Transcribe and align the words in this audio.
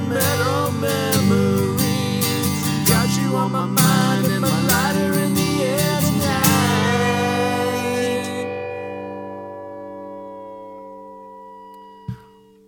hair 0.00 0.08
metal 0.08 0.72
memories. 0.72 1.78
Got 2.88 3.08
you 3.20 3.36
on 3.36 3.52
my 3.52 3.66
mind 3.66 4.26
and 4.26 4.40
my 4.42 4.62
lighter 4.66 5.12
in 5.18 5.34
the 5.34 5.62
air 5.62 6.00
tonight. 6.00 6.40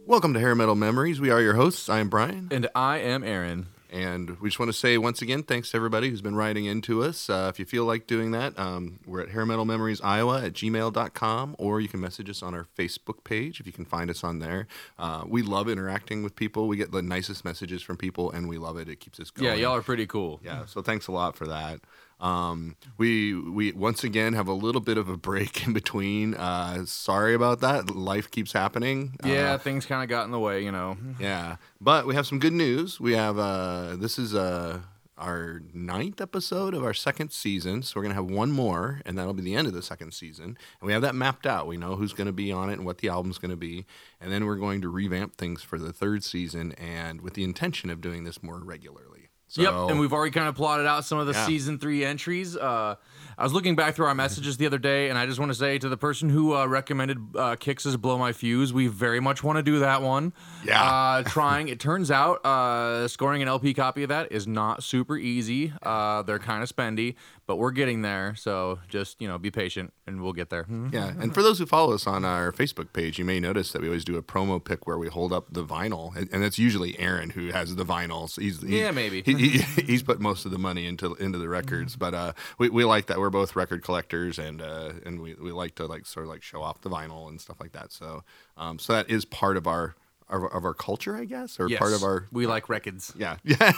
Welcome 0.07 0.35
to 0.35 0.41
Hair 0.41 0.57
Metal 0.57 0.75
Memories. 0.75 1.21
We 1.21 1.31
are 1.31 1.41
your 1.41 1.55
hosts. 1.55 1.89
I 1.89 2.01
am 2.01 2.09
Brian. 2.09 2.49
And 2.51 2.69
I 2.75 2.99
am 2.99 3.25
Aaron. 3.25 3.69
And 3.93 4.41
we 4.41 4.49
just 4.49 4.59
want 4.59 4.71
to 4.71 4.77
say 4.77 4.97
once 4.97 5.21
again, 5.21 5.43
thanks 5.43 5.71
to 5.71 5.77
everybody 5.77 6.09
who's 6.09 6.23
been 6.23 6.35
writing 6.35 6.65
into 6.65 7.03
us. 7.03 7.29
Uh, 7.29 7.49
if 7.53 7.59
you 7.59 7.67
feel 7.67 7.85
like 7.85 8.07
doing 8.07 8.31
that, 8.31 8.59
um, 8.59 9.01
we're 9.07 9.21
at 9.21 9.29
Hair 9.29 9.45
Metal 9.45 9.67
Memories 9.67 10.01
Iowa 10.01 10.43
at 10.43 10.55
gmail.com, 10.55 11.57
or 11.59 11.79
you 11.79 11.89
can 11.89 12.01
message 12.01 12.31
us 12.31 12.43
on 12.43 12.55
our 12.55 12.67
Facebook 12.77 13.23
page 13.23 13.61
if 13.61 13.67
you 13.67 13.73
can 13.73 13.85
find 13.85 14.09
us 14.09 14.25
on 14.25 14.39
there. 14.39 14.67
Uh, 14.99 15.25
we 15.27 15.43
love 15.43 15.69
interacting 15.69 16.23
with 16.23 16.35
people. 16.35 16.69
We 16.69 16.79
get 16.79 16.91
the 16.91 17.03
nicest 17.03 17.45
messages 17.45 17.83
from 17.83 17.99
people, 17.99 18.31
and 18.31 18.49
we 18.49 18.57
love 18.57 18.79
it. 18.79 18.89
It 18.89 18.99
keeps 18.99 19.21
us 19.21 19.31
going. 19.31 19.51
Yeah, 19.51 19.57
y'all 19.57 19.77
are 19.77 19.83
pretty 19.83 20.07
cool. 20.07 20.41
Yeah, 20.43 20.65
so 20.65 20.81
thanks 20.81 21.07
a 21.07 21.13
lot 21.13 21.37
for 21.37 21.47
that. 21.49 21.81
Um, 22.23 22.77
we 22.99 23.35
we 23.35 23.73
once 23.73 24.05
again 24.05 24.33
have 24.35 24.47
a 24.47 24.53
little 24.53 24.81
bit 24.81 24.97
of 24.97 25.09
a 25.09 25.17
break 25.17 25.67
in 25.67 25.73
between. 25.73 26.35
Uh, 26.35 26.87
sorry 26.87 27.35
about 27.35 27.61
that. 27.61 27.91
Life 27.95 28.31
keeps 28.31 28.53
happening. 28.53 29.17
Yeah, 29.25 29.55
Uh, 29.55 29.59
things 29.59 29.85
kind 29.87 30.03
of 30.03 30.09
got 30.09 30.25
in 30.25 30.31
the 30.31 30.39
way, 30.39 30.65
you 30.65 30.71
know. 30.73 30.97
yeah, 31.21 31.57
but 31.81 32.07
we 32.07 32.15
have 32.15 32.27
some 32.27 32.39
good 32.39 32.53
news. 32.53 33.01
We 33.01 33.13
have 33.15 33.39
uh, 33.39 33.97
this 33.97 34.19
is 34.21 34.35
uh, 34.37 34.83
our 35.19 35.63
ninth 35.75 36.21
episode 36.21 36.75
of 36.75 36.85
our 36.85 36.95
second 36.95 37.33
season, 37.33 37.83
so 37.83 37.95
we're 37.99 38.03
gonna 38.05 38.15
have 38.15 38.31
one 38.31 38.51
more, 38.53 39.01
and 39.05 39.19
that'll 39.19 39.35
be 39.35 39.43
the 39.43 39.55
end 39.57 39.67
of 39.67 39.73
the 39.75 39.83
second 39.83 40.13
season. 40.15 40.45
And 40.45 40.57
we 40.87 40.93
have 40.93 41.03
that 41.03 41.15
mapped 41.17 41.47
out. 41.47 41.67
We 41.67 41.77
know 41.77 41.97
who's 41.97 42.13
gonna 42.13 42.33
be 42.33 42.53
on 42.53 42.71
it 42.71 42.75
and 42.75 42.85
what 42.87 42.99
the 42.99 43.09
album's 43.09 43.39
gonna 43.39 43.57
be, 43.57 43.85
and 44.21 44.31
then 44.33 44.47
we're 44.47 44.57
going 44.57 44.81
to 44.83 44.89
revamp 44.89 45.37
things 45.37 45.63
for 45.63 45.79
the 45.79 45.93
third 45.93 46.23
season, 46.25 46.73
and 46.73 47.21
with 47.21 47.35
the 47.35 47.43
intention 47.45 47.91
of 47.91 48.01
doing 48.01 48.25
this 48.25 48.43
more 48.43 48.59
regularly. 48.61 49.12
So, 49.53 49.61
Yep, 49.61 49.91
and 49.91 50.01
we've 50.01 50.15
already 50.15 50.31
kind 50.31 50.49
of 50.49 50.55
plotted 50.55 50.87
out 50.87 51.05
some 51.05 51.19
of 51.19 51.27
the 51.27 51.35
Yeah. 51.35 51.45
season 51.45 51.79
three 51.79 52.07
entries. 52.07 52.57
Uh, 52.57 52.95
I 53.37 53.43
was 53.43 53.53
looking 53.53 53.77
back 53.77 53.95
through 53.95 54.07
our 54.07 54.15
messages 54.15 54.57
the 54.57 54.65
other 54.65 54.79
day, 54.79 55.11
and 55.11 55.19
I 55.19 55.27
just 55.27 55.39
want 55.39 55.51
to 55.51 55.55
say 55.55 55.77
to 55.79 55.91
the 55.91 55.97
person 55.99 56.31
who 56.31 56.55
uh, 56.57 56.65
recommended 56.65 57.19
uh, 57.37 57.57
Kix's 57.57 57.99
"Blow 57.99 58.17
My 58.17 58.33
Fuse," 58.33 58.73
we 58.73 58.87
very 58.87 59.21
much 59.21 59.45
want 59.45 59.59
to 59.59 59.63
do 59.63 59.79
that 59.81 60.01
one. 60.01 60.33
Yeah. 60.65 60.83
Uh, 60.83 61.23
trying. 61.25 61.69
It 61.69 61.79
turns 61.81 62.11
out 62.11 62.45
uh, 62.47 63.07
scoring 63.09 63.43
an 63.43 63.49
LP 63.49 63.75
copy 63.75 64.03
of 64.05 64.09
that 64.09 64.33
is 64.33 64.47
not 64.47 64.83
super 64.83 65.19
easy. 65.19 65.75
Uh, 65.83 66.23
they're 66.23 66.39
kind 66.39 66.63
of 66.63 66.75
spendy, 66.75 67.17
but 67.53 67.57
we're 67.57 67.71
getting 67.71 68.01
there. 68.01 68.35
So 68.35 68.79
just 68.89 69.21
you 69.21 69.29
know, 69.29 69.37
be 69.37 69.51
patient, 69.51 69.93
and 70.07 70.23
we'll 70.23 70.33
get 70.33 70.49
there. 70.49 70.65
Yeah, 70.91 71.13
and 71.21 71.35
for 71.35 71.43
those 71.43 71.59
who 71.59 71.67
follow 71.67 71.93
us 71.93 72.07
on 72.07 72.25
our 72.25 72.51
Facebook 72.51 72.95
page, 72.95 73.19
you 73.19 73.27
may 73.27 73.41
notice 73.41 73.73
that 73.73 73.83
we 73.83 73.89
always 73.89 74.07
do 74.07 74.17
a 74.17 74.23
promo 74.23 74.63
pick 74.65 74.87
where 74.87 74.97
we 74.97 75.09
hold 75.09 75.35
up 75.35 75.53
the 75.53 75.63
vinyl, 75.63 76.17
and, 76.17 76.31
and 76.33 76.43
it's 76.45 76.59
usually 76.59 76.99
Aaron 76.99 77.29
who 77.31 77.49
has 77.51 77.77
the 77.77 77.85
vinyl. 77.85 78.27
So 78.31 78.41
he's, 78.41 78.63
he's 78.63 78.71
Yeah, 78.71 78.91
maybe. 78.91 79.21
he, 79.23 79.35
he, 79.35 79.59
he's 79.83 80.03
put 80.03 80.19
most 80.19 80.47
of 80.47 80.51
the 80.51 80.59
money 80.59 80.87
into 80.87 81.15
into 81.17 81.37
the 81.37 81.49
records, 81.51 81.95
but 81.97 82.15
uh, 82.15 82.33
we, 82.57 82.71
we 82.71 82.85
like 82.85 83.07
that. 83.09 83.19
We're 83.19 83.29
both 83.29 83.55
record 83.55 83.83
collectors, 83.85 84.39
and 84.39 84.63
uh, 84.63 84.93
and 85.05 85.21
we, 85.21 85.35
we 85.35 85.53
like 85.53 85.75
to 85.75 85.85
like 85.87 86.07
sort 86.07 86.25
of 86.25 86.31
like 86.31 86.43
show 86.43 86.63
off 86.63 86.81
the 86.81 86.89
vinyl 86.89 87.29
and 87.29 87.39
stuff 87.39 87.61
like 87.61 87.73
that. 87.73 87.93
So 87.93 88.25
um, 88.57 88.79
so 88.79 88.95
that 88.95 89.11
is 89.11 89.27
part 89.27 89.59
of 89.59 89.67
our 89.67 89.95
of, 90.31 90.45
of 90.45 90.65
our 90.65 90.73
culture, 90.73 91.15
I 91.15 91.27
guess, 91.27 91.61
or 91.61 91.69
Yes, 91.69 91.79
part 91.79 91.93
of 91.93 92.03
our 92.03 92.27
we 92.33 92.47
like 92.47 92.71
records. 92.71 93.13
yeah. 93.19 93.37
Yeah. 93.45 93.73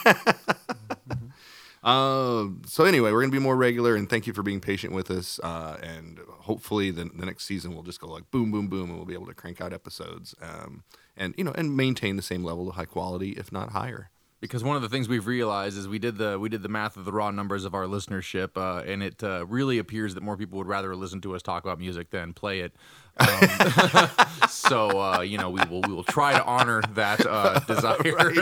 Um, 1.84 2.62
so 2.66 2.84
anyway, 2.84 3.12
we're 3.12 3.20
gonna 3.20 3.32
be 3.32 3.38
more 3.38 3.56
regular, 3.56 3.94
and 3.94 4.08
thank 4.08 4.26
you 4.26 4.32
for 4.32 4.42
being 4.42 4.60
patient 4.60 4.94
with 4.94 5.10
us. 5.10 5.38
Uh, 5.42 5.78
and 5.82 6.18
hopefully, 6.28 6.90
the, 6.90 7.04
the 7.14 7.26
next 7.26 7.44
season 7.44 7.74
will 7.74 7.82
just 7.82 8.00
go 8.00 8.08
like 8.08 8.30
boom, 8.30 8.50
boom, 8.50 8.68
boom, 8.68 8.88
and 8.88 8.96
we'll 8.96 9.06
be 9.06 9.14
able 9.14 9.26
to 9.26 9.34
crank 9.34 9.60
out 9.60 9.72
episodes, 9.72 10.34
um, 10.40 10.84
and 11.16 11.34
you 11.36 11.44
know, 11.44 11.52
and 11.52 11.76
maintain 11.76 12.16
the 12.16 12.22
same 12.22 12.42
level 12.42 12.68
of 12.70 12.76
high 12.76 12.86
quality, 12.86 13.32
if 13.32 13.52
not 13.52 13.70
higher. 13.72 14.10
because 14.40 14.62
one 14.64 14.76
of 14.76 14.82
the 14.82 14.88
things 14.90 15.08
we've 15.08 15.26
realized 15.26 15.76
is 15.78 15.88
we 15.88 15.98
did 15.98 16.18
the 16.18 16.38
we 16.38 16.48
did 16.48 16.62
the 16.62 16.68
math 16.68 16.96
of 16.96 17.04
the 17.04 17.12
raw 17.12 17.30
numbers 17.30 17.64
of 17.64 17.74
our 17.74 17.84
listenership, 17.84 18.56
uh, 18.56 18.82
and 18.90 19.02
it 19.02 19.22
uh, 19.22 19.44
really 19.46 19.78
appears 19.78 20.14
that 20.14 20.22
more 20.22 20.36
people 20.36 20.58
would 20.58 20.66
rather 20.66 20.94
listen 20.96 21.20
to 21.22 21.34
us 21.34 21.42
talk 21.42 21.64
about 21.64 21.78
music 21.78 22.10
than 22.10 22.32
play 22.34 22.60
it. 22.60 22.72
Um, 23.18 24.08
so 24.48 25.00
uh, 25.00 25.20
you 25.20 25.38
know 25.38 25.50
we 25.50 25.60
will 25.70 25.80
we 25.82 25.92
will 25.94 26.04
try 26.04 26.32
to 26.32 26.44
honor 26.44 26.82
that 26.94 27.24
uh, 27.26 27.58
desire. 27.66 28.32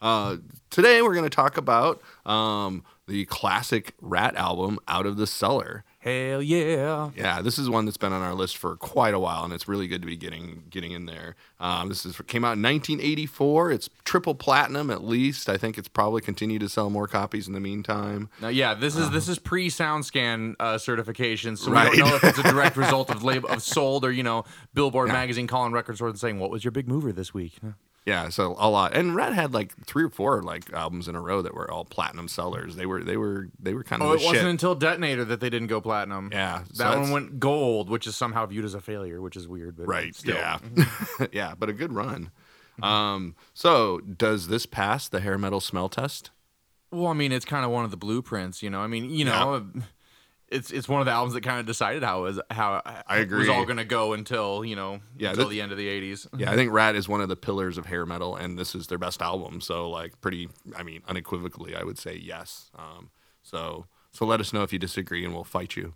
Uh, 0.01 0.37
today, 0.71 1.01
we're 1.03 1.15
gonna 1.15 1.31
talk 1.31 1.57
about 1.57 2.03
um, 2.27 2.85
the 3.07 3.25
classic 3.27 3.95
Ratt 4.01 4.37
album, 4.37 4.79
"Out 4.89 5.07
of 5.07 5.17
the 5.17 5.27
Cellar." 5.27 5.85
Hell 5.99 6.41
yeah! 6.41 7.11
Yeah, 7.17 7.43
this 7.43 7.59
is 7.59 7.69
one 7.69 7.85
that's 7.85 7.97
been 7.97 8.13
on 8.13 8.23
our 8.23 8.35
list 8.35 8.59
for 8.59 8.77
quite 8.77 9.13
a 9.15 9.19
while, 9.19 9.43
and 9.43 9.53
it's 9.53 9.67
really 9.67 9.89
good 9.89 10.03
to 10.03 10.07
be 10.07 10.17
getting 10.17 10.63
getting 10.71 10.93
in 10.93 11.07
there. 11.07 11.35
Um, 11.59 11.89
this 11.89 12.07
is 12.07 12.17
came 12.29 12.45
out 12.45 12.53
in 12.59 12.63
1984. 12.63 13.73
It's 13.73 13.91
triple 14.05 14.35
platinum 14.37 14.91
at 14.91 15.03
least. 15.03 15.49
I 15.49 15.57
think 15.57 15.79
it's 15.79 15.89
probably 15.89 16.21
continued 16.21 16.61
to 16.61 16.69
sell 16.69 16.91
more 16.91 17.09
copies 17.09 17.49
in 17.49 17.55
the 17.55 17.61
meantime. 17.61 18.29
Now, 18.41 18.49
yeah, 18.49 18.75
this 18.75 18.95
is 18.97 19.11
this 19.11 19.29
is 19.29 19.39
pre 19.41 19.69
SoundScan 19.69 20.55
uh, 20.61 20.79
certification, 20.79 21.57
so 21.57 21.73
Right. 21.73 21.91
we 21.91 21.97
don't 21.97 22.11
know 22.11 22.17
if 22.17 22.25
it's 22.25 22.39
a 22.39 22.43
direct 22.45 22.77
result 22.77 23.11
of 23.11 23.25
label 23.25 23.49
of 23.49 23.63
sold 23.63 24.05
or 24.05 24.13
you 24.13 24.23
know 24.23 24.45
Billboard 24.75 25.09
magazine 25.09 25.47
calling 25.49 25.73
record 25.73 25.97
stores 25.97 26.11
and 26.11 26.21
saying 26.21 26.39
what 26.39 26.51
was 26.51 26.63
your 26.65 26.71
big 26.71 26.87
mover 26.87 27.13
this 27.13 27.33
week. 27.35 27.55
Yeah, 28.07 28.29
so 28.29 28.55
a 28.59 28.71
lot. 28.71 28.95
And 28.95 29.17
Ratt 29.17 29.35
had 29.35 29.53
like 29.53 29.75
three 29.85 30.05
or 30.05 30.09
four 30.09 30.41
like 30.41 30.73
albums 30.73 31.09
in 31.09 31.17
a 31.17 31.21
row 31.21 31.43
that 31.43 31.55
were 31.55 31.69
all 31.69 31.85
platinum 31.85 32.29
sellers. 32.29 32.77
They 32.77 32.87
were 32.87 33.03
they 33.03 33.17
were 33.17 33.49
they 33.59 33.75
were 33.75 33.83
kind 33.83 34.01
of 34.01 34.09
Oh, 34.09 34.13
it 34.13 34.23
wasn't 34.23 34.47
until 34.47 34.77
Detonator 34.77 35.25
that 35.25 35.41
they 35.41 35.51
didn't 35.51 35.67
go 35.67 35.81
platinum. 35.81 36.31
Yeah, 36.33 36.63
so 36.73 36.85
that 36.85 36.99
one 37.01 37.11
went 37.11 37.41
gold, 37.41 37.91
which 37.91 38.07
is 38.07 38.17
somehow 38.17 38.47
viewed 38.47 38.65
as 38.65 38.75
a 38.75 38.81
failure, 38.81 39.21
which 39.21 39.37
is 39.37 39.49
weird. 39.49 39.77
But 39.77 39.89
right. 39.89 40.15
still. 40.15 40.37
Yeah, 40.37 40.59
yeah, 41.33 41.55
but 41.59 41.69
a 41.69 41.73
good 41.73 41.93
run. 41.93 42.31
Um, 42.81 43.35
so 43.55 43.99
does 44.01 44.49
this 44.49 44.67
pass 44.67 45.09
the 45.09 45.21
hair 45.21 45.37
metal 45.37 45.61
smell 45.61 45.89
test? 45.89 46.31
Well, 46.93 47.09
I 47.09 47.15
mean, 47.15 47.33
it's 47.33 47.45
kind 47.45 47.65
of 47.65 47.73
one 47.73 47.85
of 47.85 47.91
the 47.91 47.97
blueprints, 47.97 48.63
you 48.63 48.71
know. 48.71 48.81
I 48.81 48.87
mean, 48.87 49.11
you 49.11 49.25
know, 49.25 49.67
it's 50.49 50.71
it's 50.71 50.89
one 50.89 51.01
of 51.01 51.07
the 51.07 51.13
albums 51.13 51.35
that 51.35 51.43
kind 51.43 51.59
of 51.61 51.67
decided 51.67 52.03
how 52.03 52.21
it 52.21 52.23
was 52.23 52.41
how 52.51 52.81
I 52.85 53.19
it 53.19 53.31
was 53.31 53.49
all 53.49 53.65
going 53.65 53.79
to 53.79 53.85
go 53.85 54.13
until 54.13 54.65
you 54.65 54.77
know 54.77 55.01
Yeah, 55.19 55.31
until 55.31 55.45
that- 55.47 55.51
the 55.51 55.61
end 55.61 55.73
of 55.73 55.79
the 55.79 55.89
'80s. 55.89 56.27
Yeah, 56.37 56.53
I 56.53 56.57
think 56.57 56.73
Ratt 56.73 56.95
is 56.95 57.09
one 57.09 57.21
of 57.21 57.29
the 57.29 57.37
pillars 57.37 57.79
of 57.79 57.87
hair 57.87 58.07
metal, 58.07 58.37
and 58.37 58.59
this 58.59 58.75
is 58.75 58.87
their 58.87 58.99
best 58.99 59.21
album. 59.23 59.61
So, 59.61 59.91
like, 59.91 60.21
pretty, 60.21 60.49
I 60.77 60.83
mean, 60.83 61.03
unequivocally, 61.09 61.75
I 61.75 61.83
would 61.83 61.99
say 61.99 62.17
yes. 62.17 62.71
Um, 62.79 63.11
so, 63.43 63.87
so 64.13 64.25
let 64.25 64.41
us 64.41 64.53
know 64.53 64.63
if 64.63 64.73
you 64.73 64.79
disagree, 64.79 65.25
and 65.25 65.35
we'll 65.35 65.45
fight 65.45 65.77
you. 65.77 65.95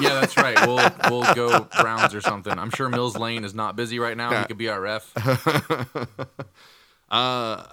yeah, 0.00 0.20
that's 0.20 0.36
right. 0.36 0.58
We'll 0.66 0.90
we'll 1.10 1.34
go 1.34 1.66
rounds 1.82 2.14
or 2.14 2.20
something. 2.20 2.58
I'm 2.58 2.70
sure 2.70 2.88
Mills 2.88 3.16
Lane 3.16 3.44
is 3.44 3.54
not 3.54 3.76
busy 3.76 3.98
right 3.98 4.16
now. 4.16 4.30
Yeah. 4.30 4.40
He 4.42 4.46
could 4.48 4.58
be 4.58 4.68
our 4.68 4.80
ref. 4.80 5.12
Uh, 7.10 7.64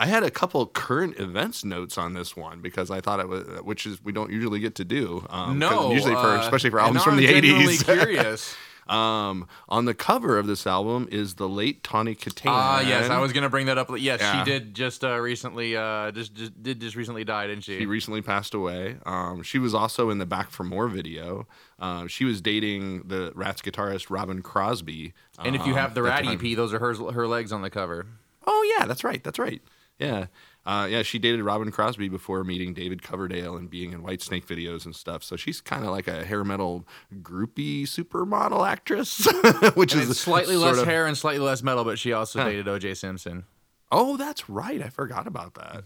I 0.00 0.06
had 0.06 0.22
a 0.22 0.30
couple 0.30 0.64
current 0.66 1.18
events 1.18 1.64
notes 1.64 1.98
on 1.98 2.14
this 2.14 2.36
one 2.36 2.60
because 2.60 2.88
I 2.88 3.00
thought 3.00 3.18
it 3.18 3.28
was, 3.28 3.42
which 3.62 3.84
is 3.84 4.02
we 4.04 4.12
don't 4.12 4.30
usually 4.30 4.60
get 4.60 4.76
to 4.76 4.84
do. 4.84 5.26
Um, 5.28 5.58
no, 5.58 5.90
usually 5.90 6.14
for 6.14 6.20
uh, 6.20 6.40
especially 6.40 6.70
for 6.70 6.78
albums 6.78 7.02
from 7.02 7.16
the 7.16 7.28
I'm 7.28 7.34
eighties. 7.34 7.82
Curious. 7.82 8.54
um, 8.86 9.48
on 9.68 9.86
the 9.86 9.94
cover 9.94 10.38
of 10.38 10.46
this 10.46 10.68
album 10.68 11.08
is 11.10 11.34
the 11.34 11.48
late 11.48 11.82
Tawny 11.82 12.14
Kitaen. 12.14 12.44
Ah, 12.46 12.80
yes, 12.80 13.10
I 13.10 13.18
was 13.18 13.32
gonna 13.32 13.50
bring 13.50 13.66
that 13.66 13.76
up. 13.76 13.90
Yes, 13.98 14.20
Yeah. 14.20 14.44
she 14.44 14.48
did 14.48 14.72
just 14.72 15.02
uh, 15.02 15.18
recently. 15.18 15.76
Uh, 15.76 16.12
just, 16.12 16.32
just 16.32 16.62
did 16.62 16.80
just 16.80 16.94
recently 16.94 17.24
die, 17.24 17.48
didn't 17.48 17.64
she? 17.64 17.78
She 17.78 17.86
recently 17.86 18.22
passed 18.22 18.54
away. 18.54 18.98
Um, 19.04 19.42
she 19.42 19.58
was 19.58 19.74
also 19.74 20.10
in 20.10 20.18
the 20.18 20.26
Back 20.26 20.50
for 20.52 20.62
More 20.62 20.86
video. 20.86 21.48
Uh, 21.80 22.06
she 22.06 22.24
was 22.24 22.40
dating 22.40 23.08
the 23.08 23.32
Ratt's 23.34 23.62
guitarist 23.62 24.10
Robin 24.10 24.42
Crosby. 24.42 25.12
and 25.44 25.56
if 25.56 25.66
you 25.66 25.72
um, 25.72 25.78
have 25.78 25.94
the 25.94 26.02
Ratt. 26.04 26.24
EP, 26.24 26.54
those 26.56 26.72
are 26.72 26.78
her 26.78 26.94
her 27.10 27.26
legs 27.26 27.50
on 27.50 27.62
the 27.62 27.70
cover. 27.70 28.06
Oh 28.46 28.76
yeah, 28.78 28.86
that's 28.86 29.02
right. 29.02 29.24
That's 29.24 29.40
right. 29.40 29.60
Yeah. 29.98 30.26
Uh, 30.66 30.86
yeah, 30.90 31.02
she 31.02 31.18
dated 31.18 31.42
Robin 31.42 31.70
Crosby 31.70 32.08
before 32.10 32.44
meeting 32.44 32.74
David 32.74 33.02
Coverdale 33.02 33.56
and 33.56 33.70
being 33.70 33.92
in 33.92 34.02
Whitesnake 34.02 34.44
videos 34.44 34.84
and 34.84 34.94
stuff. 34.94 35.22
So 35.24 35.34
she's 35.34 35.60
kind 35.62 35.82
of 35.84 35.90
like 35.90 36.06
a 36.06 36.24
hair 36.24 36.44
metal 36.44 36.86
groupie 37.22 37.84
supermodel 37.84 38.68
actress, 38.68 39.26
which 39.74 39.94
And 39.94 40.02
is 40.02 40.20
slightly 40.20 40.56
less 40.56 40.76
of- 40.78 40.86
hair 40.86 41.06
and 41.06 41.16
slightly 41.16 41.44
less 41.44 41.62
metal, 41.62 41.84
but 41.84 41.98
she 41.98 42.12
also 42.12 42.40
Huh. 42.40 42.48
dated 42.50 42.68
O.J. 42.68 42.94
Simpson. 42.94 43.44
Oh, 43.90 44.18
that's 44.18 44.50
right. 44.50 44.82
I 44.82 44.90
forgot 44.90 45.26
about 45.26 45.54
that. 45.54 45.84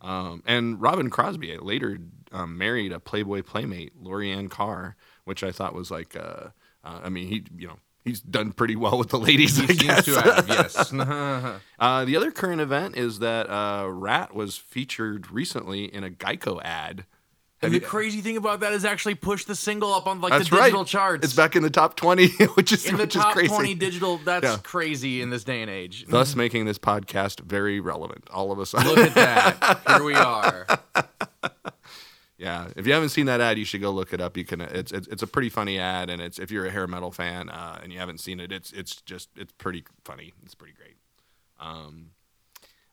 Um, 0.00 0.42
and 0.46 0.80
Robin 0.80 1.10
Crosby 1.10 1.56
later 1.58 1.98
um, 2.32 2.56
married 2.56 2.92
a 2.92 2.98
Playboy 3.00 3.42
playmate, 3.42 3.92
Lorianne 4.02 4.48
Carr, 4.50 4.96
which 5.24 5.44
I 5.44 5.52
thought 5.52 5.74
was 5.74 5.90
like, 5.90 6.16
uh, 6.16 6.48
uh, 6.82 7.00
I 7.04 7.08
mean, 7.10 7.28
he, 7.28 7.44
you 7.56 7.68
know, 7.68 7.78
he's 8.04 8.20
done 8.20 8.52
pretty 8.52 8.76
well 8.76 8.98
with 8.98 9.08
the 9.10 9.18
ladies, 9.18 9.56
He 9.56 9.64
I 9.64 9.66
seems 9.66 9.82
guess. 9.82 10.04
to 10.06 10.20
have, 10.20 10.48
yes. 10.48 10.92
Uh, 11.78 12.04
the 12.04 12.16
other 12.16 12.30
current 12.30 12.60
event 12.60 12.96
is 12.96 13.18
that 13.20 13.48
uh, 13.50 13.86
Ratt 13.88 14.34
was 14.34 14.56
featured 14.56 15.30
recently 15.30 15.84
in 15.84 16.04
a 16.04 16.10
Geico 16.10 16.60
ad. 16.62 17.04
and 17.62 17.72
the 17.72 17.78
crazy 17.80 18.20
thing 18.20 18.36
about 18.36 18.58
that 18.60 18.72
is 18.72 18.84
actually 18.84 19.14
push 19.14 19.44
the 19.44 19.54
single 19.54 19.92
up 19.94 20.08
on 20.08 20.20
like 20.20 20.32
That's 20.32 20.50
the 20.50 20.56
right. 20.56 20.64
digital 20.64 20.84
charts. 20.84 21.24
It's 21.24 21.34
back 21.34 21.54
in 21.54 21.62
the 21.62 21.70
top 21.70 21.94
20, 21.94 22.26
which 22.54 22.72
is, 22.72 22.86
in 22.86 22.96
the 22.96 23.04
which 23.04 23.14
top 23.14 23.30
is 23.30 23.34
crazy. 23.34 23.48
20 23.54 23.74
digital. 23.76 24.18
That's 24.18 24.44
Yeah. 24.44 24.56
crazy 24.64 25.22
in 25.22 25.30
this 25.30 25.44
day 25.44 25.62
and 25.62 25.70
age. 25.70 26.04
Thus 26.08 26.34
making 26.34 26.64
this 26.64 26.78
podcast 26.78 27.40
very 27.40 27.78
relevant. 27.78 28.28
All 28.32 28.50
of 28.50 28.58
us. 28.58 28.74
Look 28.74 28.98
at 28.98 29.14
that. 29.14 29.80
Here 29.86 30.02
we 30.04 30.14
are. 30.14 30.66
Yeah, 32.42 32.66
if 32.74 32.88
you 32.88 32.92
haven't 32.92 33.10
seen 33.10 33.26
that 33.26 33.40
ad, 33.40 33.56
you 33.56 33.64
should 33.64 33.80
go 33.80 33.92
look 33.92 34.12
it 34.12 34.20
up. 34.20 34.36
You 34.36 34.44
can. 34.44 34.60
It's 34.62 34.90
it's, 34.90 35.06
it's 35.06 35.22
a 35.22 35.28
pretty 35.28 35.48
funny 35.48 35.78
ad, 35.78 36.10
and 36.10 36.20
it's 36.20 36.40
if 36.40 36.50
you're 36.50 36.66
a 36.66 36.70
hair 36.72 36.88
metal 36.88 37.12
fan 37.12 37.48
uh, 37.48 37.78
and 37.80 37.92
you 37.92 38.00
haven't 38.00 38.18
seen 38.18 38.40
it, 38.40 38.50
it's 38.50 38.72
it's 38.72 38.96
just 39.02 39.28
it's 39.36 39.52
pretty 39.58 39.84
funny. 40.04 40.32
It's 40.42 40.56
pretty 40.56 40.74
great. 40.74 40.96
Um, 41.60 42.10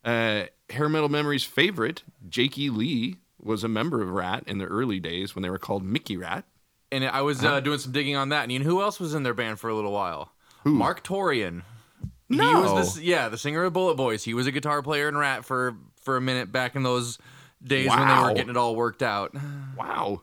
uh, 0.05 0.43
hair 0.69 0.87
metal 0.87 1.09
memories 1.09 1.43
favorite 1.43 2.03
Jakey 2.29 2.69
Lee 2.69 3.15
was 3.41 3.63
a 3.63 3.67
member 3.67 4.03
of 4.03 4.11
Ratt 4.11 4.43
in 4.45 4.59
the 4.59 4.65
early 4.65 4.99
days 4.99 5.33
when 5.33 5.41
they 5.41 5.49
were 5.49 5.57
called 5.57 5.83
Mickey 5.83 6.15
Ratt. 6.15 6.45
And 6.91 7.03
I 7.03 7.21
was 7.23 7.43
uh, 7.43 7.59
doing 7.59 7.79
some 7.79 7.91
digging 7.91 8.15
on 8.15 8.29
that, 8.29 8.43
and 8.43 8.51
you 8.51 8.59
know 8.59 8.65
who 8.65 8.81
else 8.83 8.99
was 8.99 9.15
in 9.15 9.23
their 9.23 9.33
band 9.33 9.59
for 9.59 9.69
a 9.71 9.73
little 9.73 9.91
while? 9.91 10.31
Marq 10.63 11.01
Torien. 11.01 11.63
He 12.29 12.35
No. 12.35 12.61
was 12.61 12.93
this, 12.95 13.03
yeah, 13.03 13.29
the 13.29 13.37
singer 13.39 13.63
of 13.63 13.73
BulletBoys. 13.73 14.23
He 14.23 14.35
was 14.35 14.45
a 14.45 14.51
guitar 14.51 14.83
player 14.83 15.09
in 15.09 15.17
Ratt 15.17 15.43
for 15.43 15.75
for 16.03 16.17
a 16.17 16.21
minute 16.21 16.51
back 16.51 16.75
in 16.75 16.83
those 16.83 17.17
days 17.63 17.89
when 17.89 18.07
they 18.07 18.13
were 18.23 18.33
getting 18.33 18.49
it 18.49 18.57
all 18.57 18.75
worked 18.75 19.03
out. 19.03 19.35
Wow. 19.77 20.21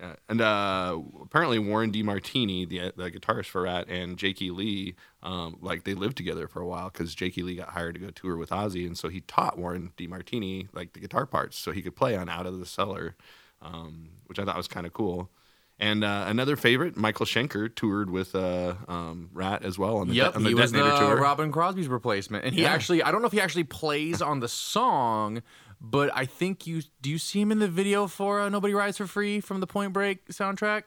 Yeah. 0.00 0.14
And 0.28 0.40
uh, 0.40 0.98
apparently 1.22 1.58
Warren 1.60 1.92
DeMartini, 1.92 2.68
the 2.68 2.92
the 2.96 3.10
guitarist 3.10 3.46
for 3.46 3.62
Ratt, 3.62 3.88
and 3.88 4.16
Jakey 4.16 4.50
Lee, 4.50 4.94
um, 5.22 5.58
like 5.60 5.84
they 5.84 5.94
lived 5.94 6.16
together 6.16 6.48
for 6.48 6.60
a 6.60 6.66
while 6.66 6.88
because 6.90 7.14
Jakey 7.14 7.42
Lee 7.42 7.54
got 7.56 7.68
hired 7.68 7.94
to 7.94 8.00
go 8.00 8.10
tour 8.10 8.36
with 8.36 8.50
Ozzy, 8.50 8.86
and 8.86 8.96
so 8.98 9.08
he 9.08 9.20
taught 9.20 9.58
Warren 9.58 9.92
DeMartini 9.96 10.68
like 10.72 10.94
the 10.94 11.00
guitar 11.00 11.26
parts 11.26 11.56
so 11.58 11.70
he 11.70 11.82
could 11.82 11.94
play 11.94 12.16
on 12.16 12.28
Out 12.28 12.46
of 12.46 12.58
the 12.58 12.66
Cellar, 12.66 13.14
um, 13.60 14.08
which 14.26 14.38
I 14.40 14.44
thought 14.44 14.56
was 14.56 14.66
kind 14.68 14.86
of 14.86 14.92
cool. 14.92 15.30
And 15.78 16.02
uh, 16.04 16.24
another 16.28 16.56
favorite, 16.56 16.96
Michael 16.96 17.26
Schenker 17.26 17.72
toured 17.74 18.08
with 18.10 18.34
uh, 18.34 18.74
um, 18.88 19.30
Ratt 19.32 19.64
as 19.64 19.78
well 19.78 19.96
on 19.98 20.08
the, 20.08 20.14
Yep, 20.14 20.36
on 20.36 20.42
the 20.44 20.48
he 20.50 20.54
was 20.54 20.70
the 20.72 20.78
tour. 20.78 21.16
Robin 21.20 21.50
Crosby's 21.52 21.88
replacement, 21.88 22.44
and 22.44 22.54
he 22.54 22.62
Yeah. 22.62 22.72
actually—I 22.72 23.10
don't 23.12 23.20
know 23.20 23.26
if 23.26 23.32
he 23.32 23.40
actually 23.40 23.64
plays 23.64 24.22
on 24.22 24.40
the 24.40 24.48
song, 24.48 25.42
but 25.82 26.10
I 26.14 26.26
think 26.26 26.66
you 26.66 26.82
do. 27.02 27.10
You 27.10 27.18
see 27.18 27.40
him 27.40 27.50
in 27.50 27.58
the 27.58 27.68
video 27.68 28.06
for 28.06 28.40
uh, 28.40 28.48
"Nobody 28.48 28.72
Rides 28.72 28.96
for 28.96 29.06
Free" 29.06 29.40
from 29.40 29.60
the 29.60 29.66
Point 29.66 29.92
Break 29.92 30.28
soundtrack 30.28 30.84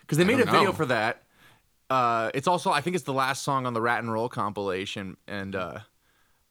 because 0.00 0.16
they 0.16 0.24
made 0.24 0.40
a 0.40 0.44
don't 0.44 0.54
video 0.54 0.72
for 0.72 0.86
that. 0.86 1.22
Uh, 1.90 2.30
it's 2.34 2.48
also 2.48 2.70
I 2.70 2.80
think 2.80 2.96
it's 2.96 3.04
the 3.04 3.12
last 3.12 3.42
song 3.42 3.66
on 3.66 3.74
the 3.74 3.80
Ratt 3.80 4.00
and 4.00 4.10
Roll 4.10 4.28
compilation, 4.30 5.18
and 5.26 5.54
uh, 5.54 5.80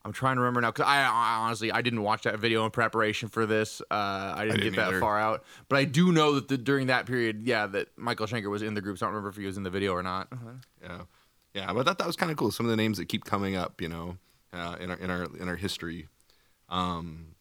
I'm 0.06 0.14
trying 0.14 0.36
to 0.36 0.42
remember 0.42 0.62
now 0.62 0.70
because 0.70 0.86
I, 0.86 1.00
I 1.00 1.38
honestly 1.40 1.72
I 1.72 1.82
didn't 1.82 2.04
watch 2.04 2.24
that 2.24 2.40
video 2.40 2.66
in 2.66 2.72
preparation 2.72 3.30
for 3.30 3.48
this. 3.48 3.82
Uh, 3.90 3.96
I 4.36 4.44
didn't, 4.44 4.60
didn't 4.60 4.74
get 4.74 4.76
that 4.78 4.90
either. 4.90 5.00
far 5.00 5.20
out, 5.20 5.44
but 5.68 5.78
I 5.78 5.86
do 5.86 6.12
know 6.12 6.36
that 6.36 6.48
the, 6.50 6.58
during 6.58 6.88
that 6.88 7.08
period, 7.08 7.48
yeah, 7.48 7.66
that 7.66 7.90
Michael 7.98 8.28
Schenker 8.28 8.50
was 8.52 8.62
in 8.62 8.76
the 8.76 8.82
group. 8.82 9.00
So 9.00 9.06
I 9.06 9.08
don't 9.08 9.16
remember 9.16 9.30
if 9.30 9.38
he 9.38 9.46
was 9.46 9.58
in 9.58 9.64
the 9.64 9.72
video 9.72 9.94
or 9.94 10.04
not. 10.04 10.28
Yeah, 10.84 11.02
yeah, 11.56 11.74
but 11.74 11.88
that 11.88 11.98
that 11.98 12.06
was 12.06 12.16
kind 12.16 12.32
of 12.32 12.38
cool. 12.38 12.52
Some 12.52 12.68
of 12.68 12.70
the 12.70 12.78
names 12.78 13.00
that 13.00 13.06
keep 13.06 13.26
coming 13.26 13.56
up, 13.56 13.82
you 13.82 13.90
know, 13.90 14.18
uh, 14.54 14.76
in 14.80 14.92
our 14.92 14.98
in 14.98 15.10
our 15.10 15.24
in 15.40 15.50
our 15.50 15.56
history. 15.56 16.08
Um, 16.70 17.37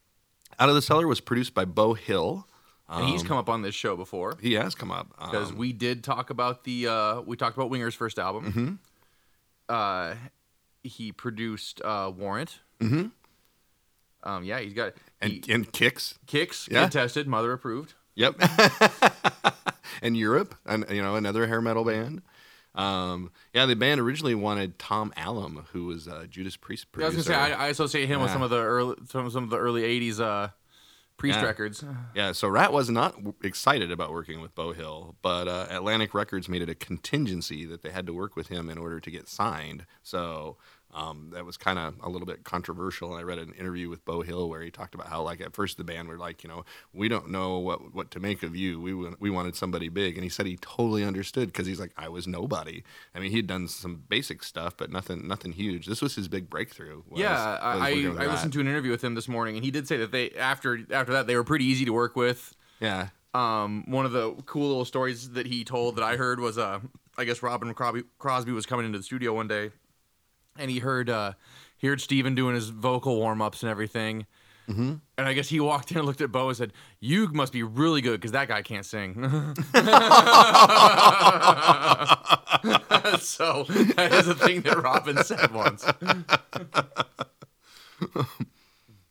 Out 0.59 0.69
of 0.69 0.75
the 0.75 0.81
Cellar 0.81 1.07
was 1.07 1.19
produced 1.19 1.53
by 1.53 1.65
Beau 1.65 1.93
Hill. 1.93 2.47
And 2.89 3.09
he's 3.09 3.21
come 3.21 3.35
up 3.37 3.49
on 3.49 3.63
this 3.63 3.75
show 3.75 3.97
before. 3.97 4.37
He 4.41 4.53
has 4.53 4.73
come 4.73 4.91
up 4.91 5.09
because 5.19 5.51
Um, 5.51 5.57
we 5.57 5.73
did 5.73 6.03
talk 6.05 6.29
about 6.29 6.63
the 6.63 6.87
uh, 6.87 7.21
we 7.21 7.35
talked 7.35 7.57
about 7.57 7.69
Winger's 7.69 7.95
first 7.95 8.17
album. 8.17 8.79
Uh, 9.67 10.15
he 10.83 11.11
produced 11.11 11.81
uh, 11.83 12.09
Warrant. 12.15 12.59
Mm-hmm. 12.79 13.07
Um, 14.23 14.43
yeah, 14.45 14.59
he's 14.59 14.73
got 14.73 14.93
and 15.21 15.31
he, 15.45 15.53
and 15.53 15.71
Kix. 15.71 16.15
kicks, 16.27 16.67
Yeah. 16.71 16.83
kid 16.85 16.93
tested, 16.93 17.27
mother 17.27 17.51
approved. 17.51 17.93
Yep. 18.15 18.41
and 20.01 20.15
Europe, 20.17 20.55
and 20.65 20.85
you 20.89 21.01
know 21.01 21.15
another 21.15 21.45
hair 21.47 21.61
metal 21.61 21.83
band. 21.83 22.21
Um, 22.77 23.31
yeah, 23.53 23.65
the 23.65 23.75
band 23.75 23.99
originally 23.99 24.35
wanted 24.35 24.77
Tom 24.79 25.13
Allom, 25.17 25.65
who 25.73 25.85
was 25.85 26.07
uh, 26.07 26.25
Judas 26.29 26.55
Priest 26.55 26.85
I 26.95 27.05
was 27.05 27.13
gonna 27.13 27.23
say 27.23 27.33
I, 27.33 27.65
I 27.65 27.67
associate 27.69 28.07
him 28.07 28.21
with 28.21 28.31
some 28.31 28.41
of 28.41 28.49
the 28.49 28.57
early 28.61 28.95
some 29.09 29.29
some 29.29 29.43
of 29.43 29.49
the 29.49 29.57
early 29.57 29.81
'80s 29.81 30.19
uh, 30.19 30.49
Priest 31.17 31.39
Yeah. 31.39 31.45
records. 31.45 31.83
Yeah, 32.15 32.31
so 32.31 32.47
Ratt 32.47 32.71
was 32.73 32.89
not 32.89 33.13
w- 33.15 33.33
excited 33.43 33.91
about 33.91 34.11
working 34.11 34.41
with 34.41 34.55
Beau 34.55 34.71
Hill, 34.73 35.15
but 35.21 35.47
uh, 35.47 35.67
Atlantic 35.69 36.13
Records 36.13 36.47
made 36.49 36.61
it 36.63 36.69
a 36.69 36.75
contingency 36.75 37.63
that 37.65 37.81
they 37.83 37.89
had 37.91 38.05
to 38.07 38.13
work 38.13 38.35
with 38.35 38.47
him 38.47 38.69
in 38.69 38.77
order 38.77 38.99
to 38.99 39.11
get 39.11 39.27
signed. 39.27 39.85
So 40.01 40.57
um, 40.93 41.31
that 41.33 41.45
was 41.45 41.57
kind 41.57 41.77
of 41.77 41.95
a 42.01 42.09
little 42.09 42.25
bit 42.25 42.43
controversial. 42.43 43.11
And 43.11 43.19
I 43.19 43.23
read 43.23 43.37
an 43.37 43.53
interview 43.53 43.89
with 43.89 44.03
Beau 44.05 44.21
Hill 44.21 44.49
where 44.49 44.61
he 44.61 44.71
talked 44.71 44.95
about 44.95 45.07
how, 45.07 45.21
like, 45.21 45.41
at 45.41 45.53
first 45.53 45.77
the 45.77 45.83
band 45.83 46.07
were 46.07 46.17
like, 46.17 46.43
you 46.43 46.49
know, 46.49 46.63
we 46.93 47.07
don't 47.07 47.29
know 47.29 47.57
what 47.59 47.93
what 47.93 48.11
to 48.11 48.19
make 48.19 48.43
of 48.43 48.55
you. 48.55 48.79
We 48.81 48.93
we 48.93 49.29
wanted 49.29 49.55
somebody 49.55 49.89
big, 49.89 50.15
and 50.15 50.23
he 50.23 50.29
said 50.29 50.45
he 50.45 50.57
totally 50.57 51.03
understood 51.03 51.47
because 51.47 51.67
he's 51.67 51.79
like, 51.79 51.91
I 51.97 52.09
was 52.09 52.27
nobody. 52.27 52.83
I 53.13 53.19
mean, 53.19 53.31
he'd 53.31 53.47
done 53.47 53.67
some 53.67 54.03
basic 54.09 54.43
stuff, 54.43 54.75
but 54.77 54.91
nothing 54.91 55.27
nothing 55.27 55.51
huge. 55.51 55.85
This 55.85 56.01
was 56.01 56.15
his 56.15 56.27
big 56.27 56.49
breakthrough. 56.49 57.03
was- 57.09 57.19
yeah, 57.19 57.51
was 57.51 57.81
I, 57.81 57.93
working 57.93 58.19
I, 58.19 58.23
I 58.23 58.27
listened 58.27 58.53
to 58.53 58.59
an 58.59 58.67
interview 58.67 58.91
with 58.91 59.03
him 59.03 59.15
this 59.15 59.27
morning, 59.27 59.55
and 59.55 59.65
he 59.65 59.71
did 59.71 59.87
say 59.87 59.97
that 59.97 60.11
they 60.11 60.31
after 60.31 60.79
after 60.91 61.13
that 61.13 61.27
they 61.27 61.35
were 61.35 61.43
pretty 61.43 61.65
easy 61.65 61.85
to 61.85 61.93
work 61.93 62.15
with. 62.15 62.55
Yeah. 62.79 63.09
Um, 63.33 63.83
one 63.87 64.05
of 64.05 64.13
the 64.13 64.33
cool 64.45 64.67
little 64.69 64.85
stories 64.85 65.31
that 65.31 65.45
he 65.45 65.63
told 65.63 65.97
that 65.97 66.03
I 66.03 66.15
heard 66.15 66.39
was, 66.39 66.57
uh, 66.57 66.79
I 67.19 67.23
guess 67.23 67.43
Robin 67.43 67.71
Crosby, 67.73 68.03
Crosby 68.17 68.51
was 68.51 68.65
coming 68.65 68.85
into 68.85 68.97
the 68.97 69.03
studio 69.03 69.33
one 69.33 69.47
day, 69.47 69.69
and 70.59 70.71
he 70.71 70.79
heard 70.79 71.09
uh, 71.09 71.33
he 71.77 71.87
heard 71.87 72.01
Steven 72.01 72.35
doing 72.35 72.55
his 72.55 72.69
vocal 72.69 73.17
warm 73.17 73.41
ups 73.41 73.63
and 73.63 73.69
everything. 73.69 74.25
Mm-hmm. 74.69 74.95
And 75.17 75.27
I 75.27 75.33
guess 75.33 75.47
he 75.47 75.61
walked 75.61 75.91
in 75.91 75.97
and 75.97 76.05
looked 76.05 76.21
at 76.21 76.31
Beau 76.31 76.49
and 76.49 76.57
said, 76.57 76.73
"You 76.99 77.29
must 77.29 77.53
be 77.53 77.63
really 77.63 78.01
good 78.01 78.19
because 78.19 78.33
that 78.33 78.49
guy 78.49 78.61
can't 78.61 78.85
sing." 78.85 79.15
so 83.19 83.63
that 83.95 84.09
is 84.11 84.27
a 84.27 84.35
thing 84.35 84.61
that 84.61 84.83
Robin 84.83 85.23
said 85.23 85.53
once. 85.53 85.85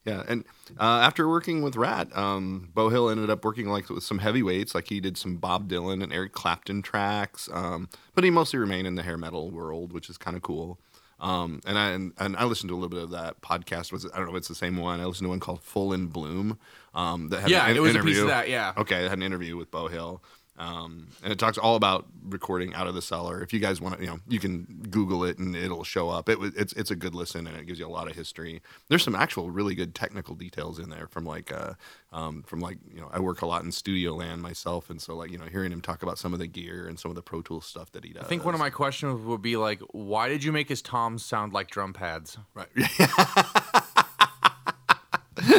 Yeah, 0.06 0.22
and 0.28 0.44
uh, 0.78 1.00
after 1.02 1.28
working 1.28 1.62
with 1.62 1.74
Ratt, 1.74 2.16
um, 2.16 2.70
Beau 2.72 2.90
Hill 2.90 3.10
ended 3.10 3.28
up 3.28 3.44
working 3.44 3.66
like 3.66 3.90
with 3.90 4.04
some 4.04 4.20
heavyweights, 4.20 4.72
like 4.72 4.88
he 4.88 5.00
did 5.00 5.18
some 5.18 5.36
Bob 5.36 5.68
Dylan 5.68 6.00
and 6.00 6.12
Eric 6.12 6.32
Clapton 6.32 6.82
tracks. 6.82 7.48
Um, 7.52 7.88
but 8.14 8.22
he 8.22 8.30
mostly 8.30 8.60
remained 8.60 8.86
in 8.86 8.94
the 8.94 9.02
hair 9.02 9.18
metal 9.18 9.50
world, 9.50 9.92
which 9.92 10.08
is 10.08 10.16
kind 10.16 10.36
of 10.36 10.44
cool. 10.44 10.78
Um, 11.18 11.60
and 11.66 11.78
I 11.78 11.90
and, 11.90 12.12
and 12.18 12.36
I 12.36 12.44
listened 12.44 12.68
to 12.68 12.74
a 12.74 12.76
little 12.78 12.90
bit 12.90 13.02
of 13.02 13.10
that 13.10 13.40
podcast. 13.40 13.90
Was 13.92 14.04
I 14.12 14.16
don't 14.18 14.26
know 14.26 14.32
if 14.32 14.38
it's 14.38 14.48
the 14.48 14.54
same 14.54 14.76
one. 14.76 15.00
I 15.00 15.04
listened 15.06 15.24
to 15.26 15.30
one 15.30 15.40
called 15.40 15.62
Full 15.62 15.92
in 15.92 16.08
Bloom. 16.08 16.58
Um, 16.94 17.28
that 17.28 17.40
had 17.42 17.50
Yeah, 17.50 17.66
an 17.68 17.76
it 17.76 17.80
was 17.80 17.90
a 17.90 17.94
interview. 17.94 18.12
piece 18.14 18.22
of 18.22 18.28
that. 18.28 18.48
Yeah. 18.48 18.72
Okay, 18.76 18.96
I 19.00 19.02
had 19.08 19.12
an 19.12 19.22
interview 19.22 19.56
with 19.56 19.70
Beau 19.70 19.88
Hill. 19.88 20.22
Um, 20.58 21.08
and 21.22 21.32
it 21.32 21.38
talks 21.38 21.58
all 21.58 21.76
about 21.76 22.06
recording 22.24 22.74
out 22.74 22.86
of 22.86 22.94
the 22.94 23.02
cellar. 23.02 23.42
If 23.42 23.52
you 23.52 23.60
guys 23.60 23.80
want 23.80 23.96
to, 23.96 24.00
you 24.00 24.08
know, 24.08 24.18
you 24.26 24.38
can 24.38 24.86
Google 24.90 25.24
it 25.24 25.38
and 25.38 25.54
it'll 25.54 25.84
show 25.84 26.08
up. 26.08 26.28
It 26.28 26.38
was 26.38 26.54
it's 26.54 26.72
it's 26.74 26.90
a 26.90 26.96
good 26.96 27.14
listen 27.14 27.46
and 27.46 27.56
it 27.56 27.66
gives 27.66 27.78
you 27.78 27.86
a 27.86 27.88
lot 27.88 28.08
of 28.08 28.16
history. 28.16 28.62
There's 28.88 29.02
some 29.02 29.14
actual 29.14 29.50
really 29.50 29.74
good 29.74 29.94
technical 29.94 30.34
details 30.34 30.78
in 30.78 30.88
there 30.88 31.06
from 31.08 31.24
like 31.24 31.52
uh 31.52 31.74
um 32.12 32.42
from 32.42 32.60
like 32.60 32.78
you 32.92 33.00
know 33.00 33.08
I 33.12 33.20
work 33.20 33.42
a 33.42 33.46
lot 33.46 33.64
in 33.64 33.72
studio 33.72 34.14
land 34.14 34.42
myself 34.42 34.88
and 34.88 35.00
so 35.00 35.14
like 35.14 35.30
you 35.30 35.38
know 35.38 35.44
hearing 35.44 35.72
him 35.72 35.82
talk 35.82 36.02
about 36.02 36.18
some 36.18 36.32
of 36.32 36.38
the 36.38 36.46
gear 36.46 36.86
and 36.88 36.98
some 36.98 37.10
of 37.10 37.14
the 37.16 37.22
Pro 37.22 37.42
Tools 37.42 37.66
stuff 37.66 37.92
that 37.92 38.04
he 38.04 38.12
does. 38.12 38.24
I 38.24 38.26
think 38.26 38.44
one 38.44 38.54
of 38.54 38.60
my 38.60 38.70
questions 38.70 39.20
would 39.26 39.42
be 39.42 39.56
like, 39.56 39.80
why 39.90 40.28
did 40.28 40.42
you 40.42 40.52
make 40.52 40.68
his 40.68 40.80
toms 40.80 41.24
sound 41.24 41.52
like 41.52 41.68
drum 41.70 41.92
pads? 41.92 42.38
right. 42.54 42.68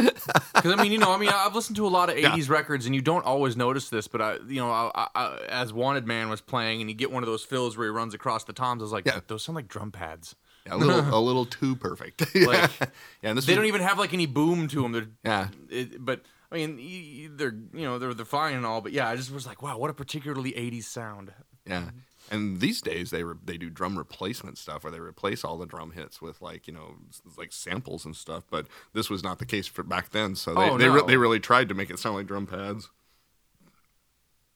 Because 0.54 0.72
I 0.74 0.82
mean, 0.82 0.92
you 0.92 0.98
know, 0.98 1.12
I 1.14 1.18
mean, 1.18 1.30
I've 1.30 1.54
listened 1.56 1.76
to 1.78 1.86
a 1.86 1.90
lot 1.90 2.10
of 2.10 2.16
'80s 2.16 2.50
records, 2.50 2.86
and 2.88 2.96
you 2.96 3.02
don't 3.02 3.24
always 3.26 3.56
notice 3.56 3.90
this. 3.90 4.08
But 4.08 4.22
I, 4.22 4.34
you 4.48 4.60
know, 4.62 4.70
I, 4.72 5.08
I, 5.16 5.38
as 5.50 5.72
Wanted 5.72 6.06
Man 6.08 6.30
was 6.30 6.42
playing, 6.42 6.82
and 6.82 6.90
you 6.90 6.96
get 6.96 7.12
one 7.12 7.22
of 7.24 7.28
those 7.28 7.44
fills 7.44 7.78
where 7.78 7.86
he 7.88 7.92
runs 7.92 8.14
across 8.14 8.44
the 8.44 8.54
toms. 8.54 8.82
I 8.82 8.86
was 8.86 8.92
like, 8.92 9.06
Yeah. 9.06 9.20
those 9.28 9.44
sound 9.44 9.56
like 9.56 9.68
drum 9.68 9.92
pads. 9.92 10.36
Yeah, 10.66 10.76
a 10.76 10.78
little 10.78 11.00
a 11.18 11.22
little 11.22 11.46
too 11.46 11.76
perfect. 11.76 12.26
yeah. 12.36 12.46
Like, 12.48 12.72
yeah, 12.80 12.88
and 13.24 13.38
this 13.38 13.46
They 13.46 13.52
was- 13.54 13.58
don't 13.58 13.66
even 13.68 13.82
have 13.82 14.00
like 14.00 14.14
any 14.14 14.26
boom 14.26 14.68
to 14.70 14.82
them. 14.82 14.92
They're, 14.94 15.08
Yeah. 15.24 15.48
it, 15.70 16.04
but 16.04 16.22
I 16.52 16.56
mean, 16.56 17.36
they're 17.38 17.54
you 17.74 17.84
know 17.86 18.00
they're 18.00 18.14
they're 18.14 18.26
fine 18.26 18.56
and 18.56 18.66
all. 18.66 18.82
But 18.82 18.92
yeah, 18.94 19.08
I 19.08 19.16
just 19.16 19.32
was 19.32 19.46
like, 19.46 19.62
wow, 19.62 19.78
what 19.78 19.90
a 19.90 19.94
particularly 19.94 20.52
'80s 20.54 20.86
sound. 20.86 21.32
Yeah. 21.66 21.90
And 22.30 22.60
these 22.60 22.82
days 22.82 23.10
they 23.12 23.24
re- 23.24 23.36
they 23.46 23.58
do 23.58 23.70
drum 23.70 23.98
replacement 23.98 24.58
stuff 24.58 24.84
where 24.84 24.92
they 24.92 25.00
replace 25.00 25.44
all 25.46 25.58
the 25.58 25.66
drum 25.66 25.92
hits 25.92 26.22
with 26.22 26.42
like 26.42 26.68
you 26.68 26.74
know 26.74 26.96
like 27.38 27.54
samples 27.54 28.06
and 28.06 28.16
stuff. 28.16 28.44
But 28.50 28.68
this 28.94 29.10
was 29.10 29.24
not 29.24 29.40
the 29.40 29.46
case 29.46 29.68
for 29.68 29.84
back 29.84 30.10
then. 30.12 30.36
So 30.36 30.54
they 30.54 30.70
Oh, 30.70 30.78
they, 30.78 30.90
re- 30.90 31.04
they 31.08 31.18
really 31.18 31.40
tried 31.40 31.70
to 31.70 31.76
make 31.76 31.90
it 31.90 32.00
sound 32.00 32.16
like 32.16 32.28
drum 32.28 32.46
pads. 32.48 32.90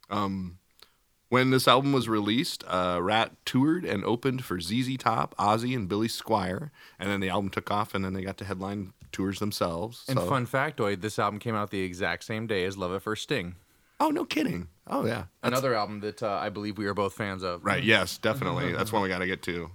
Um, 0.10 0.58
when 1.30 1.52
this 1.52 1.68
album 1.68 1.94
was 1.94 2.10
released, 2.10 2.64
uh, 2.68 3.00
Rat 3.02 3.32
toured 3.46 3.86
and 3.86 4.04
opened 4.04 4.44
for 4.44 4.60
ZZ 4.60 4.98
Top, 4.98 5.34
Ozzy, 5.40 5.74
and 5.74 5.88
Billy 5.88 6.10
Squier, 6.10 6.72
and 7.00 7.10
then 7.10 7.22
the 7.22 7.30
album 7.30 7.50
took 7.50 7.72
off, 7.72 7.96
and 7.96 8.04
then 8.04 8.12
they 8.14 8.22
got 8.22 8.38
to 8.40 8.46
headline 8.46 8.92
tours 9.14 9.40
themselves. 9.40 10.04
And 10.10 10.20
so- 10.20 10.28
fun 10.28 10.46
factoid, 10.46 11.00
this 11.00 11.18
album 11.18 11.40
came 11.40 11.56
out 11.56 11.72
the 11.72 11.82
exact 11.82 12.26
same 12.26 12.48
day 12.48 12.66
as 12.66 12.78
Love 12.78 12.94
at 12.94 13.02
First 13.02 13.24
Sting, 13.24 13.56
oh 14.02 14.10
no 14.10 14.26
kidding! 14.26 14.68
Oh 14.88 15.06
yeah, 15.06 15.10
That's- 15.14 15.28
another 15.44 15.74
album 15.76 16.02
that 16.02 16.22
uh, 16.22 16.30
I 16.30 16.50
believe 16.50 16.78
we 16.78 16.86
are 16.88 16.94
both 16.94 17.14
fans 17.14 17.44
of. 17.44 17.64
Right. 17.64 17.84
Yes, 17.84 18.18
definitely. 18.18 18.74
That's 18.78 18.92
one 18.92 19.02
we 19.04 19.08
got 19.10 19.20
to 19.20 19.28
get 19.28 19.42
to. 19.44 19.70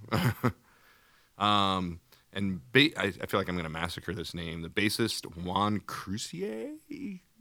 um, 1.38 2.00
and 2.33 2.61
ba- 2.73 2.99
I, 3.00 3.06
I 3.06 3.26
feel 3.26 3.40
like 3.40 3.49
I'm 3.49 3.54
going 3.54 3.64
to 3.64 3.71
massacre 3.71 4.12
this 4.14 4.35
name. 4.35 4.62
The 4.62 4.68
bassist 4.68 5.25
Juan 5.42 5.80
Croucier. 5.80 6.73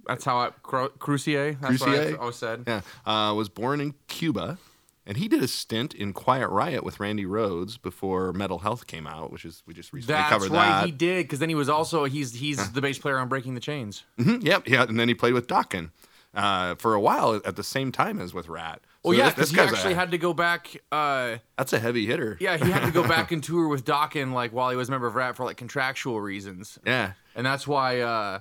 That's 0.08 0.24
how 0.24 0.38
I 0.38 0.50
Cru- 0.62 0.90
Croucier. 1.00 1.58
That's 1.60 1.80
what 1.82 1.90
I 1.90 2.14
always 2.14 2.36
said. 2.36 2.64
Yeah, 2.68 2.82
uh, 3.06 3.34
was 3.34 3.50
born 3.50 3.82
in 3.82 3.96
Cuba, 4.08 4.58
and 5.06 5.18
he 5.18 5.28
did 5.28 5.42
a 5.42 5.48
stint 5.48 5.94
in 5.94 6.14
Quiet 6.14 6.48
Riot 6.50 6.84
with 6.84 7.00
Randy 7.00 7.26
Rhoads 7.26 7.82
before 7.82 8.32
Metal 8.32 8.60
Health 8.60 8.86
came 8.88 9.08
out, 9.08 9.32
which 9.32 9.44
is 9.46 9.64
we 9.66 9.74
just 9.74 9.92
recently 9.92 10.14
That's 10.14 10.30
covered 10.30 10.52
right, 10.52 10.82
that. 10.82 10.86
he 10.86 10.92
did. 10.92 11.24
Because 11.24 11.40
then 11.40 11.50
he 11.50 11.56
was 11.56 11.70
also 11.70 12.06
he's 12.06 12.34
he's 12.36 12.72
the 12.72 12.82
bass 12.82 13.00
player 13.00 13.18
on 13.18 13.28
Breaking 13.28 13.56
the 13.56 13.60
Chains. 13.62 14.04
Mhm, 14.20 14.44
yep, 14.44 14.68
yeah, 14.68 14.84
and 14.84 15.00
then 15.00 15.08
he 15.08 15.16
played 15.16 15.34
with 15.34 15.48
Dokken. 15.48 15.90
Uh, 16.36 16.76
for 16.76 16.94
a 16.94 17.00
while 17.00 17.40
at 17.46 17.56
the 17.56 17.64
same 17.64 17.92
time 17.92 18.20
as 18.20 18.34
with 18.34 18.50
Ratt. 18.50 18.82
Well, 19.04 19.14
yeah, 19.18 19.30
this- 19.30 19.52
he 19.52 19.60
actually 19.60 19.94
a- 19.94 19.96
had 19.96 20.12
to 20.12 20.18
go 20.18 20.34
back. 20.34 20.76
Uh, 20.92 21.38
that's 21.58 21.72
a 21.74 21.80
heavy 21.80 22.06
hitter. 22.06 22.38
yeah, 22.42 22.58
he 22.58 22.70
had 22.72 22.84
to 22.86 22.92
go 22.92 23.08
back 23.08 23.32
and 23.34 23.42
tour 23.44 23.68
with 23.68 23.86
Dokken 23.86 24.34
like 24.34 24.52
while 24.52 24.70
he 24.70 24.76
was 24.76 24.90
a 24.90 24.92
member 24.92 25.08
of 25.08 25.16
Ratt 25.16 25.36
for 25.38 25.46
like 25.46 25.58
contractual 25.58 26.20
reasons. 26.20 26.78
yeah. 26.86 27.14
and 27.36 27.46
that's 27.46 27.66
why 27.68 28.02
uh, 28.02 28.40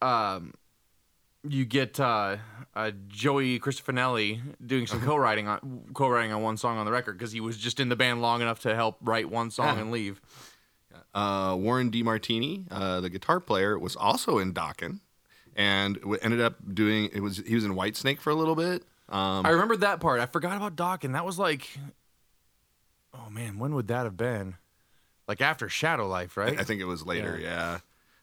um, 0.00 0.54
you 1.46 1.64
get 1.64 1.98
uh, 2.00 2.36
uh, 2.74 2.92
Joey 3.08 3.58
Cristofanilli 3.58 4.40
doing 4.64 4.86
some 4.86 5.00
co-writing 5.00 5.48
on 5.48 5.84
co-writing 5.92 6.32
on 6.32 6.40
one 6.42 6.56
song 6.56 6.78
on 6.78 6.86
the 6.86 6.92
record 6.92 7.18
because 7.18 7.32
he 7.32 7.40
was 7.40 7.56
just 7.58 7.80
in 7.80 7.88
the 7.88 7.96
band 7.96 8.22
long 8.22 8.40
enough 8.40 8.60
to 8.60 8.74
help 8.74 8.98
write 9.02 9.28
one 9.28 9.50
song 9.50 9.76
Yeah. 9.76 9.82
and 9.82 9.90
leave. 9.90 10.20
Uh, 11.14 11.56
Warren 11.58 11.90
DeMartini, 11.90 12.66
uh, 12.70 13.00
the 13.00 13.10
guitar 13.10 13.40
player, 13.40 13.78
was 13.78 13.96
also 13.96 14.38
in 14.38 14.54
Dokken, 14.54 15.00
and 15.56 15.96
w- 16.00 16.18
ended 16.22 16.40
up 16.40 16.56
doing 16.74 17.10
it 17.12 17.20
was 17.20 17.38
he 17.38 17.54
was 17.54 17.64
in 17.64 17.72
Whitesnake 17.74 18.20
for 18.20 18.30
a 18.30 18.34
little 18.34 18.54
bit. 18.56 18.82
Um, 19.08 19.44
I 19.44 19.50
remember 19.50 19.76
that 19.78 20.00
part. 20.00 20.20
I 20.20 20.26
forgot 20.26 20.56
about 20.56 20.76
Doc, 20.76 21.04
and 21.04 21.14
that 21.14 21.24
was 21.24 21.38
like, 21.38 21.68
oh 23.14 23.30
man, 23.30 23.58
when 23.58 23.74
would 23.74 23.88
that 23.88 24.04
have 24.04 24.16
been? 24.16 24.54
Like 25.28 25.40
after 25.40 25.68
Shadowlife, 25.68 26.36
right? 26.36 26.58
I 26.58 26.64
think 26.64 26.80
it 26.80 26.84
was 26.86 27.04
later, 27.06 27.38
yeah. 27.40 27.78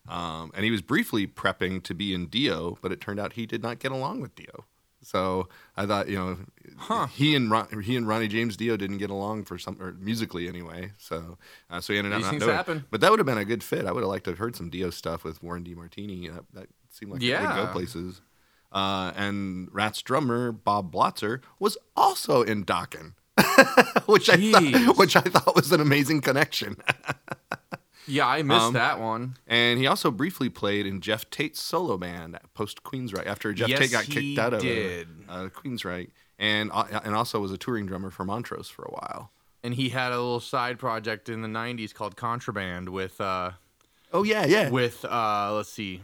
Um, 0.08 0.52
and 0.56 0.66
he 0.66 0.72
was 0.72 0.82
briefly 0.82 1.28
prepping 1.28 1.84
to 1.84 1.94
be 1.94 2.14
in 2.14 2.28
Dio, 2.28 2.78
but 2.82 2.92
it 2.92 3.00
turned 3.00 3.20
out 3.20 3.34
he 3.34 3.46
did 3.46 3.62
not 3.62 3.80
get 3.80 3.92
along 3.92 4.22
with 4.22 4.34
Dio. 4.36 4.66
So 5.02 5.48
I 5.78 5.86
thought, 5.86 6.10
you 6.10 6.18
know, 6.18 6.38
Huh. 6.78 7.08
he 7.08 7.36
and 7.36 7.50
Ron, 7.50 7.82
he 7.84 7.96
and 7.96 8.08
Ronnie 8.08 8.28
James 8.28 8.58
Dio 8.58 8.76
didn't 8.76 8.98
get 8.98 9.10
along 9.10 9.46
for 9.46 9.58
some 9.58 9.78
or 9.80 9.94
musically 9.94 10.48
anyway. 10.48 10.92
So 10.98 11.38
uh, 11.70 11.80
so 11.80 11.94
he 11.94 12.00
ended 12.00 12.14
up 12.14 12.20
These 12.22 12.32
not 12.34 12.40
doing 12.40 12.52
happen. 12.56 12.86
But 12.92 13.02
that 13.02 13.10
would 13.12 13.20
have 13.20 13.26
been 13.26 13.38
a 13.38 13.46
good 13.46 13.64
fit. 13.64 13.86
I 13.86 13.92
would 13.92 14.02
have 14.02 14.10
liked 14.10 14.26
to 14.26 14.32
have 14.32 14.40
heard 14.40 14.56
some 14.56 14.70
Dio 14.70 14.90
stuff 14.90 15.24
with 15.24 15.42
Warren 15.42 15.64
DeMartini. 15.64 16.34
That, 16.34 16.44
that 16.54 16.70
seemed 17.00 17.12
like 17.14 17.22
Yeah. 17.22 17.66
go 17.66 17.72
places. 17.72 18.22
Uh, 18.72 19.12
and 19.16 19.68
Ratt's 19.72 20.02
drummer 20.04 20.52
Bob 20.52 20.94
Blotzer 20.94 21.42
was 21.58 21.76
also 21.96 22.44
in 22.44 22.64
Dokken, 22.66 23.14
which 24.06 24.30
I 24.30 24.36
thought, 24.52 24.98
which 24.98 25.16
I 25.16 25.22
thought 25.22 25.56
was 25.56 25.72
an 25.72 25.82
amazing 25.82 26.22
connection. 26.22 26.78
yeah, 28.08 28.28
I 28.28 28.44
missed 28.44 28.62
Um, 28.62 28.74
that 28.74 29.00
one. 29.00 29.38
And 29.48 29.80
he 29.80 29.88
also 29.88 30.12
briefly 30.12 30.50
played 30.50 30.86
in 30.86 31.02
Geoff 31.02 31.30
Tate's 31.32 31.60
solo 31.60 31.98
band 31.98 32.38
post 32.54 32.84
Queensryche 32.84 33.26
after 33.26 33.54
Geoff 33.54 33.70
Yes, 33.70 33.80
Tate 33.80 33.92
got 33.92 34.04
kicked 34.06 34.38
out 34.40 34.54
of. 34.54 34.62
Uh, 34.62 35.50
Queensryche, 35.50 36.12
and 36.38 36.70
uh, 36.72 37.00
and 37.04 37.16
also 37.16 37.40
was 37.40 37.52
a 37.52 37.58
touring 37.58 37.88
drummer 37.88 38.12
for 38.12 38.24
Montrose 38.24 38.70
for 38.70 38.84
a 38.84 38.92
while. 38.92 39.32
And 39.64 39.74
he 39.74 39.90
had 39.90 40.12
a 40.12 40.16
little 40.18 40.40
side 40.40 40.78
project 40.80 41.28
in 41.28 41.42
the 41.42 41.48
'90s 41.50 41.92
called 41.94 42.16
Contraband 42.16 42.90
with 42.90 43.20
uh, 43.20 43.52
Oh 44.14 44.22
yeah, 44.24 44.46
yeah. 44.46 44.70
with 44.70 45.04
uh, 45.06 45.54
let's 45.56 45.70
see, 45.72 46.02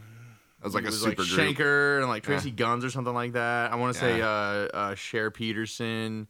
It 0.65 0.69
was 0.69 0.73
like 0.73 0.83
a 0.83 0.87
was 0.87 0.99
super 0.99 1.21
like 1.21 1.29
group. 1.29 1.57
Schenker 1.57 1.99
and 1.99 2.07
like 2.09 2.23
Tracii 2.23 2.55
Guns 2.55 2.83
or 2.83 2.89
something 2.89 3.13
like 3.13 3.33
that. 3.33 3.71
I 3.71 3.75
want 3.75 3.93
to 3.93 3.99
say 3.99 4.17
Yeah. 4.17 4.27
uh, 4.27 4.67
uh, 4.73 4.95
Share 4.95 5.29
Pedersen. 5.29 6.27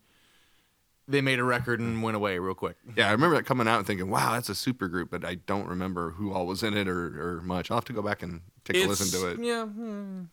They 1.08 1.22
made 1.22 1.40
a 1.40 1.44
record 1.46 1.80
and 1.80 2.04
went 2.04 2.18
away 2.18 2.38
real 2.40 2.54
quick. 2.54 2.76
Yeah, 2.98 3.08
I 3.08 3.12
remember 3.14 3.38
that 3.38 3.46
coming 3.46 3.66
out 3.66 3.78
and 3.78 3.88
thinking, 3.88 4.10
"Wow, 4.10 4.34
that's 4.34 4.50
a 4.50 4.56
super 4.56 4.90
group," 4.90 5.10
but 5.10 5.24
I 5.24 5.36
don't 5.36 5.68
remember 5.70 6.10
who 6.12 6.34
all 6.34 6.46
was 6.48 6.64
in 6.64 6.76
it 6.76 6.90
or, 6.90 7.38
or 7.38 7.42
much. 7.44 7.72
I'll 7.72 7.78
have 7.78 7.86
to 7.86 7.94
go 7.94 8.02
back 8.02 8.22
and 8.24 8.42
take 8.66 8.84
a 8.84 8.88
listen 8.88 9.18
to 9.22 9.28
it. 9.30 9.40
Yeah. 9.42 9.66
hmm. 9.68 10.24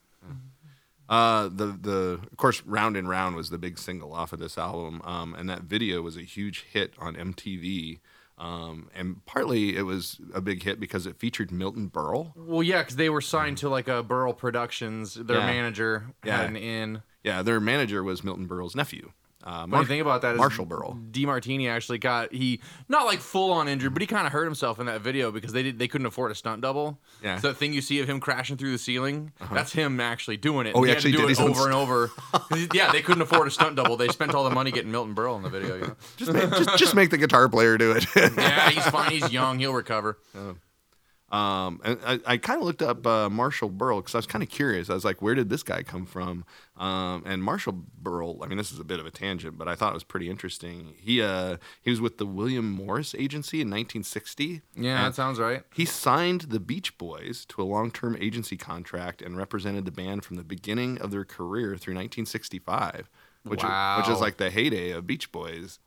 Uh, 1.08 1.44
the 1.48 1.66
the 1.80 2.20
of 2.30 2.36
course, 2.38 2.62
"Round 2.64 2.96
and 2.96 3.08
Round" 3.08 3.36
was 3.36 3.50
the 3.50 3.58
big 3.58 3.78
single 3.78 4.12
off 4.14 4.32
of 4.32 4.38
this 4.40 4.56
album, 4.58 5.00
um, 5.04 5.34
and 5.34 5.48
that 5.48 5.62
video 5.62 6.00
was 6.00 6.16
a 6.16 6.22
huge 6.22 6.62
hit 6.72 6.94
on 6.98 7.14
MTV. 7.14 8.00
Um, 8.38 8.88
and 8.94 9.24
partly 9.26 9.76
it 9.76 9.82
was 9.82 10.18
a 10.34 10.40
big 10.40 10.62
hit 10.62 10.80
because 10.80 11.06
it 11.06 11.16
featured 11.16 11.52
Milton 11.52 11.90
Berle. 11.90 12.32
Well, 12.34 12.62
yeah, 12.62 12.80
because 12.82 12.96
they 12.96 13.10
were 13.10 13.20
signed 13.20 13.58
to 13.58 13.68
like 13.68 13.88
a 13.88 14.02
Berle 14.02 14.36
Productions. 14.36 15.14
Their 15.14 15.38
Yeah. 15.38 15.46
manager 15.46 16.06
Yeah. 16.24 16.38
had 16.38 16.48
an 16.50 16.56
in. 16.56 17.02
Yeah, 17.22 17.42
their 17.42 17.60
manager 17.60 18.02
was 18.02 18.24
Milton 18.24 18.48
Berle's 18.48 18.74
nephew. 18.74 19.12
Uh, 19.44 19.60
Funny 19.60 19.70
Mar- 19.70 19.84
thing 19.84 20.00
about 20.00 20.22
that 20.22 20.34
is 20.34 20.38
Marshall 20.38 20.66
Berle. 20.66 21.10
DeMartini 21.10 21.68
actually 21.68 21.98
got 21.98 22.32
he 22.32 22.60
not 22.88 23.06
like 23.06 23.20
full 23.20 23.52
on 23.52 23.68
injured, 23.68 23.92
but 23.92 24.00
he 24.00 24.06
kind 24.06 24.26
of 24.26 24.32
hurt 24.32 24.44
himself 24.44 24.78
in 24.78 24.86
that 24.86 25.00
video 25.00 25.32
because 25.32 25.52
they 25.52 25.62
did 25.62 25.78
they 25.78 25.88
couldn't 25.88 26.06
afford 26.06 26.30
a 26.30 26.34
stunt 26.34 26.62
double. 26.62 27.00
Yeah. 27.22 27.32
Uh-huh. 27.32 27.40
So 27.40 27.48
that 27.48 27.56
thing 27.56 27.72
you 27.72 27.80
see 27.80 28.00
of 28.00 28.08
him 28.08 28.20
crashing 28.20 28.56
through 28.56 28.72
the 28.72 28.78
ceiling, 28.78 29.32
that's 29.52 29.72
him 29.72 29.98
actually 30.00 30.36
doing 30.36 30.66
it. 30.66 30.72
Oh, 30.76 30.82
he 30.82 30.90
had 30.90 30.94
to 30.94 31.08
actually 31.08 31.12
do 31.12 31.28
did 31.28 31.38
it 31.38 31.40
over 31.40 31.64
and 31.64 31.74
over. 31.74 32.10
yeah, 32.72 32.92
they 32.92 33.02
couldn't 33.02 33.22
afford 33.22 33.48
a 33.48 33.50
stunt 33.50 33.76
double. 33.76 33.96
They 33.96 34.08
spent 34.08 34.34
all 34.34 34.44
the 34.44 34.54
money 34.54 34.70
getting 34.70 34.92
Milton 34.92 35.14
Berle 35.14 35.36
in 35.36 35.42
the 35.42 35.50
video. 35.50 35.74
You 35.74 35.80
know? 35.82 35.96
Just 36.16 36.32
make, 36.32 36.50
just, 36.50 36.78
just 36.78 36.94
make 36.94 37.10
the 37.10 37.18
guitar 37.18 37.48
player 37.48 37.76
do 37.78 37.92
it. 37.92 38.06
Yeah, 38.36 38.70
he's 38.70 38.86
fine. 38.86 39.10
He's 39.12 39.30
young. 39.32 39.58
He'll 39.58 39.72
recover. 39.74 40.18
Um, 41.32 41.80
and 41.82 41.98
I, 42.04 42.20
I 42.26 42.36
kind 42.36 42.60
of 42.60 42.66
looked 42.66 42.82
up 42.82 43.06
uh, 43.06 43.30
Marshall 43.30 43.70
Berle 43.70 44.00
because 44.00 44.14
I 44.14 44.18
was 44.18 44.26
kind 44.26 44.42
of 44.42 44.50
curious. 44.50 44.90
I 44.90 44.94
was 44.94 45.04
like, 45.04 45.22
where 45.22 45.34
did 45.34 45.48
this 45.48 45.62
guy 45.62 45.82
come 45.82 46.04
from? 46.04 46.44
Um, 46.76 47.22
and 47.24 47.42
Marshall 47.42 47.84
Berle, 48.02 48.44
I 48.44 48.48
mean, 48.48 48.58
this 48.58 48.70
is 48.70 48.78
a 48.78 48.84
bit 48.84 49.00
of 49.00 49.06
a 49.06 49.10
tangent, 49.10 49.56
but 49.56 49.66
I 49.66 49.74
thought 49.74 49.92
it 49.92 49.94
was 49.94 50.04
pretty 50.04 50.28
interesting. 50.28 50.92
He 50.98 51.22
uh, 51.22 51.56
he 51.80 51.88
was 51.88 52.02
with 52.02 52.18
the 52.18 52.26
William 52.26 52.70
Morris 52.70 53.14
Agency 53.14 53.62
in 53.62 53.68
1960. 53.68 54.60
Yeah, 54.76 55.04
that 55.04 55.14
sounds 55.14 55.40
right. 55.40 55.62
He 55.72 55.86
signed 55.86 56.42
the 56.42 56.60
Beach 56.60 56.98
Boys 56.98 57.46
to 57.46 57.62
a 57.62 57.64
long-term 57.64 58.18
agency 58.20 58.58
contract 58.58 59.22
and 59.22 59.34
represented 59.34 59.86
the 59.86 59.90
band 59.90 60.26
from 60.26 60.36
the 60.36 60.44
beginning 60.44 61.00
of 61.00 61.10
their 61.10 61.24
career 61.24 61.78
through 61.78 61.94
1965, 61.94 63.08
which 63.44 63.62
which 63.62 64.08
is 64.08 64.20
like 64.20 64.36
the 64.36 64.50
heyday 64.50 64.90
of 64.90 65.06
Beach 65.06 65.32
Boys. 65.32 65.78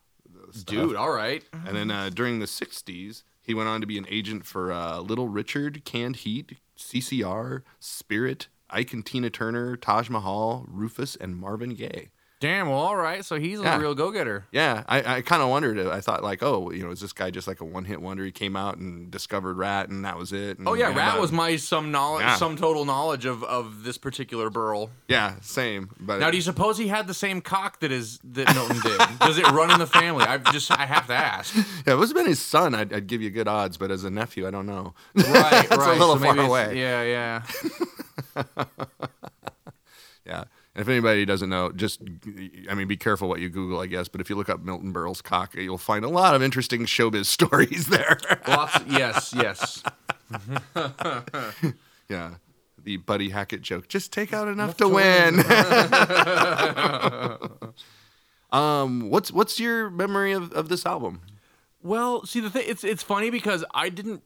stuff. 0.52 0.66
Dude, 0.66 0.96
all 0.96 1.12
right. 1.12 1.44
And 1.54 1.75
then 1.75 1.92
uh, 1.92 2.10
during 2.10 2.40
the 2.40 2.48
60s, 2.48 3.22
he 3.46 3.54
went 3.54 3.70
on 3.70 3.80
to 3.82 3.88
be 3.88 3.98
an 3.98 4.08
agent 4.10 4.46
for 4.46 4.72
uh, 4.72 5.00
Little 5.00 5.28
Richard, 5.28 5.86
Canned 5.86 6.18
Heat, 6.18 6.58
CCR, 6.78 7.62
Spirit, 7.80 8.48
Ike 8.70 8.94
and 8.94 9.06
Tina 9.06 9.30
Turner, 9.30 9.78
Taj 9.78 10.10
Mahal, 10.10 10.66
Rufus, 10.68 11.16
and 11.16 11.38
Marvin 11.38 11.75
Gaye. 11.75 12.10
Damn. 12.42 12.68
Well, 12.68 12.77
all 12.77 12.96
right. 12.98 13.24
So 13.24 13.39
he's 13.39 13.60
Yeah. 13.62 13.77
a 13.77 13.80
real 13.80 13.96
go 13.96 14.12
getter. 14.12 14.46
Yeah, 14.51 14.84
I, 14.89 15.15
I 15.18 15.22
kind 15.22 15.42
of 15.42 15.50
wondered. 15.50 15.80
I 15.88 16.01
thought 16.01 16.22
like, 16.22 16.44
oh, 16.44 16.70
you 16.70 16.84
know, 16.84 16.92
is 16.92 17.00
this 17.00 17.13
guy 17.13 17.32
just 17.32 17.48
like 17.48 17.62
a 17.62 17.65
one-hit 17.65 18.01
wonder? 18.01 18.25
He 18.25 18.32
came 18.32 18.56
out 18.58 18.77
and 18.77 19.10
discovered 19.10 19.58
Ratt, 19.58 19.88
and 19.89 20.04
that 20.06 20.18
was 20.18 20.34
it. 20.34 20.60
And, 20.60 20.68
Oh 20.68 20.74
yeah, 20.74 20.94
Ratt 20.94 21.20
was 21.20 21.32
my 21.32 21.56
some 21.56 21.92
knowledge, 21.92 22.24
Yeah. 22.25 22.36
some 22.36 22.58
total 22.58 22.84
knowledge 22.86 23.25
of 23.25 23.44
of 23.46 23.84
this 23.84 23.98
particular 23.98 24.50
Berle. 24.51 24.89
yeah, 25.08 25.36
same. 25.42 25.89
But 26.00 26.20
Now, 26.20 26.30
do 26.30 26.36
you 26.38 26.44
suppose 26.44 26.77
he 26.77 26.88
had 26.89 27.08
the 27.08 27.13
same 27.13 27.39
cock 27.42 27.80
that 27.80 27.92
is 27.92 28.20
that 28.25 28.54
Milton 28.54 28.80
did? 28.82 29.00
Does 29.20 29.38
it 29.38 29.50
run 29.51 29.72
in 29.72 29.80
the 29.80 29.88
family? 29.88 30.25
I 30.25 30.38
just 30.38 30.70
I 30.72 30.86
have 30.86 31.08
to 31.08 31.13
ask. 31.15 31.56
yeah, 31.56 31.62
if 31.62 31.88
it 31.88 31.96
was 31.96 32.12
been 32.13 32.25
his 32.27 32.42
son, 32.42 32.75
I'd, 32.75 32.92
I'd 32.94 33.08
give 33.08 33.22
you 33.22 33.30
good 33.30 33.48
odds. 33.48 33.77
But 33.77 33.92
as 33.92 34.04
a 34.04 34.10
nephew, 34.10 34.46
I 34.46 34.51
don't 34.51 34.65
know. 34.68 34.94
Right, 35.15 35.63
It's 35.63 35.74
a 35.74 35.77
right. 35.77 35.98
little 35.98 36.18
so 36.20 36.24
far 36.25 36.38
away. 36.39 36.77
Yeah, 36.80 37.42
yeah. 38.36 38.46
Yeah. 40.27 40.46
And 40.75 40.82
if 40.82 40.89
anybody 40.89 41.24
doesn't 41.24 41.48
know, 41.50 41.72
just, 41.72 42.01
I 42.70 42.74
mean, 42.74 42.89
be 42.89 42.98
careful 42.98 43.29
what 43.29 43.39
you 43.39 43.48
Google, 43.48 43.79
I 43.79 43.86
guess. 43.86 44.10
But 44.10 44.20
if 44.20 44.29
you 44.29 44.36
look 44.36 44.50
up 44.50 44.62
Milton 44.62 44.91
Berle's 44.91 45.22
cock, 45.22 45.55
you'll 45.55 45.77
find 45.77 46.03
a 46.03 46.10
lot 46.10 46.36
of 46.36 46.44
interesting 46.44 46.86
showbiz 46.86 47.25
stories 47.27 47.88
there. 47.88 48.17
Lots. 48.46 48.79
Yes, 48.86 49.34
yes. 49.34 49.84
yeah. 52.10 52.36
The 52.84 52.98
Buddy 52.98 53.29
Hackett 53.29 53.62
joke 53.62 53.88
just 53.88 54.12
take 54.12 54.34
out 54.34 54.50
enough, 54.50 54.75
to, 54.77 54.89
win. 54.89 55.39
um, 58.51 59.10
what's 59.10 59.32
what's 59.32 59.60
your 59.60 59.89
memory 59.89 60.34
of, 60.34 60.51
of 60.51 60.70
this 60.70 60.86
album? 60.86 61.22
Well, 61.82 62.25
see 62.25 62.41
the 62.41 62.50
thing, 62.51 62.65
it's 62.67 62.84
it's 62.84 63.01
funny 63.01 63.32
because 63.32 63.65
I 63.74 63.89
didn't, 63.89 64.22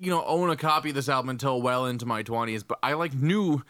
you 0.00 0.10
know, 0.10 0.24
own 0.24 0.50
a 0.50 0.56
copy 0.56 0.88
of 0.88 0.96
this 0.96 1.08
album 1.08 1.28
until 1.28 1.62
well 1.62 1.86
into 1.86 2.06
my 2.06 2.24
twenties, 2.24 2.64
but 2.64 2.80
I 2.82 2.94
like 2.94 3.14
knew, 3.14 3.62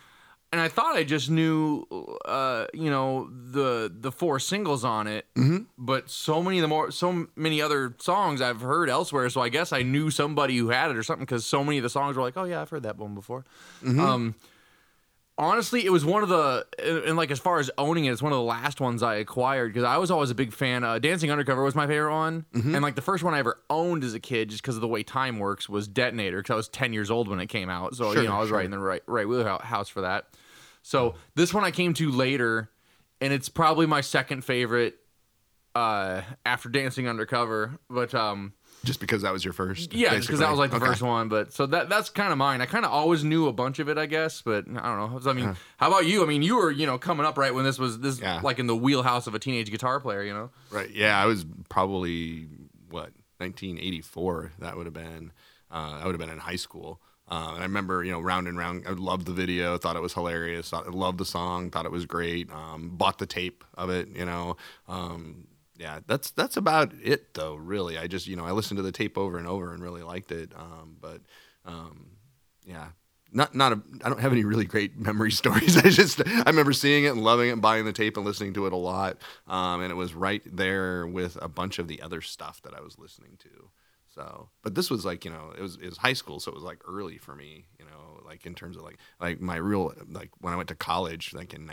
and 0.53 0.61
I 0.61 0.69
thought 0.69 0.97
I 0.97 1.05
just 1.05 1.29
knew, 1.29 1.87
uh, 2.25 2.67
you 2.73 2.91
know, 2.91 3.29
the 3.31 3.93
the 3.93 4.13
four 4.13 4.39
singles 4.39 4.85
on 4.85 5.07
it, 5.07 5.27
mm-hmm. 5.35 5.65
but 5.77 6.09
so 6.09 6.43
many 6.43 6.59
of 6.59 6.63
the 6.63 6.69
more 6.69 6.91
so 6.91 7.27
many 7.35 7.61
other 7.61 7.95
songs 7.99 8.41
I've 8.41 8.61
heard 8.61 8.89
elsewhere, 8.89 9.29
so 9.29 9.41
I 9.41 9.49
guess 9.49 9.73
I 9.73 9.83
knew 9.83 10.11
somebody 10.11 10.57
who 10.57 10.69
had 10.69 10.91
it 10.91 10.97
or 10.97 11.03
something 11.03 11.25
because 11.25 11.45
so 11.45 11.65
many 11.65 11.79
of 11.79 11.83
the 11.83 11.91
songs 11.91 12.17
were 12.17 12.23
like, 12.23 12.37
oh 12.37 12.45
yeah, 12.45 12.63
I've 12.63 12.71
heard 12.71 12.85
that 12.85 12.97
one 12.97 13.15
before. 13.15 13.45
Um, 13.85 14.35
honestly, 15.39 15.85
it 15.85 15.91
was 15.91 16.05
one 16.05 16.23
of 16.23 16.29
the 16.29 16.67
and 17.07 17.17
like 17.17 17.31
as 17.31 17.39
far 17.39 17.59
as 17.59 17.71
owning 17.79 18.07
it, 18.07 18.13
it's 18.13 18.23
one 18.23 18.33
of 18.33 18.39
the 18.39 18.43
last 18.45 18.81
ones 18.81 19.03
I 19.03 19.17
acquired 19.17 19.73
because 19.73 19.85
I 19.85 19.99
was 19.99 20.11
always 20.11 20.31
a 20.31 20.35
big 20.35 20.53
fan. 20.53 20.85
Uh, 20.85 20.99
Dancing 20.99 21.31
Undercover 21.31 21.63
was 21.63 21.75
my 21.75 21.87
favorite 21.87 22.15
one, 22.15 22.45
and 22.55 22.81
like 22.83 22.95
the 22.95 23.03
first 23.03 23.23
one 23.23 23.35
I 23.35 23.39
ever 23.39 23.59
owned 23.71 24.05
as 24.05 24.15
a 24.15 24.21
kid, 24.21 24.51
just 24.51 24.63
because 24.63 24.77
of 24.77 24.81
the 24.81 24.89
way 24.89 25.03
time 25.03 25.39
works, 25.39 25.69
was 25.69 25.87
Detonator 25.89 26.39
because 26.39 26.53
I 26.53 26.57
was 26.57 26.69
ten 26.69 26.93
years 26.93 27.11
old 27.11 27.29
when 27.29 27.41
it 27.41 27.47
came 27.49 27.69
out. 27.69 27.95
So 27.95 28.13
Sure, 28.13 28.23
you 28.23 28.29
know 28.29 28.37
I 28.37 28.41
was 28.41 28.49
sure. 28.49 28.57
right 28.59 28.65
in 28.65 28.71
the 28.71 28.79
right 28.79 29.03
right 29.07 29.29
wheelhouse 29.29 29.63
house 29.63 29.89
for 29.89 30.03
that. 30.03 30.27
So 30.83 31.15
this 31.35 31.53
one 31.53 31.65
I 31.65 31.71
came 31.71 31.95
to 31.95 32.11
later, 32.11 32.71
and 33.21 33.33
it's 33.33 33.49
probably 33.49 33.87
my 33.87 34.01
second 34.01 34.43
favorite 34.45 34.97
uh, 35.75 36.23
after 36.45 36.69
Dancing 36.69 37.09
Undercover, 37.09 37.79
but 37.89 38.15
um. 38.15 38.53
Just 38.87 39.01
because 39.01 39.23
that 39.23 39.33
was 39.33 39.45
your 39.45 39.53
first? 39.53 39.93
Yeah, 39.93 40.15
just 40.15 40.29
because 40.29 40.41
that 40.41 40.49
was 40.51 40.59
like 40.59 40.71
the 40.71 40.77
Okay. 40.79 40.87
first 40.87 41.03
one. 41.03 41.29
But 41.29 41.53
so 41.53 41.67
that 41.67 41.89
that's 41.91 42.09
kind 42.09 42.33
of 42.33 42.39
mine. 42.39 42.61
I 42.61 42.67
kind 42.67 42.85
of 42.85 42.91
always 42.93 43.23
knew 43.25 43.49
a 43.49 43.53
bunch 43.53 43.79
of 43.79 43.89
it, 43.89 43.99
I 43.99 44.07
guess. 44.07 44.41
But 44.43 44.65
I 44.69 44.97
don't 44.97 45.25
know. 45.25 45.31
I 45.31 45.33
mean, 45.35 45.57
how 45.77 45.89
about 45.89 46.07
you? 46.07 46.23
I 46.23 46.27
mean, 46.27 46.43
you 46.43 46.57
were 46.57 46.71
you 46.71 46.87
know 46.87 46.97
coming 46.99 47.27
up 47.27 47.37
right 47.37 47.53
when 47.55 47.65
this 47.65 47.79
was 47.79 47.99
this 48.01 48.21
Yeah. 48.21 48.41
like 48.43 48.59
in 48.59 48.67
the 48.67 48.77
wheelhouse 48.77 49.27
of 49.27 49.35
a 49.35 49.39
teenage 49.39 49.71
guitar 49.71 50.01
player. 50.01 50.23
You 50.23 50.33
know. 50.35 50.51
Right. 50.71 50.91
Yeah, 50.91 51.21
I 51.21 51.27
was 51.27 51.45
probably 51.69 52.47
what 52.91 53.11
1984. 53.39 54.53
That 54.61 54.77
would 54.77 54.87
have 54.87 54.95
been. 54.95 55.33
Uh, 55.71 55.99
I 56.01 56.07
would 56.07 56.15
have 56.15 56.21
been 56.21 56.31
in 56.31 56.39
high 56.39 56.57
school. 56.57 57.01
Uh, 57.29 57.51
and 57.55 57.59
I 57.59 57.67
remember, 57.67 58.05
you 58.05 58.13
know, 58.13 58.21
round 58.21 58.47
and 58.47 58.57
round. 58.57 58.85
I 58.87 58.93
loved 58.93 59.27
the 59.27 59.33
video, 59.33 59.77
thought 59.79 59.97
it 59.97 60.01
was 60.03 60.15
hilarious, 60.15 60.71
thought, 60.71 60.89
loved 60.95 61.19
the 61.19 61.25
song, 61.25 61.71
thought 61.73 61.85
it 61.85 61.91
was 61.91 62.07
great. 62.07 62.49
Um, 62.53 62.91
bought 62.95 63.19
the 63.19 63.27
tape 63.27 63.65
of 63.75 63.91
it, 63.91 64.09
you 64.15 64.25
know. 64.25 64.57
Um, 64.87 65.49
yeah, 65.79 66.01
that's 66.07 66.31
that's 66.31 66.57
about 66.57 66.93
it, 67.03 67.35
though. 67.35 67.55
Really, 67.55 67.99
I 67.99 68.07
just, 68.07 68.27
you 68.27 68.37
know, 68.37 68.45
I 68.45 68.53
listened 68.53 68.79
to 68.79 68.83
the 68.83 68.93
tape 68.93 69.19
over 69.19 69.39
and 69.39 69.47
over 69.47 69.73
and 69.73 69.83
really 69.83 70.03
liked 70.03 70.33
it. 70.33 70.53
Um, 70.57 70.97
but 71.01 71.21
um, 71.65 72.13
yeah, 72.65 72.89
not 73.33 73.55
not 73.55 73.73
a, 73.73 73.83
I 74.03 74.09
don't 74.09 74.21
have 74.21 74.33
any 74.33 74.45
really 74.45 74.65
great 74.65 74.97
memory 74.99 75.31
stories. 75.31 75.77
I 75.77 75.91
just 75.91 76.27
I 76.27 76.45
remember 76.47 76.73
seeing 76.73 77.05
it 77.05 77.09
and 77.09 77.23
loving 77.23 77.49
it, 77.49 77.53
and 77.53 77.63
buying 77.63 77.85
the 77.85 77.93
tape 77.93 78.17
and 78.17 78.25
listening 78.25 78.55
to 78.55 78.67
it 78.67 78.73
a 78.73 78.77
lot. 78.77 79.19
Um, 79.47 79.83
and 79.83 79.91
it 79.91 79.97
was 79.97 80.15
right 80.15 80.43
there 80.47 81.07
with 81.07 81.37
a 81.43 81.49
bunch 81.49 81.79
of 81.79 81.89
the 81.89 82.03
other 82.03 82.21
stuff 82.21 82.63
that 82.63 82.75
I 82.75 82.81
was 82.81 82.99
listening 82.99 83.37
to. 83.41 83.71
So, 84.15 84.49
but 84.63 84.75
this 84.75 84.91
was 84.91 85.05
like 85.05 85.25
you 85.27 85.31
know 85.31 85.53
it 85.57 85.61
was 85.61 85.77
it 85.77 85.87
was 85.87 85.99
high 85.99 86.15
school, 86.15 86.41
so 86.41 86.51
it 86.51 86.55
was 86.55 86.65
like 86.65 86.81
early 86.89 87.19
for 87.19 87.35
me. 87.35 87.67
You 87.79 87.85
know, 87.85 88.23
like 88.25 88.47
in 88.47 88.55
terms 88.55 88.77
of 88.77 88.83
like 88.83 88.97
like 89.21 89.41
my 89.41 89.57
real 89.57 89.93
like 90.09 90.31
when 90.41 90.55
I 90.55 90.57
went 90.57 90.71
to 90.71 90.75
college, 90.75 91.35
like 91.35 91.53
in 91.53 91.67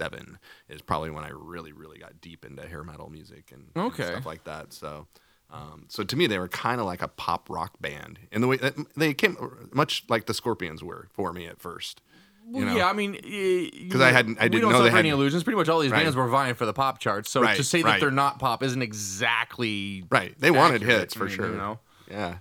1987 0.00 0.38
is 0.68 0.82
probably 0.82 1.10
when 1.10 1.24
I 1.24 1.30
really 1.32 1.72
really 1.72 1.98
got 1.98 2.20
deep 2.20 2.44
into 2.44 2.66
hair 2.66 2.84
metal 2.84 3.10
music 3.10 3.52
and, 3.52 3.66
and 3.74 3.94
stuff 3.94 4.26
like 4.26 4.44
that. 4.44 4.72
So. 4.72 5.06
Um, 5.50 5.84
so 5.88 6.02
to 6.02 6.16
me, 6.16 6.26
they 6.26 6.38
were 6.38 6.48
kind 6.48 6.80
of 6.80 6.86
like 6.86 7.00
a 7.00 7.06
pop 7.06 7.48
rock 7.48 7.74
band 7.80 8.18
in 8.32 8.40
the 8.40 8.48
way 8.48 8.56
that 8.56 8.74
they 8.96 9.14
came, 9.14 9.36
much 9.72 10.02
like 10.08 10.26
the 10.26 10.34
Scorpions 10.34 10.82
were 10.82 11.06
for 11.12 11.32
me 11.32 11.46
at 11.46 11.60
first. 11.60 12.00
Well, 12.46 12.64
know? 12.64 12.76
yeah, 12.76 12.88
I 12.88 12.92
mean, 12.92 13.12
because 13.12 14.00
I 14.00 14.10
hadn't- 14.10 14.38
I 14.40 14.48
didn't 14.48 14.62
don't 14.62 14.72
know 14.72 14.82
they 14.82 14.88
suffer 14.88 14.98
any 14.98 15.10
illusions. 15.10 15.44
Pretty 15.44 15.56
much 15.56 15.68
all 15.68 15.78
these 15.78 15.92
Right. 15.92 16.02
bands 16.02 16.16
were 16.16 16.26
vying 16.26 16.54
for 16.54 16.66
the 16.66 16.72
pop 16.72 16.98
charts. 16.98 17.30
So 17.30 17.40
Right, 17.40 17.56
to 17.56 17.62
say 17.62 17.82
that 17.82 17.88
right. 17.88 18.00
they're 18.00 18.10
not 18.10 18.40
pop 18.40 18.64
isn't 18.64 18.82
exactly 18.82 20.04
Right. 20.10 20.34
They 20.40 20.50
wanted 20.50 20.82
hits 20.82 21.14
for 21.14 21.24
I 21.24 21.28
mean, 21.28 21.36
sure. 21.36 21.50
You 21.50 21.56
know, 21.56 21.78
Yeah. 22.10 22.38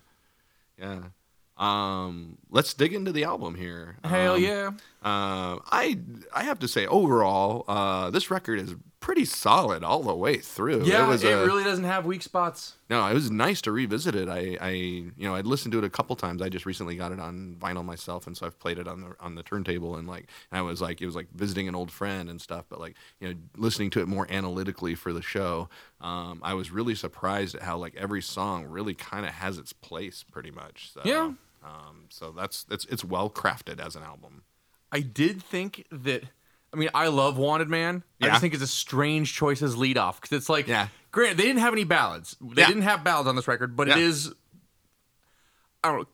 Yeah. 0.80 1.00
Um, 1.58 2.38
let's 2.50 2.74
dig 2.74 2.94
into 2.94 3.12
the 3.12 3.26
album 3.26 3.56
here. 3.56 3.98
hell 4.04 4.36
Um, 4.36 4.44
yeah. 4.44 4.68
Uh, 5.04 5.60
I 5.72 6.00
I 6.34 6.44
have 6.44 6.60
to 6.60 6.68
say 6.68 6.88
overall, 6.88 7.66
uh, 7.68 8.10
this 8.10 8.32
record 8.32 8.60
is 8.60 8.76
pretty 9.04 9.26
solid 9.26 9.84
all 9.84 10.02
the 10.02 10.16
way 10.16 10.38
through. 10.38 10.86
Yeah, 10.86 11.12
it 11.14 11.24
it 11.24 11.28
a- 11.34 11.46
really 11.46 11.66
doesn't 11.66 11.84
have 11.84 12.06
weak 12.06 12.22
spots. 12.24 12.78
no, 12.90 13.06
it 13.06 13.14
was 13.14 13.30
nice 13.30 13.62
to 13.64 13.72
revisit 13.74 14.16
it. 14.16 14.30
I, 14.30 14.58
I 14.62 14.70
you 14.70 15.12
know 15.20 15.36
I'd 15.36 15.46
listened 15.46 15.74
to 15.74 15.78
it 15.80 15.84
a 15.84 15.90
couple 15.90 16.16
times. 16.16 16.42
I 16.42 16.48
just 16.48 16.66
recently 16.66 16.96
got 16.96 17.12
it 17.12 17.20
on 17.20 17.58
vinyl 17.60 17.84
myself, 17.84 18.28
and 18.28 18.38
so 18.38 18.46
I've 18.46 18.58
played 18.60 18.80
it 18.80 18.88
on 18.88 19.02
the 19.02 19.16
on 19.20 19.36
the 19.36 19.44
turntable 19.44 19.98
and 19.98 20.08
like 20.08 20.28
and 20.52 20.58
I 20.58 20.62
was 20.62 20.80
like 20.82 21.02
it 21.02 21.06
was 21.06 21.16
like 21.16 21.28
visiting 21.36 21.68
an 21.68 21.76
old 21.76 21.92
friend 21.92 22.30
and 22.30 22.40
stuff. 22.42 22.64
But 22.70 22.80
like 22.80 22.96
you 23.20 23.28
know 23.28 23.36
listening 23.58 23.90
to 23.92 24.00
it 24.02 24.08
more 24.08 24.26
analytically 24.32 24.96
for 24.96 25.12
the 25.12 25.22
show, 25.22 25.68
um, 26.00 26.40
I 26.42 26.54
was 26.54 26.72
really 26.72 26.96
surprised 26.96 27.56
at 27.56 27.62
how 27.64 27.78
like 27.78 27.96
every 27.96 28.22
song 28.22 28.66
really 28.66 28.94
kind 28.94 29.26
of 29.26 29.34
has 29.34 29.58
its 29.58 29.74
place 29.74 30.24
pretty 30.24 30.52
much. 30.52 30.92
So, 30.94 31.02
Yeah. 31.04 31.34
Um, 31.64 32.06
so 32.10 32.32
that's 32.32 32.66
it's 32.72 32.86
it's 32.86 33.04
well 33.04 33.30
crafted 33.30 33.80
as 33.86 33.96
an 33.98 34.04
album. 34.04 34.44
I 34.94 35.02
did 35.02 35.44
think 35.44 35.86
that. 35.92 36.24
I 36.74 36.76
mean, 36.76 36.90
I 36.94 37.08
love 37.08 37.38
Wanted 37.38 37.70
Man. 37.70 38.04
I 38.22 38.28
just 38.30 38.42
think 38.42 38.54
it's 38.56 38.64
a 38.64 38.68
strange 38.68 39.34
choice 39.34 39.62
as 39.62 39.78
lead 39.78 39.98
off 39.98 40.20
because 40.20 40.36
it's 40.36 40.50
like, 40.50 40.68
Yeah. 40.68 40.88
granted, 41.12 41.38
they 41.38 41.44
didn't 41.44 41.60
have 41.62 41.74
any 41.74 41.84
ballads. 41.84 42.36
They 42.42 42.62
Yeah. 42.64 42.68
didn't 42.68 42.82
have 42.84 43.04
ballads 43.04 43.28
on 43.28 43.36
this 43.36 43.48
record, 43.48 43.76
but 43.76 43.88
it 43.90 43.98
Yeah. 43.98 44.04
is, 44.04 44.34
I 45.84 45.90
don't 45.92 46.00
know, 46.00 46.08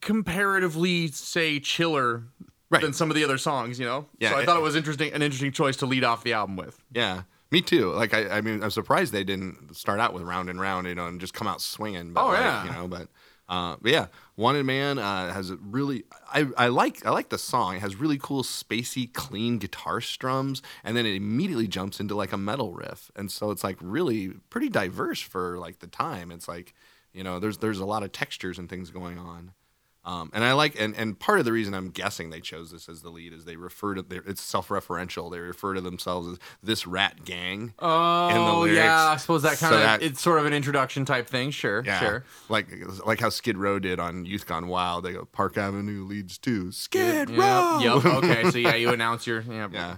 comparatively, 0.00 1.08
say, 1.08 1.60
chiller 1.60 2.24
Right. 2.70 2.82
than 2.82 2.92
some 2.92 3.10
of 3.10 3.14
the 3.14 3.22
other 3.22 3.38
songs, 3.38 3.78
you 3.78 3.86
know? 3.86 4.08
Yeah, 4.18 4.30
So 4.30 4.36
I 4.38 4.40
it- 4.42 4.46
thought 4.46 4.56
it 4.56 4.62
was 4.62 4.74
interesting, 4.74 5.12
an 5.12 5.22
interesting 5.22 5.52
choice 5.52 5.76
to 5.76 5.86
lead 5.86 6.02
off 6.02 6.24
the 6.24 6.32
album 6.32 6.56
with. 6.56 6.82
Yeah, 6.92 7.22
me 7.52 7.60
too. 7.62 7.92
Like 7.92 8.12
I, 8.14 8.38
I 8.38 8.40
mean, 8.40 8.64
I'm 8.64 8.70
surprised 8.70 9.12
they 9.12 9.22
didn't 9.22 9.76
start 9.76 10.00
out 10.00 10.12
with 10.12 10.24
round 10.24 10.50
and 10.50 10.60
round, 10.60 10.88
you 10.88 10.94
know, 10.96 11.06
and 11.06 11.20
just 11.20 11.34
come 11.34 11.46
out 11.46 11.60
swinging. 11.60 12.12
But 12.12 12.24
Oh, 12.24 12.28
like, 12.28 12.40
yeah. 12.40 12.64
you 12.64 12.72
know, 12.72 12.88
but. 12.88 13.08
Uh, 13.46 13.76
but 13.82 13.92
yeah, 13.92 14.06
Wanted 14.36 14.64
Man 14.64 14.98
uh, 14.98 15.32
has 15.32 15.50
a 15.50 15.56
really 15.56 16.04
I, 16.32 16.46
I 16.56 16.66
like 16.66 17.06
I 17.06 17.10
like 17.10 17.28
the 17.28 17.38
song. 17.38 17.76
It 17.76 17.80
has 17.80 17.94
really 17.94 18.18
cool 18.18 18.42
spacey, 18.42 19.12
clean 19.12 19.58
guitar 19.58 20.00
strums, 20.00 20.60
and 20.82 20.96
then 20.96 21.06
it 21.06 21.14
immediately 21.14 21.68
jumps 21.68 22.00
into 22.00 22.16
like 22.16 22.32
a 22.32 22.36
metal 22.36 22.72
riff, 22.72 23.12
and 23.14 23.30
so 23.30 23.52
it's 23.52 23.62
like 23.62 23.76
really 23.80 24.30
pretty 24.50 24.68
diverse 24.68 25.20
for 25.20 25.58
like 25.58 25.78
the 25.78 25.86
time. 25.86 26.32
It's 26.32 26.48
like 26.48 26.74
you 27.12 27.22
know 27.22 27.38
there's 27.38 27.58
there's 27.58 27.78
a 27.78 27.86
lot 27.86 28.02
of 28.02 28.10
textures 28.10 28.58
and 28.58 28.68
things 28.68 28.90
going 28.90 29.18
on. 29.18 29.52
Um, 30.06 30.30
and 30.34 30.44
I 30.44 30.52
like, 30.52 30.78
and, 30.78 30.94
and 30.96 31.18
part 31.18 31.38
of 31.38 31.46
the 31.46 31.52
reason 31.52 31.72
I'm 31.72 31.88
guessing 31.88 32.28
they 32.28 32.40
chose 32.40 32.70
this 32.70 32.90
as 32.90 33.00
the 33.00 33.08
lead 33.08 33.32
is 33.32 33.46
they 33.46 33.56
refer 33.56 33.94
to 33.94 34.02
their, 34.02 34.22
it's 34.26 34.42
self-referential. 34.42 35.30
They 35.32 35.38
refer 35.38 35.72
to 35.72 35.80
themselves 35.80 36.28
as 36.28 36.38
this 36.62 36.86
rat 36.86 37.24
gang. 37.24 37.72
Oh, 37.78 38.66
yeah. 38.66 39.08
I 39.08 39.16
suppose 39.16 39.42
that 39.44 39.56
So 39.56 39.68
kind 39.70 39.74
of, 39.76 39.80
that- 39.80 40.02
it's 40.02 40.20
sort 40.20 40.40
of 40.40 40.44
an 40.46 40.52
introduction 40.52 41.06
type 41.06 41.26
thing. 41.26 41.50
Sure, 41.50 41.82
Yeah, 41.86 41.98
sure. 42.00 42.24
like 42.50 42.68
like 43.06 43.18
how 43.20 43.30
Skid 43.30 43.56
Row 43.56 43.78
did 43.78 43.98
on 43.98 44.26
Youth 44.26 44.46
Gone 44.46 44.68
Wild. 44.68 45.04
They 45.04 45.12
go 45.14 45.24
Park 45.24 45.56
Avenue 45.56 46.04
leads 46.04 46.36
to 46.38 46.70
Skid 46.70 47.30
Yep, 47.30 47.38
Row. 47.38 47.78
Yep. 47.80 48.04
Okay. 48.04 48.50
So 48.50 48.58
yeah, 48.58 48.74
you 48.74 48.90
announce 48.92 49.26
your 49.26 49.40
yeah. 49.40 49.68
yeah, 49.72 49.96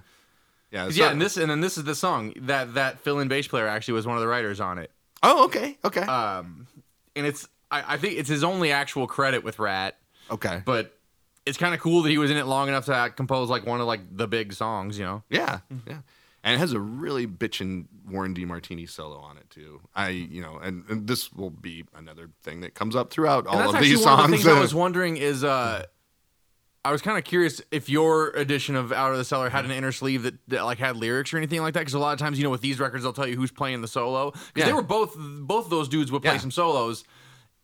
yeah, 0.70 0.84
so- 0.88 0.94
yeah, 1.04 1.10
and 1.10 1.20
this 1.20 1.36
and 1.36 1.50
then 1.50 1.60
this 1.60 1.76
is 1.76 1.82
the 1.84 1.94
song 1.96 2.32
that 2.42 2.74
that 2.74 3.00
fill-in 3.00 3.26
bass 3.28 3.48
player 3.48 3.66
actually 3.66 3.94
was 3.94 4.06
one 4.06 4.16
of 4.16 4.20
the 4.20 4.28
writers 4.28 4.60
on 4.60 4.78
it. 4.78 4.92
oh, 5.24 5.46
okay, 5.46 5.78
okay, 5.84 6.02
Um, 6.02 6.68
and 7.16 7.26
it's 7.26 7.48
I, 7.76 7.94
I 7.94 7.96
think 7.96 8.18
it's 8.18 8.28
his 8.28 8.44
only 8.44 8.72
actual 8.72 9.06
credit 9.06 9.44
with 9.44 9.58
Ratt, 9.58 9.96
okay. 10.30 10.62
but 10.64 10.92
it's 11.44 11.58
kind 11.58 11.74
of 11.74 11.80
cool 11.80 12.02
that 12.02 12.10
he 12.10 12.18
was 12.18 12.30
in 12.30 12.36
it 12.36 12.46
long 12.46 12.68
enough 12.68 12.86
to 12.86 13.12
compose 13.16 13.48
like 13.48 13.64
one 13.66 13.80
of 13.80 13.86
like 13.86 14.00
the 14.16 14.26
big 14.26 14.52
songs, 14.52 14.98
you 14.98 15.04
know. 15.04 15.22
Yeah, 15.30 15.60
yeah. 15.86 15.98
And 16.42 16.54
it 16.54 16.58
has 16.58 16.72
a 16.72 16.80
really 16.80 17.26
bitchin' 17.26 17.86
Warren 18.08 18.32
DeMartini 18.34 18.88
solo 18.88 19.18
on 19.18 19.36
it 19.36 19.50
too. 19.50 19.80
I, 19.96 20.10
you 20.10 20.40
know, 20.40 20.58
and, 20.58 20.84
and 20.88 21.06
this 21.08 21.32
will 21.32 21.50
be 21.50 21.84
another 21.94 22.30
thing 22.44 22.60
that 22.60 22.74
comes 22.74 22.94
up 22.94 23.10
throughout 23.10 23.46
all 23.48 23.74
of 23.74 23.80
these 23.80 24.04
one 24.04 24.20
of 24.20 24.30
the 24.30 24.36
things 24.36 24.46
I 24.46 24.60
was 24.60 24.74
wondering 24.84 25.16
is 25.16 25.42
uh. 25.44 25.84
I 26.84 26.92
was 26.92 27.02
kind 27.02 27.18
of 27.18 27.24
curious 27.24 27.60
if 27.72 27.88
your 27.88 28.28
edition 28.30 28.76
of 28.76 28.92
Out 28.92 29.10
of 29.10 29.18
the 29.18 29.24
Cellar 29.24 29.50
had 29.50 29.64
an 29.64 29.72
inner 29.72 29.90
sleeve 29.90 30.22
that, 30.22 30.34
that 30.46 30.64
like 30.64 30.78
had 30.78 30.96
lyrics 30.96 31.34
or 31.34 31.36
anything 31.36 31.60
like 31.60 31.74
that. 31.74 31.80
Because 31.80 31.94
a 31.94 31.98
lot 31.98 32.12
of 32.12 32.20
times, 32.20 32.38
you 32.38 32.44
know, 32.44 32.50
with 32.50 32.60
these 32.60 32.78
records, 32.78 33.02
they'll 33.02 33.12
tell 33.12 33.26
you 33.26 33.34
who's 33.34 33.50
playing 33.50 33.80
the 33.82 33.88
solo. 33.88 34.30
Because 34.30 34.46
Yeah. 34.54 34.66
they 34.66 34.72
were 34.72 34.82
both 34.84 35.16
both 35.18 35.64
of 35.64 35.70
those 35.70 35.88
dudes 35.88 36.12
would 36.12 36.22
play 36.22 36.34
Yeah. 36.34 36.38
some 36.38 36.52
solos, 36.52 37.02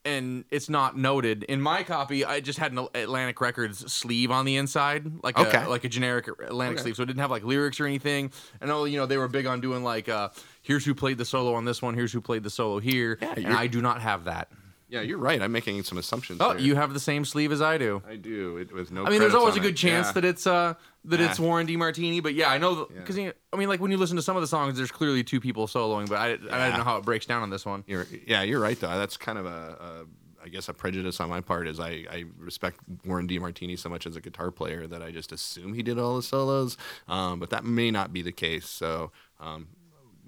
and 0.04 0.44
it's 0.50 0.68
not 0.68 0.96
noted 0.96 1.44
in 1.44 1.60
my 1.60 1.82
copy. 1.82 2.24
I 2.24 2.40
just 2.40 2.58
had 2.58 2.72
an 2.72 2.86
Atlantic 2.94 3.40
Records 3.40 3.92
sleeve 3.92 4.30
on 4.30 4.44
the 4.44 4.56
inside, 4.56 5.10
like 5.22 5.38
Okay. 5.38 5.64
a 5.64 5.68
like 5.68 5.84
a 5.84 5.88
generic 5.88 6.28
Atlantic 6.28 6.78
Okay. 6.78 6.82
sleeve, 6.82 6.96
so 6.96 7.02
it 7.02 7.06
didn't 7.06 7.20
have 7.20 7.30
like 7.30 7.44
lyrics 7.44 7.78
or 7.80 7.86
anything. 7.86 8.32
And 8.60 8.70
oh, 8.70 8.84
you 8.84 8.96
know, 8.98 9.06
they 9.06 9.16
were 9.16 9.28
big 9.28 9.46
on 9.46 9.60
doing 9.60 9.82
like, 9.84 10.08
uh, 10.08 10.30
here's 10.62 10.84
who 10.84 10.94
played 10.94 11.18
the 11.18 11.24
solo 11.24 11.54
on 11.54 11.64
this 11.64 11.80
one, 11.82 11.94
here's 11.94 12.12
who 12.12 12.20
played 12.20 12.42
the 12.42 12.50
solo 12.50 12.78
here, 12.80 13.18
Yeah, 13.20 13.34
and 13.36 13.46
I 13.54 13.66
do 13.66 13.80
not 13.82 14.00
have 14.02 14.24
that. 14.24 14.50
Yeah, 14.92 15.00
you're 15.00 15.16
right. 15.16 15.40
I'm 15.40 15.52
making 15.52 15.82
some 15.84 15.96
assumptions. 15.96 16.38
Oh, 16.42 16.50
there. 16.50 16.60
you 16.60 16.74
have 16.74 16.92
the 16.92 17.00
same 17.00 17.24
sleeve 17.24 17.50
as 17.50 17.62
I 17.62 17.78
do. 17.78 18.02
I 18.06 18.16
do. 18.16 18.58
It 18.58 18.72
with 18.74 18.92
no. 18.92 19.06
I 19.06 19.08
mean, 19.10 19.20
there's 19.20 19.34
always 19.34 19.56
a 19.56 19.60
good 19.60 19.72
it. 19.72 19.76
chance 19.78 20.08
Yeah. 20.08 20.12
that 20.12 20.24
it's 20.26 20.46
uh 20.46 20.74
that 21.06 21.18
it's 21.18 21.40
Warren 21.40 21.66
DeMartini, 21.66 22.22
but 22.22 22.34
yeah, 22.34 22.50
I 22.50 22.58
know 22.58 22.86
Yeah. 22.92 23.00
because 23.00 23.18
I 23.18 23.56
mean, 23.56 23.68
like 23.70 23.80
when 23.80 23.90
you 23.90 23.96
listen 23.96 24.16
to 24.16 24.22
some 24.22 24.36
of 24.36 24.42
the 24.42 24.46
songs, 24.46 24.76
there's 24.76 24.90
clearly 24.92 25.24
two 25.24 25.40
people 25.40 25.66
soloing, 25.66 26.10
but 26.10 26.18
I, 26.18 26.32
I 26.32 26.68
don't 26.68 26.78
know 26.78 26.84
how 26.84 26.98
it 26.98 27.04
breaks 27.04 27.24
down 27.24 27.42
on 27.42 27.48
this 27.48 27.64
one. 27.64 27.84
You're, 27.86 28.06
yeah, 28.26 28.42
you're 28.42 28.60
right 28.60 28.78
though. 28.78 28.88
That's 28.98 29.16
kind 29.16 29.38
of 29.38 29.46
a, 29.46 29.48
a, 29.48 30.04
I 30.44 30.48
guess, 30.48 30.68
a 30.68 30.74
prejudice 30.74 31.20
on 31.20 31.30
my 31.30 31.40
part. 31.40 31.68
Is 31.68 31.80
I, 31.80 32.04
I 32.10 32.24
respect 32.38 32.78
Warren 33.06 33.26
DeMartini 33.26 33.78
so 33.78 33.88
much 33.88 34.06
as 34.06 34.14
a 34.16 34.20
guitar 34.20 34.50
player 34.50 34.86
that 34.88 35.02
I 35.02 35.10
just 35.10 35.32
assume 35.32 35.72
he 35.72 35.82
did 35.82 35.98
all 35.98 36.16
the 36.16 36.22
solos, 36.22 36.76
um, 37.08 37.40
but 37.40 37.48
that 37.48 37.64
may 37.64 37.90
not 37.90 38.12
be 38.12 38.20
the 38.20 38.32
case. 38.32 38.68
So. 38.68 39.10
Um, 39.40 39.68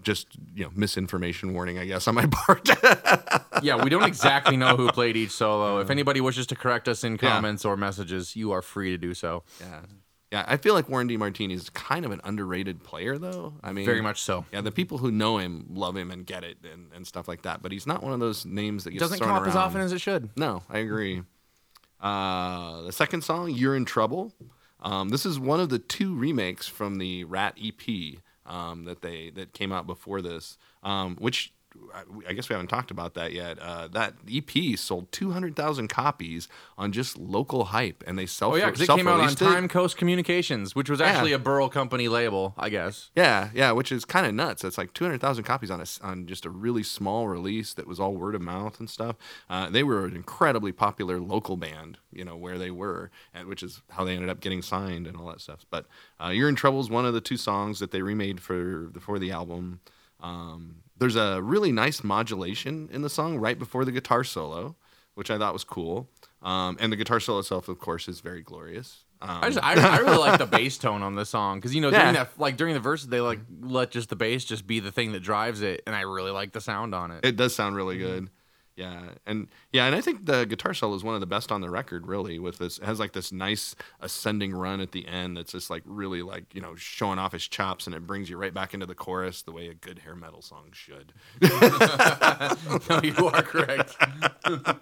just 0.04 0.28
you 0.54 0.64
know, 0.64 0.70
misinformation 0.74 1.52
warning, 1.54 1.78
I 1.78 1.84
guess, 1.86 2.06
on 2.06 2.14
my 2.14 2.26
part. 2.30 2.68
yeah, 3.62 3.82
we 3.82 3.90
don't 3.90 4.04
exactly 4.04 4.56
know 4.56 4.76
who 4.76 4.88
played 4.90 5.16
each 5.16 5.30
solo. 5.32 5.80
If 5.80 5.90
anybody 5.90 6.20
wishes 6.20 6.46
to 6.48 6.54
correct 6.54 6.88
us 6.88 7.02
in 7.04 7.18
comments 7.18 7.64
or 7.64 7.76
messages, 7.76 8.36
you 8.36 8.52
are 8.52 8.62
free 8.62 8.90
to 8.90 8.98
do 8.98 9.14
so. 9.14 9.42
yeah, 9.60 9.80
yeah. 10.30 10.44
I 10.46 10.56
feel 10.56 10.74
like 10.74 10.88
Warren 10.88 11.08
DeMartini 11.08 11.52
is 11.52 11.70
kind 11.70 12.04
of 12.04 12.12
an 12.12 12.20
underrated 12.24 12.84
player, 12.84 13.18
though. 13.18 13.54
I 13.62 13.72
mean, 13.72 13.86
Very 13.86 14.00
much 14.00 14.20
so. 14.22 14.44
Yeah, 14.52 14.60
the 14.60 14.72
people 14.72 14.98
who 14.98 15.10
know 15.10 15.38
him 15.38 15.66
love 15.70 15.96
him 15.96 16.10
and 16.10 16.26
get 16.26 16.44
it 16.44 16.58
and, 16.70 16.90
and 16.94 17.06
stuff 17.06 17.26
like 17.28 17.42
that. 17.42 17.62
But 17.62 17.72
he's 17.72 17.86
not 17.86 18.02
one 18.02 18.12
of 18.12 18.20
those 18.20 18.44
names 18.44 18.84
that 18.84 18.90
gets 18.90 19.00
Doesn't 19.00 19.20
come 19.20 19.30
up 19.30 19.46
as 19.46 19.56
often 19.56 19.80
as 19.80 19.92
it 19.92 20.00
should. 20.00 20.30
No, 20.36 20.62
I 20.68 20.78
agree. 20.78 21.22
Uh, 22.00 22.82
the 22.82 22.92
second 22.92 23.22
song, 23.24 23.50
"You're 23.50 23.74
in 23.76 23.84
Trouble." 23.84 24.32
Um, 24.80 25.08
this 25.08 25.24
is 25.24 25.38
one 25.38 25.60
of 25.60 25.70
the 25.70 25.78
two 25.78 26.14
remakes 26.14 26.68
from 26.68 26.96
the 26.96 27.24
Ratt 27.24 27.56
EP 27.62 28.18
um, 28.46 28.84
that 28.84 29.02
they 29.02 29.30
that 29.30 29.52
came 29.52 29.72
out 29.72 29.86
before 29.86 30.20
this, 30.20 30.58
um, 30.82 31.16
which 31.16 31.53
I- 31.94 32.02
I 32.28 32.32
guess 32.32 32.48
we 32.48 32.54
haven't 32.54 32.68
talked 32.68 32.90
about 32.90 33.14
that 33.14 33.32
yet. 33.32 33.58
Uh, 33.60 33.86
that 33.88 34.14
EP 34.28 34.76
sold 34.76 35.10
200,000 35.12 35.88
copies 35.88 36.48
on 36.76 36.90
just 36.92 37.16
local 37.18 37.66
hype, 37.66 38.02
and 38.06 38.18
they 38.18 38.26
self 38.26 38.54
Oh 38.54 38.56
yeah, 38.56 38.66
because 38.66 38.80
it 38.82 38.88
came 38.88 39.06
out 39.06 39.20
on 39.20 39.28
it. 39.28 39.36
Time 39.38 39.68
Coast 39.68 39.96
Communications, 39.96 40.74
which 40.74 40.90
was 40.90 40.98
Yeah. 41.00 41.06
actually 41.06 41.32
a 41.32 41.38
Berle 41.38 41.70
Company 41.70 42.08
label, 42.08 42.54
I 42.58 42.68
guess. 42.68 43.10
Yeah, 43.14 43.50
yeah, 43.54 43.70
which 43.72 43.92
is 43.92 44.04
kind 44.04 44.26
of 44.26 44.34
nuts. 44.34 44.64
It's 44.64 44.76
like 44.78 44.92
200,000 44.94 45.44
copies 45.44 45.70
on 45.70 45.80
a, 45.80 45.86
on 46.02 46.26
just 46.26 46.44
a 46.44 46.50
really 46.50 46.82
small 46.82 47.28
release 47.28 47.74
that 47.74 47.86
was 47.86 48.00
all 48.00 48.14
word 48.16 48.34
of 48.34 48.40
mouth 48.42 48.80
and 48.80 48.90
stuff. 48.90 49.16
Uh, 49.48 49.70
they 49.70 49.84
were 49.84 50.04
an 50.04 50.16
incredibly 50.16 50.72
popular 50.72 51.20
local 51.20 51.56
band, 51.56 51.98
you 52.12 52.24
know, 52.24 52.36
where 52.36 52.58
they 52.58 52.70
were, 52.70 53.10
and 53.32 53.46
which 53.46 53.62
is 53.62 53.82
how 53.90 54.04
they 54.04 54.14
ended 54.14 54.30
up 54.30 54.40
getting 54.40 54.62
signed 54.62 55.06
and 55.06 55.16
all 55.16 55.26
that 55.26 55.40
stuff. 55.40 55.64
But 55.70 55.86
uh, 56.22 56.28
"You're 56.28 56.48
in 56.48 56.54
Trouble" 56.56 56.80
is 56.80 56.90
one 56.90 57.06
of 57.06 57.14
the 57.14 57.20
two 57.20 57.36
songs 57.36 57.78
that 57.78 57.90
they 57.92 58.02
remade 58.02 58.40
for 58.40 58.90
the, 58.92 59.00
for 59.00 59.18
the 59.18 59.30
album. 59.30 59.80
Um, 60.20 60.76
there's 60.98 61.16
a 61.16 61.40
really 61.42 61.72
nice 61.72 62.04
modulation 62.04 62.88
in 62.92 63.02
the 63.02 63.10
song 63.10 63.38
right 63.38 63.58
before 63.58 63.84
the 63.84 63.92
guitar 63.92 64.24
solo, 64.24 64.76
which 65.14 65.30
I 65.30 65.38
thought 65.38 65.52
was 65.52 65.64
cool. 65.64 66.08
Um, 66.42 66.76
and 66.80 66.92
the 66.92 66.96
guitar 66.96 67.20
solo 67.20 67.38
itself, 67.40 67.68
of 67.68 67.78
course, 67.78 68.06
is 68.08 68.20
very 68.20 68.42
glorious. 68.42 69.04
Um, 69.22 69.38
I 69.42 69.48
just 69.50 69.64
I, 69.64 69.74
I 69.74 69.98
really 69.98 70.18
like 70.18 70.38
the 70.38 70.46
bass 70.58 70.76
tone 70.76 71.02
on 71.02 71.14
this 71.14 71.30
song 71.30 71.58
because 71.58 71.74
you 71.74 71.80
know 71.80 71.90
during 71.90 72.06
Yeah. 72.08 72.12
that 72.24 72.38
like 72.38 72.56
during 72.58 72.74
the 72.74 72.80
verses 72.80 73.08
they 73.08 73.20
like 73.20 73.38
let 73.62 73.90
just 73.90 74.10
the 74.10 74.16
bass 74.16 74.44
just 74.44 74.66
be 74.66 74.80
the 74.80 74.92
thing 74.92 75.12
that 75.12 75.20
drives 75.20 75.62
it, 75.62 75.82
and 75.86 75.96
I 75.96 76.02
really 76.02 76.30
like 76.32 76.52
the 76.52 76.60
sound 76.60 76.94
on 76.94 77.10
it. 77.10 77.24
it 77.24 77.36
does 77.36 77.54
sound 77.54 77.74
really 77.76 77.96
good. 77.96 78.28
Yeah, 78.76 79.10
and 79.24 79.46
yeah, 79.72 79.86
and 79.86 79.94
I 79.94 80.00
think 80.00 80.26
the 80.26 80.44
guitar 80.46 80.74
solo 80.74 80.96
is 80.96 81.04
one 81.04 81.14
of 81.14 81.20
the 81.20 81.26
best 81.26 81.52
on 81.52 81.60
the 81.60 81.70
record. 81.70 82.08
Really, 82.08 82.40
with 82.40 82.58
this, 82.58 82.78
it 82.78 82.84
has 82.84 82.98
like 82.98 83.12
this 83.12 83.30
nice 83.30 83.76
ascending 84.00 84.52
run 84.52 84.80
at 84.80 84.90
the 84.90 85.06
end 85.06 85.36
that's 85.36 85.52
just 85.52 85.70
like 85.70 85.82
really 85.86 86.22
like 86.22 86.52
you 86.52 86.60
know 86.60 86.74
showing 86.74 87.20
off 87.20 87.32
his 87.32 87.46
chops, 87.46 87.86
and 87.86 87.94
it 87.94 88.04
brings 88.04 88.28
you 88.28 88.36
right 88.36 88.52
back 88.52 88.74
into 88.74 88.86
the 88.86 88.94
chorus 88.94 89.42
the 89.42 89.52
way 89.52 89.68
a 89.68 89.74
good 89.74 90.00
hair 90.00 90.16
metal 90.16 90.42
song 90.42 90.70
should. 90.72 91.12
no, 91.40 93.00
you 93.02 93.28
are 93.28 93.42
correct. 93.42 93.96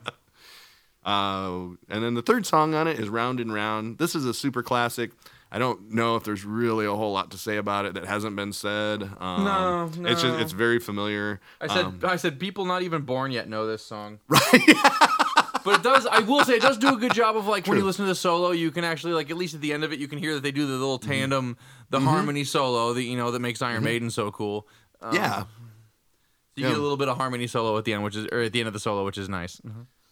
Uh, 1.04 1.70
and 1.88 2.04
then 2.04 2.14
the 2.14 2.22
third 2.22 2.46
song 2.46 2.74
on 2.74 2.86
it 2.86 2.96
is 2.98 3.08
Round 3.08 3.40
and 3.40 3.52
Round. 3.52 3.98
This 3.98 4.14
is 4.14 4.24
a 4.24 4.32
super 4.32 4.62
classic. 4.62 5.10
I 5.54 5.58
don't 5.58 5.92
know 5.92 6.16
if 6.16 6.24
there's 6.24 6.44
really 6.46 6.86
a 6.86 6.94
whole 6.94 7.12
lot 7.12 7.30
to 7.32 7.38
say 7.38 7.58
about 7.58 7.84
it 7.84 7.92
that 7.94 8.06
hasn't 8.06 8.34
been 8.36 8.54
said. 8.54 9.02
Um, 9.20 9.44
No, 9.44 9.90
It's 10.08 10.22
just 10.22 10.40
it's 10.40 10.52
very 10.52 10.78
familiar. 10.78 11.40
I 11.60 11.66
said 11.66 11.84
Um, 11.84 12.00
I 12.04 12.16
said 12.16 12.40
people 12.40 12.64
not 12.64 12.80
even 12.82 13.02
born 13.02 13.30
yet 13.32 13.48
know 13.48 13.66
this 13.66 13.84
song. 13.84 14.18
Right. 14.28 14.40
but 15.64 15.74
it 15.76 15.82
does 15.82 16.06
I 16.06 16.20
will 16.20 16.42
say 16.44 16.54
it 16.54 16.62
does 16.62 16.78
do 16.78 16.88
a 16.94 16.96
good 16.96 17.12
job 17.12 17.36
of 17.36 17.46
like 17.46 17.66
when 17.66 17.76
you 17.78 17.84
listen 17.84 18.04
to 18.06 18.08
the 18.08 18.14
solo, 18.14 18.52
you 18.52 18.70
can 18.70 18.82
actually 18.82 19.12
like 19.12 19.30
at 19.30 19.36
least 19.36 19.54
at 19.54 19.60
the 19.60 19.72
end 19.74 19.84
of 19.84 19.92
it 19.92 19.98
you 19.98 20.08
can 20.08 20.18
hear 20.18 20.32
that 20.34 20.42
they 20.42 20.52
do 20.52 20.66
the 20.66 20.72
little 20.72 20.98
tandem, 20.98 21.56
the 21.90 22.00
harmony 22.00 22.44
solo 22.44 22.94
that 22.94 23.02
you 23.02 23.16
know 23.16 23.30
that 23.30 23.40
makes 23.40 23.60
Iron 23.60 23.84
Maiden 23.84 24.08
so 24.10 24.30
cool. 24.30 24.66
Um, 25.02 25.14
yeah. 25.14 25.40
so 25.42 25.46
you 26.56 26.64
Yeah. 26.64 26.68
get 26.70 26.78
a 26.78 26.82
little 26.82 26.96
bit 26.96 27.08
of 27.08 27.16
harmony 27.18 27.46
solo 27.46 27.76
at 27.76 27.84
the 27.84 27.92
end, 27.92 28.02
which 28.04 28.16
is 28.16 28.26
or 28.32 28.40
at 28.40 28.52
the 28.52 28.60
end 28.60 28.68
of 28.68 28.72
the 28.72 28.80
solo, 28.80 29.04
which 29.04 29.18
is 29.18 29.28
nice. 29.28 29.60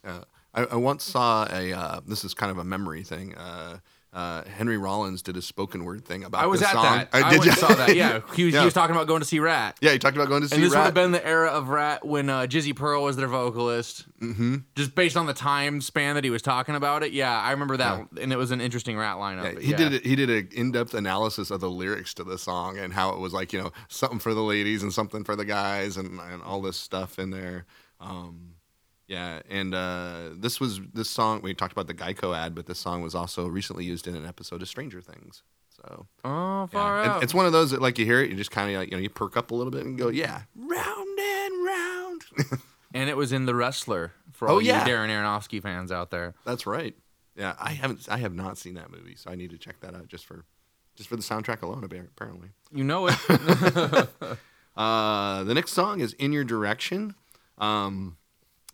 Yeah. 0.05 0.23
I, 0.53 0.65
I 0.65 0.75
once 0.75 1.03
saw 1.03 1.47
a. 1.51 1.71
Uh, 1.73 1.99
this 2.05 2.23
is 2.23 2.33
kind 2.33 2.51
of 2.51 2.57
a 2.57 2.63
memory 2.63 3.03
thing. 3.03 3.33
Uh, 3.35 3.77
uh, 4.13 4.43
Henry 4.43 4.77
Rollins 4.77 5.21
did 5.21 5.37
a 5.37 5.41
spoken 5.41 5.85
word 5.85 6.03
thing 6.03 6.25
about. 6.25 6.43
I 6.43 6.45
was 6.47 6.61
at 6.61 6.73
song. 6.73 6.83
that. 6.83 7.09
I 7.13 7.29
did 7.29 7.39
went 7.39 7.45
you? 7.45 7.57
saw 7.57 7.73
that. 7.73 7.95
Yeah, 7.95 8.19
he 8.35 8.43
was, 8.43 8.53
Yeah. 8.53 8.59
he 8.59 8.65
was 8.65 8.73
talking 8.73 8.93
about 8.93 9.07
going 9.07 9.21
to 9.21 9.25
see 9.25 9.39
Ratt. 9.39 9.77
Yeah, 9.79 9.91
he 9.91 9.99
talked 9.99 10.17
about 10.17 10.27
going 10.27 10.41
to 10.41 10.49
see 10.49 10.55
Ratt. 10.55 10.63
And 10.63 10.71
this 10.71 10.75
would 10.77 10.83
have 10.83 10.93
been 10.93 11.11
the 11.11 11.25
era 11.25 11.49
of 11.49 11.69
Ratt 11.69 12.05
when 12.05 12.29
uh, 12.29 12.41
Jizzy 12.41 12.75
Pearl 12.75 13.03
was 13.03 13.15
their 13.15 13.29
vocalist. 13.29 14.05
Mm-hmm. 14.19 14.57
Just 14.75 14.95
based 14.95 15.15
on 15.15 15.27
the 15.27 15.33
time 15.33 15.79
span 15.79 16.15
that 16.15 16.25
he 16.25 16.29
was 16.29 16.41
talking 16.41 16.75
about 16.75 17.03
it. 17.03 17.13
Yeah, 17.13 17.39
I 17.39 17.51
remember 17.51 17.77
that, 17.77 18.05
and 18.19 18.33
it 18.33 18.37
was 18.37 18.51
an 18.51 18.59
interesting 18.59 18.97
Ratt 18.97 19.15
lineup. 19.15 19.53
Yeah, 19.53 19.59
he 19.61 19.71
yeah. 19.71 19.77
did 19.77 19.93
it. 19.93 20.05
He 20.05 20.15
did 20.17 20.29
an 20.29 20.49
in-depth 20.51 20.93
analysis 20.93 21.49
of 21.49 21.61
the 21.61 21.69
lyrics 21.69 22.13
to 22.15 22.25
the 22.25 22.37
song 22.37 22.77
and 22.77 22.91
how 22.93 23.11
it 23.11 23.19
was 23.19 23.31
like 23.31 23.53
you 23.53 23.61
know 23.61 23.71
something 23.87 24.19
for 24.19 24.33
the 24.33 24.41
ladies 24.43 24.83
and 24.83 24.91
something 24.93 25.23
for 25.23 25.37
the 25.37 25.45
guys 25.45 25.95
and, 25.95 26.19
and 26.19 26.43
all 26.43 26.61
this 26.61 26.75
stuff 26.77 27.17
in 27.17 27.29
there. 27.29 27.65
Um, 28.01 28.55
yeah, 29.11 29.41
and 29.49 29.75
uh, 29.75 30.29
this 30.35 30.59
was 30.61 30.79
this 30.93 31.09
song. 31.09 31.41
We 31.43 31.53
talked 31.53 31.73
about 31.73 31.87
the 31.87 31.93
Geico 31.93 32.33
ad, 32.35 32.55
but 32.55 32.65
this 32.65 32.79
song 32.79 33.01
was 33.01 33.13
also 33.13 33.45
recently 33.47 33.83
used 33.83 34.07
in 34.07 34.15
an 34.15 34.25
episode 34.25 34.61
of 34.61 34.69
Stranger 34.69 35.01
Things. 35.01 35.43
So 35.75 36.07
Oh, 36.23 36.61
yeah. 36.61 36.65
far 36.67 37.01
And 37.01 37.11
out. 37.11 37.23
it's 37.23 37.33
one 37.33 37.45
of 37.45 37.51
those 37.51 37.71
that 37.71 37.81
like 37.81 37.97
you 37.99 38.05
hear 38.05 38.21
it, 38.21 38.29
you 38.29 38.37
just 38.37 38.51
kind 38.51 38.71
of 38.73 38.79
like 38.79 38.89
you 38.89 38.95
know 38.97 39.01
you 39.03 39.09
perk 39.09 39.35
up 39.35 39.51
a 39.51 39.55
little 39.55 39.71
bit 39.71 39.85
and 39.85 39.97
go, 39.97 40.07
yeah, 40.09 40.43
round 40.55 41.19
and 41.19 41.65
round. 41.65 42.21
and 42.93 43.09
it 43.09 43.17
was 43.17 43.31
in 43.33 43.45
The 43.45 43.53
Wrestler 43.55 44.13
for 44.31 44.47
Oh, 44.49 44.53
all 44.53 44.61
yeah. 44.61 44.85
you 44.85 44.91
Darren 44.93 45.09
Aronofsky 45.09 45.61
fans 45.61 45.91
out 45.91 46.09
there. 46.11 46.33
That's 46.45 46.65
right. 46.65 46.95
Yeah, 47.35 47.55
I 47.59 47.71
haven't 47.71 48.07
I 48.09 48.17
have 48.17 48.33
not 48.33 48.57
seen 48.57 48.75
that 48.75 48.91
movie, 48.91 49.15
so 49.15 49.29
I 49.31 49.35
need 49.35 49.49
to 49.51 49.57
check 49.57 49.79
that 49.81 49.93
out 49.95 50.07
just 50.07 50.25
for 50.25 50.45
just 50.95 51.09
for 51.09 51.15
the 51.15 51.21
soundtrack 51.23 51.61
alone. 51.63 51.83
Apparently. 51.83 52.49
You 52.73 52.83
know 52.85 53.07
it. 53.09 53.17
Uh, 54.75 55.43
the 55.43 55.53
next 55.53 55.73
song 55.73 55.99
is 55.99 56.13
"In 56.13 56.31
Your 56.31 56.45
Direction." 56.45 57.13
Um, 57.57 58.15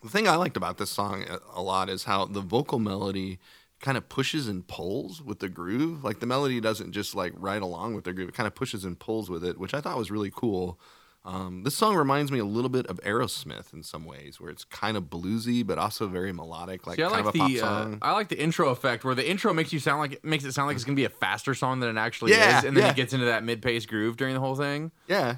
the 0.04 0.10
thing 0.10 0.28
I 0.28 0.36
liked 0.36 0.58
about 0.58 0.78
this 0.78 0.90
song 0.90 1.24
a, 1.30 1.40
a 1.60 1.62
lot 1.62 1.90
is 1.90 2.04
how 2.06 2.26
the 2.26 2.42
vocal 2.42 2.80
melody 2.80 3.40
kind 3.80 3.98
of 3.98 4.10
pushes 4.10 4.48
and 4.48 4.68
pulls 4.68 5.22
with 5.22 5.40
the 5.40 5.50
groove. 5.50 6.04
Like 6.04 6.20
the 6.20 6.26
melody 6.26 6.60
doesn't 6.60 6.92
just 6.94 7.16
like 7.16 7.34
ride 7.36 7.62
along 7.62 7.96
with 7.96 8.06
the 8.06 8.14
groove; 8.14 8.30
it 8.30 8.36
kind 8.36 8.48
of 8.48 8.56
pushes 8.56 8.84
and 8.86 8.98
pulls 9.00 9.30
with 9.30 9.44
it, 9.44 9.58
which 9.60 9.74
I 9.74 9.82
thought 9.82 9.98
was 9.98 10.12
really 10.12 10.32
cool. 10.34 10.80
Um, 11.26 11.64
this 11.64 11.76
song 11.76 11.96
reminds 11.98 12.32
me 12.32 12.40
a 12.40 12.46
little 12.46 12.70
bit 12.70 12.86
of 12.88 13.02
Aerosmith 13.02 13.74
in 13.74 13.84
some 13.84 14.06
ways, 14.06 14.40
where 14.40 14.50
it's 14.50 14.64
kind 14.64 14.96
of 14.96 15.06
bluesy 15.10 15.66
but 15.66 15.78
also 15.78 16.08
very 16.08 16.32
melodic, 16.32 16.88
like 16.88 16.96
See, 16.96 17.04
I 17.04 17.10
kind 17.10 17.26
like 17.26 17.36
of 17.36 17.36
a 17.36 17.40
pop 17.40 17.52
the 17.52 17.62
uh. 17.62 17.96
I 18.02 18.14
like 18.14 18.30
the 18.30 18.40
intro 18.42 18.70
effect 18.70 19.04
where 19.04 19.14
the 19.14 19.30
intro 19.30 19.54
makes 19.54 19.74
you 19.74 19.80
sound 19.80 20.00
like 20.00 20.24
makes 20.24 20.46
it 20.46 20.54
sound 20.54 20.68
like 20.68 20.76
it's 20.76 20.86
gonna 20.86 20.96
be 20.96 21.04
a 21.06 21.10
faster 21.10 21.54
song 21.54 21.82
than 21.82 21.98
it 21.98 22.00
actually 22.00 22.32
Yeah, 22.32 22.60
is, 22.60 22.64
and 22.64 22.78
then 22.78 22.86
yeah. 22.86 22.92
it 22.92 22.96
gets 22.96 23.12
into 23.14 23.26
that 23.26 23.44
mid 23.44 23.62
pace 23.62 23.86
groove 23.86 24.16
during 24.16 24.36
the 24.36 24.40
whole 24.40 24.56
thing. 24.56 24.92
yeah. 25.08 25.38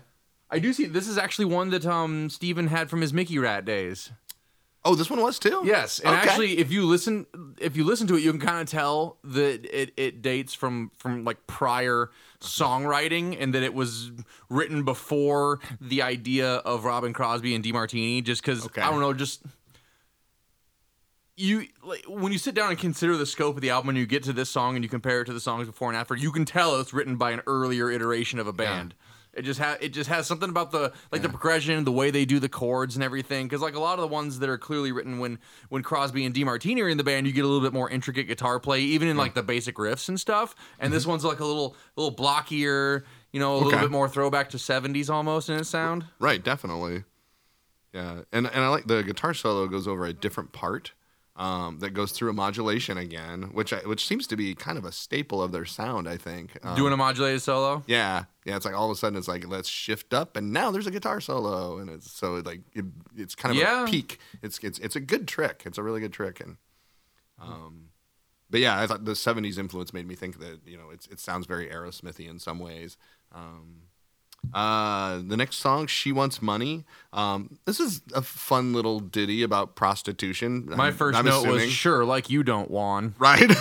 I 0.51 0.57
do 0.59 0.73
see 0.73 0.85
this 0.85 1.07
is 1.07 1.17
actually 1.17 1.45
one 1.45 1.69
that 1.71 1.85
um 1.85 2.29
Steven 2.29 2.67
had 2.67 2.89
from 2.89 3.01
his 3.01 3.11
Mickey 3.13 3.37
Ratt 3.39 3.65
days. 3.65 4.11
Oh, 4.85 4.95
this 4.95 5.09
one 5.09 5.21
was 5.21 5.39
too. 5.39 5.61
Yes, 5.65 5.99
and 5.99 6.15
Okay. 6.15 6.29
actually, 6.29 6.57
if 6.57 6.71
you 6.71 6.85
listen, 6.85 7.25
if 7.59 7.75
you 7.75 7.83
listen 7.83 8.07
to 8.07 8.15
it, 8.15 8.21
you 8.21 8.31
can 8.31 8.39
kind 8.39 8.61
of 8.61 8.67
tell 8.67 9.17
that 9.25 9.65
it, 9.65 9.91
it 9.97 10.21
dates 10.21 10.53
from 10.53 10.91
from 10.97 11.25
like 11.25 11.45
prior 11.47 12.11
songwriting, 12.39 13.35
and 13.39 13.53
that 13.53 13.61
it 13.63 13.73
was 13.73 14.11
written 14.49 14.83
before 14.85 15.59
the 15.81 16.01
idea 16.01 16.55
of 16.57 16.85
Robin 16.85 17.11
Crosby 17.11 17.53
and 17.55 17.63
DeMartini. 17.63 18.23
Just 18.23 18.41
because 18.41 18.65
Okay. 18.67 18.81
I 18.81 18.89
don't 18.89 19.01
know, 19.01 19.13
just 19.13 19.41
you 21.35 21.67
like 21.83 22.05
when 22.07 22.31
you 22.31 22.37
sit 22.37 22.55
down 22.55 22.69
and 22.69 22.79
consider 22.79 23.15
the 23.17 23.25
scope 23.25 23.55
of 23.55 23.61
the 23.61 23.69
album, 23.69 23.89
and 23.89 23.97
you 23.97 24.05
get 24.05 24.23
to 24.23 24.33
this 24.33 24.49
song, 24.49 24.75
and 24.75 24.83
you 24.83 24.89
compare 24.89 25.21
it 25.21 25.25
to 25.25 25.33
the 25.33 25.39
songs 25.41 25.67
before 25.67 25.89
and 25.89 25.97
after, 25.97 26.15
you 26.15 26.31
can 26.31 26.45
tell 26.45 26.79
it's 26.79 26.93
written 26.93 27.17
by 27.17 27.31
an 27.31 27.41
earlier 27.47 27.91
iteration 27.91 28.39
of 28.39 28.47
a 28.47 28.53
band. 28.53 28.93
It 29.33 29.43
just 29.43 29.59
has 29.59 29.77
it 29.79 29.89
just 29.89 30.09
has 30.09 30.25
something 30.25 30.49
about 30.49 30.71
the 30.71 30.91
like 31.11 31.21
the 31.21 31.29
progression, 31.29 31.83
the 31.83 31.91
way 31.91 32.09
they 32.09 32.25
do 32.25 32.39
the 32.39 32.49
chords 32.49 32.95
and 32.95 33.03
everything. 33.03 33.47
Because 33.47 33.61
like 33.61 33.75
a 33.75 33.79
lot 33.79 33.93
of 33.93 34.01
the 34.01 34.07
ones 34.07 34.39
that 34.39 34.49
are 34.49 34.57
clearly 34.57 34.91
written 34.91 35.19
when 35.19 35.37
when 35.69 35.83
Crosby 35.83 36.25
and 36.25 36.33
DeMartini 36.33 36.83
are 36.83 36.89
in 36.89 36.97
the 36.97 37.03
band, 37.03 37.27
you 37.27 37.33
get 37.33 37.45
a 37.45 37.47
little 37.47 37.61
bit 37.61 37.73
more 37.73 37.89
intricate 37.89 38.27
guitar 38.27 38.59
play, 38.59 38.81
even 38.81 39.07
in 39.07 39.17
like 39.17 39.35
the 39.35 39.43
basic 39.43 39.75
riffs 39.75 40.09
and 40.09 40.19
stuff. 40.19 40.55
And 40.79 40.91
this 40.91 41.03
mm-hmm. 41.03 41.11
one's 41.11 41.25
like 41.25 41.39
a 41.39 41.45
little 41.45 41.75
little 41.95 42.13
blockier, 42.13 43.03
you 43.31 43.39
know, 43.39 43.55
a 43.55 43.59
little 43.59 43.79
bit 43.79 43.91
more 43.91 44.09
throwback 44.09 44.49
to 44.49 44.57
'70s 44.57 45.09
almost 45.09 45.49
in 45.49 45.57
its 45.57 45.69
sound. 45.69 46.05
Right, 46.19 46.43
definitely. 46.43 47.03
Yeah, 47.93 48.21
and 48.31 48.47
and 48.47 48.63
I 48.63 48.67
like 48.69 48.87
the 48.87 49.03
guitar 49.03 49.33
solo 49.33 49.67
goes 49.67 49.87
over 49.87 50.05
a 50.05 50.13
different 50.13 50.53
part 50.53 50.93
um, 51.39 51.79
that 51.79 51.91
goes 51.91 52.11
through 52.11 52.29
a 52.29 52.33
modulation 52.33 52.97
again, 52.97 53.49
which 53.53 53.71
I, 53.73 53.77
which 53.79 54.05
seems 54.05 54.27
to 54.27 54.35
be 54.35 54.53
kind 54.53 54.77
of 54.77 54.83
a 54.85 54.91
staple 54.91 55.41
of 55.41 55.51
their 55.51 55.65
sound. 55.65 56.07
I 56.07 56.17
think. 56.17 56.57
Um, 56.63 56.75
Doing 56.75 56.93
a 56.93 56.97
modulated 56.97 57.41
solo. 57.41 57.81
yeah, 57.87 58.25
yeah. 58.45 58.55
It's 58.57 58.65
like 58.65 58.75
all 58.75 58.91
of 58.91 58.95
a 58.95 58.99
sudden 58.99 59.17
it's 59.17 59.27
like 59.29 59.47
let's 59.47 59.69
shift 59.69 60.13
up, 60.13 60.35
and 60.35 60.51
now 60.53 60.69
there's 60.69 60.85
a 60.85 60.91
guitar 60.91 61.21
solo, 61.21 61.79
and 61.79 61.89
it's 61.89 62.11
so 62.11 62.35
like 62.45 62.61
it, 62.73 62.85
it's 63.15 63.33
kind 63.35 63.51
of 63.55 63.57
Yeah. 63.61 63.85
a 63.85 63.87
peak. 63.87 64.19
It's 64.43 64.59
it's 64.59 64.77
it's 64.79 64.95
a 64.95 64.99
good 64.99 65.27
trick. 65.27 65.63
It's 65.65 65.77
a 65.77 65.83
really 65.83 66.01
good 66.01 66.13
trick, 66.13 66.41
and 66.41 66.57
um, 67.41 67.85
but 68.49 68.59
yeah, 68.59 68.79
I 68.79 68.85
thought 68.85 69.05
the 69.05 69.13
'70s 69.13 69.57
influence 69.57 69.93
made 69.93 70.07
me 70.07 70.15
think 70.15 70.39
that 70.39 70.59
you 70.65 70.77
know 70.77 70.89
it's 70.91 71.07
it 71.07 71.19
sounds 71.19 71.45
very 71.47 71.67
Aerosmithy 71.69 72.27
in 72.29 72.39
some 72.39 72.59
ways. 72.59 72.97
Um, 73.33 73.83
uh, 74.53 75.19
the 75.25 75.37
next 75.37 75.57
song, 75.57 75.87
"She 75.87 76.11
Wants 76.11 76.41
Money." 76.41 76.85
Um, 77.13 77.57
this 77.65 77.79
is 77.79 78.01
a 78.13 78.21
fun 78.21 78.73
little 78.73 78.99
ditty 78.99 79.43
about 79.43 79.75
prostitution. 79.75 80.65
My 80.67 80.85
I'm- 80.85 80.97
1st 80.97 81.15
I'm 81.15 81.25
note 81.25 81.47
was 81.47 81.71
sure, 81.71 82.05
like 82.05 82.29
you 82.29 82.43
don't, 82.43 82.69
Juan. 82.71 83.13
right. 83.19 83.39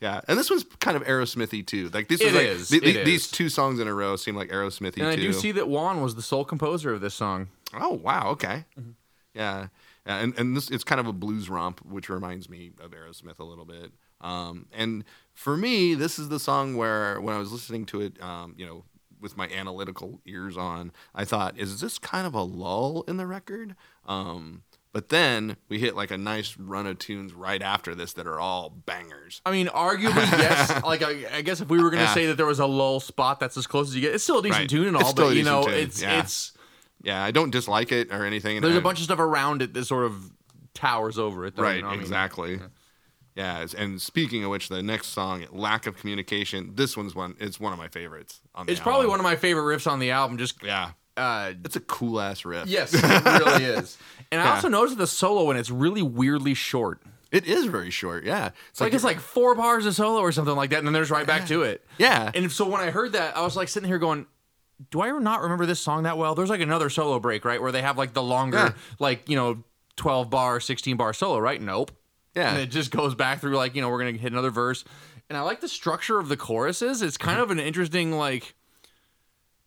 yeah, 0.00 0.20
and 0.28 0.38
this 0.38 0.50
was 0.50 0.64
kind 0.80 0.96
of 0.96 1.04
Aerosmithy 1.04 1.66
too. 1.66 1.88
Like 1.90 2.08
this 2.08 2.20
is 2.20 2.32
like, 2.34 2.46
is, 2.46 2.68
the- 2.68 2.78
it 2.78 2.82
the- 2.82 2.98
is. 3.00 3.04
these 3.06 3.30
two 3.30 3.48
songs 3.48 3.80
in 3.80 3.88
a 3.88 3.94
row 3.94 4.16
seem 4.16 4.36
like 4.36 4.50
Aerosmithy 4.50 4.98
And 4.98 5.06
I 5.06 5.16
too. 5.16 5.22
do 5.22 5.32
see 5.32 5.52
that 5.52 5.68
Juan 5.68 6.02
was 6.02 6.14
the 6.14 6.22
sole 6.22 6.44
composer 6.44 6.92
of 6.92 7.00
this 7.00 7.14
song. 7.14 7.48
Oh 7.74 7.94
wow, 7.94 8.30
okay. 8.30 8.64
Mm-hmm. 8.78 8.90
Yeah. 9.34 9.68
Yeah, 10.04 10.18
and, 10.18 10.36
and 10.36 10.56
this 10.56 10.68
it's 10.70 10.82
kind 10.82 11.00
of 11.00 11.06
a 11.06 11.12
blues 11.12 11.48
romp, 11.48 11.78
which 11.86 12.08
reminds 12.08 12.50
me 12.50 12.72
of 12.82 12.90
Aerosmith 12.90 13.38
a 13.38 13.44
little 13.44 13.64
bit. 13.64 13.92
Um, 14.22 14.66
and 14.72 15.04
for 15.34 15.56
me, 15.56 15.94
this 15.94 16.18
is 16.18 16.28
the 16.28 16.38
song 16.38 16.76
where 16.76 17.20
when 17.20 17.34
I 17.34 17.38
was 17.38 17.52
listening 17.52 17.86
to 17.86 18.00
it, 18.00 18.22
um, 18.22 18.54
you 18.56 18.64
know, 18.66 18.84
with 19.20 19.36
my 19.36 19.48
analytical 19.48 20.20
ears 20.26 20.56
on, 20.56 20.92
I 21.14 21.24
thought, 21.24 21.58
is 21.58 21.80
this 21.80 21.98
kind 21.98 22.26
of 22.26 22.34
a 22.34 22.42
lull 22.42 23.04
in 23.06 23.16
the 23.18 23.26
record? 23.26 23.76
Um, 24.06 24.62
but 24.92 25.08
then 25.08 25.56
we 25.68 25.78
hit 25.78 25.96
like 25.96 26.10
a 26.10 26.18
nice 26.18 26.56
run 26.58 26.86
of 26.86 26.98
tunes 26.98 27.32
right 27.32 27.62
after 27.62 27.94
this 27.94 28.12
that 28.14 28.26
are 28.26 28.38
all 28.38 28.68
bangers. 28.68 29.40
I 29.46 29.50
mean, 29.52 29.68
arguably, 29.68 30.16
yes. 30.38 30.82
Like, 30.84 31.02
I, 31.02 31.36
I 31.38 31.42
guess 31.42 31.60
if 31.60 31.68
we 31.68 31.78
were 31.82 31.90
going 31.90 32.02
to 32.02 32.08
Yeah. 32.08 32.14
say 32.14 32.26
that 32.26 32.36
there 32.36 32.46
was 32.46 32.58
a 32.58 32.66
lull 32.66 33.00
spot, 33.00 33.40
that's 33.40 33.56
as 33.56 33.66
close 33.66 33.88
as 33.88 33.94
you 33.94 34.00
get. 34.02 34.14
It's 34.14 34.22
still 34.24 34.40
a 34.40 34.42
decent 34.42 34.58
Right. 34.60 34.68
tune 34.68 34.88
and 34.88 34.96
all, 34.96 35.14
but 35.14 35.34
you 35.34 35.44
know, 35.44 35.64
tune, 35.64 35.74
it's 35.74 36.02
yeah. 36.02 36.20
it's 36.20 36.52
Yeah, 37.02 37.22
I 37.24 37.30
don't 37.30 37.50
dislike 37.50 37.90
it 37.90 38.12
or 38.12 38.24
anything. 38.26 38.60
there's 38.60 38.74
I- 38.74 38.78
a 38.78 38.82
bunch 38.82 38.98
of 38.98 39.04
stuff 39.04 39.18
around 39.18 39.62
it 39.62 39.72
that 39.74 39.84
sort 39.86 40.04
of 40.04 40.30
towers 40.74 41.18
over 41.18 41.46
it. 41.46 41.56
Though, 41.56 41.62
right 41.62 41.76
you 41.76 41.82
know 41.82 41.88
what 41.88 41.92
I 41.94 41.96
mean? 41.96 42.02
exactly 42.02 42.60
yeah 43.34 43.64
and 43.78 44.00
speaking 44.00 44.44
of 44.44 44.50
which 44.50 44.68
the 44.68 44.82
next 44.82 45.08
song 45.08 45.44
lack 45.52 45.86
of 45.86 45.96
communication 45.96 46.72
this 46.74 46.96
one's 46.96 47.14
one 47.14 47.34
it's 47.40 47.58
one 47.58 47.72
of 47.72 47.78
my 47.78 47.88
favorites 47.88 48.40
on 48.54 48.66
the 48.66 48.72
It's 48.72 48.80
probably 48.80 49.06
one 49.06 49.18
of 49.20 49.24
my 49.24 49.36
favorite 49.36 49.64
riffs 49.76 49.90
on 49.90 49.98
the 49.98 50.10
album. 50.10 50.38
Just 50.38 50.62
yeah 50.62 50.90
uh, 51.16 51.52
it's 51.64 51.76
a 51.76 51.80
cool 51.80 52.20
ass 52.20 52.44
riff 52.44 52.66
yes, 52.66 52.92
it 52.96 53.24
really 53.24 53.64
is. 53.64 53.98
And 54.30 54.40
I 54.40 54.54
also 54.54 54.68
noticed 54.68 54.96
the 54.98 55.06
solo 55.06 55.50
and 55.50 55.58
it's 55.58 55.70
really 55.70 56.02
weirdly 56.02 56.54
short. 56.54 57.02
it 57.30 57.46
is 57.46 57.66
very 57.66 57.90
short 57.90 58.24
yeah 58.24 58.46
it's 58.46 58.56
It's 58.70 58.80
like 58.80 58.94
it's 58.94 59.04
like 59.04 59.20
four 59.20 59.54
bars 59.54 59.84
of 59.86 59.94
solo 59.94 60.20
or 60.20 60.32
something 60.32 60.56
like 60.56 60.70
that, 60.70 60.78
and 60.78 60.86
then 60.86 60.92
there's 60.94 61.10
right 61.10 61.26
back 61.26 61.46
to 61.48 61.62
it. 61.62 61.84
yeah 61.98 62.30
And 62.34 62.50
so 62.50 62.66
when 62.68 62.80
I 62.80 62.90
heard 62.90 63.12
that, 63.12 63.36
I 63.36 63.42
was 63.42 63.56
like 63.56 63.68
sitting 63.68 63.88
here 63.88 63.98
going, 63.98 64.26
"Do 64.90 65.00
I 65.02 65.10
not 65.18 65.42
remember 65.42 65.66
this 65.66 65.80
song 65.80 66.04
that 66.04 66.16
well?" 66.18 66.34
There's 66.34 66.50
like 66.50 66.60
another 66.62 66.88
solo 66.90 67.20
break, 67.20 67.44
right, 67.44 67.60
where 67.60 67.72
they 67.72 67.82
have 67.82 67.96
like 67.98 68.14
the 68.14 68.22
longer, 68.22 68.56
Yeah. 68.58 68.72
like 68.98 69.28
you 69.28 69.36
know, 69.36 69.62
12 69.96 70.30
bar, 70.30 70.60
16 70.60 70.96
bar 70.96 71.12
solo, 71.12 71.38
right? 71.38 71.60
Nope. 71.60 71.92
Yeah. 72.34 72.52
And 72.52 72.60
it 72.60 72.66
just 72.70 72.90
goes 72.90 73.14
back 73.14 73.40
through 73.40 73.56
like, 73.56 73.74
you 73.74 73.82
know, 73.82 73.88
we're 73.90 74.00
going 74.00 74.14
to 74.14 74.20
hit 74.20 74.32
another 74.32 74.50
verse. 74.50 74.84
And 75.28 75.36
I 75.38 75.42
like 75.42 75.60
the 75.60 75.68
structure 75.68 76.18
of 76.18 76.28
the 76.28 76.36
choruses. 76.36 77.02
It's 77.02 77.16
kind 77.16 77.40
of 77.40 77.50
an 77.50 77.58
interesting 77.58 78.12
like 78.12 78.54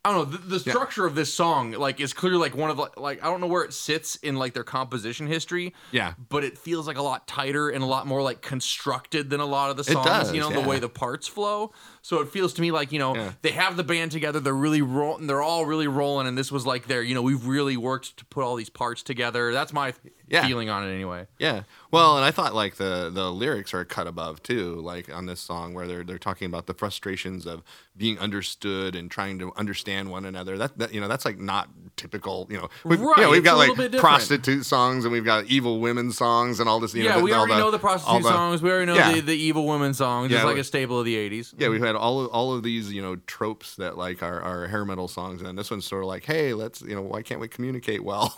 I 0.03 0.13
don't 0.13 0.29
know, 0.29 0.37
the, 0.37 0.47
the 0.49 0.59
structure 0.59 1.07
of 1.07 1.15
this 1.15 1.33
song 1.33 1.71
like 1.71 1.99
is 1.99 2.13
clearly 2.13 2.37
like 2.37 2.55
one 2.55 2.69
of 2.69 2.77
the, 2.77 2.89
like 2.95 3.23
I 3.23 3.25
don't 3.25 3.41
know 3.41 3.47
where 3.47 3.63
it 3.63 3.73
sits 3.73 4.17
in 4.17 4.35
like 4.35 4.53
their 4.53 4.63
composition 4.63 5.25
history. 5.25 5.73
Yeah. 5.91 6.13
But 6.29 6.43
it 6.43 6.59
feels 6.59 6.85
like 6.85 6.97
a 6.97 7.01
lot 7.01 7.27
tighter 7.27 7.69
and 7.69 7.83
a 7.83 7.87
lot 7.87 8.05
more 8.05 8.21
like 8.21 8.43
constructed 8.43 9.31
than 9.31 9.39
a 9.39 9.47
lot 9.47 9.71
of 9.71 9.77
the 9.77 9.81
It 9.81 9.93
songs, 9.93 10.05
does, 10.05 10.31
you 10.31 10.39
know, 10.41 10.51
yeah. 10.51 10.61
the 10.61 10.69
way 10.69 10.77
the 10.77 10.89
parts 10.89 11.27
flow. 11.27 11.73
So 12.03 12.21
it 12.21 12.29
feels 12.29 12.53
to 12.53 12.61
me 12.61 12.69
like, 12.71 12.91
you 12.91 12.99
know, 12.99 13.15
Yeah. 13.15 13.31
they 13.41 13.49
have 13.53 13.77
the 13.77 13.83
band 13.83 14.11
together, 14.11 14.39
they're 14.39 14.53
really 14.53 14.83
rolling, 14.83 15.25
they're 15.25 15.41
all 15.41 15.65
really 15.65 15.87
rolling 15.87 16.27
and 16.27 16.37
this 16.37 16.51
was 16.51 16.67
like 16.67 16.85
their, 16.85 17.01
you 17.01 17.15
know, 17.15 17.23
we've 17.23 17.47
really 17.47 17.75
worked 17.75 18.17
to 18.17 18.25
put 18.25 18.43
all 18.43 18.55
these 18.55 18.69
parts 18.69 19.01
together. 19.01 19.53
That's 19.53 19.73
my 19.73 19.95
Yeah. 20.27 20.47
feeling 20.47 20.69
on 20.69 20.87
it 20.87 20.91
anyway. 20.93 21.27
Yeah. 21.37 21.63
Well, 21.91 22.17
and 22.17 22.25
I 22.25 22.31
thought 22.31 22.53
like 22.55 22.75
the 22.75 23.09
the 23.13 23.31
lyrics 23.31 23.73
are 23.73 23.85
cut 23.85 24.07
above 24.07 24.41
too, 24.43 24.75
like 24.75 25.13
on 25.13 25.25
this 25.27 25.39
song 25.39 25.73
where 25.73 25.87
they're 25.87 26.03
they're 26.03 26.17
talking 26.17 26.47
about 26.47 26.65
the 26.65 26.73
frustrations 26.73 27.45
of 27.45 27.63
being 27.95 28.17
understood 28.19 28.95
and 28.95 29.09
trying 29.09 29.39
to 29.39 29.53
understand 29.55 30.09
one 30.11 30.25
another. 30.25 30.57
That, 30.57 30.77
that 30.79 30.93
you 30.93 30.99
know, 30.99 31.07
that's 31.07 31.23
like 31.25 31.37
not 31.39 31.69
typical, 31.95 32.47
you 32.49 32.57
know. 32.57 32.69
We've, 32.83 32.99
you 32.99 33.15
know, 33.17 33.29
we've 33.29 33.43
got 33.43 33.57
like 33.57 33.91
prostitute 33.97 34.65
songs 34.65 35.05
and 35.05 35.11
we've 35.11 35.23
got 35.23 35.45
evil 35.45 35.79
women 35.79 36.11
songs 36.11 36.59
and 36.59 36.67
all 36.67 36.79
this, 36.79 36.93
you 36.93 37.03
yeah, 37.03 37.15
know, 37.17 37.23
we 37.23 37.31
all 37.31 37.41
already 37.41 37.55
know 37.61 37.71
the 37.71 37.79
prostitute 37.79 38.23
the- 38.23 38.29
songs. 38.29 38.61
We 38.61 38.69
already 38.71 38.87
know 38.87 38.95
Yeah. 38.95 39.13
the, 39.13 39.21
the 39.21 39.35
evil 39.35 39.65
women 39.67 39.93
songs. 39.93 40.31
Yeah, 40.31 40.39
it's 40.39 40.45
like 40.45 40.57
a 40.57 40.63
staple 40.63 40.99
of 40.99 41.05
the 41.05 41.15
80s. 41.15 41.53
Yeah, 41.57 41.69
we've 41.69 41.81
had 41.83 41.95
all 41.95 42.21
of, 42.21 42.27
all 42.31 42.53
of 42.53 42.63
these, 42.63 42.91
you 42.91 43.01
know, 43.01 43.15
tropes 43.27 43.75
that 43.75 43.97
like 43.97 44.21
are, 44.23 44.41
are 44.41 44.67
hair 44.67 44.83
metal 44.83 45.07
songs, 45.07 45.41
and 45.41 45.57
this 45.57 45.71
one's 45.71 45.85
sort 45.85 46.03
of 46.03 46.07
like, 46.07 46.25
hey, 46.25 46.53
let's, 46.53 46.81
you 46.81 46.95
know, 46.95 47.01
why 47.03 47.21
can't 47.21 47.39
we 47.39 47.47
communicate 47.47 48.03
well? 48.03 48.35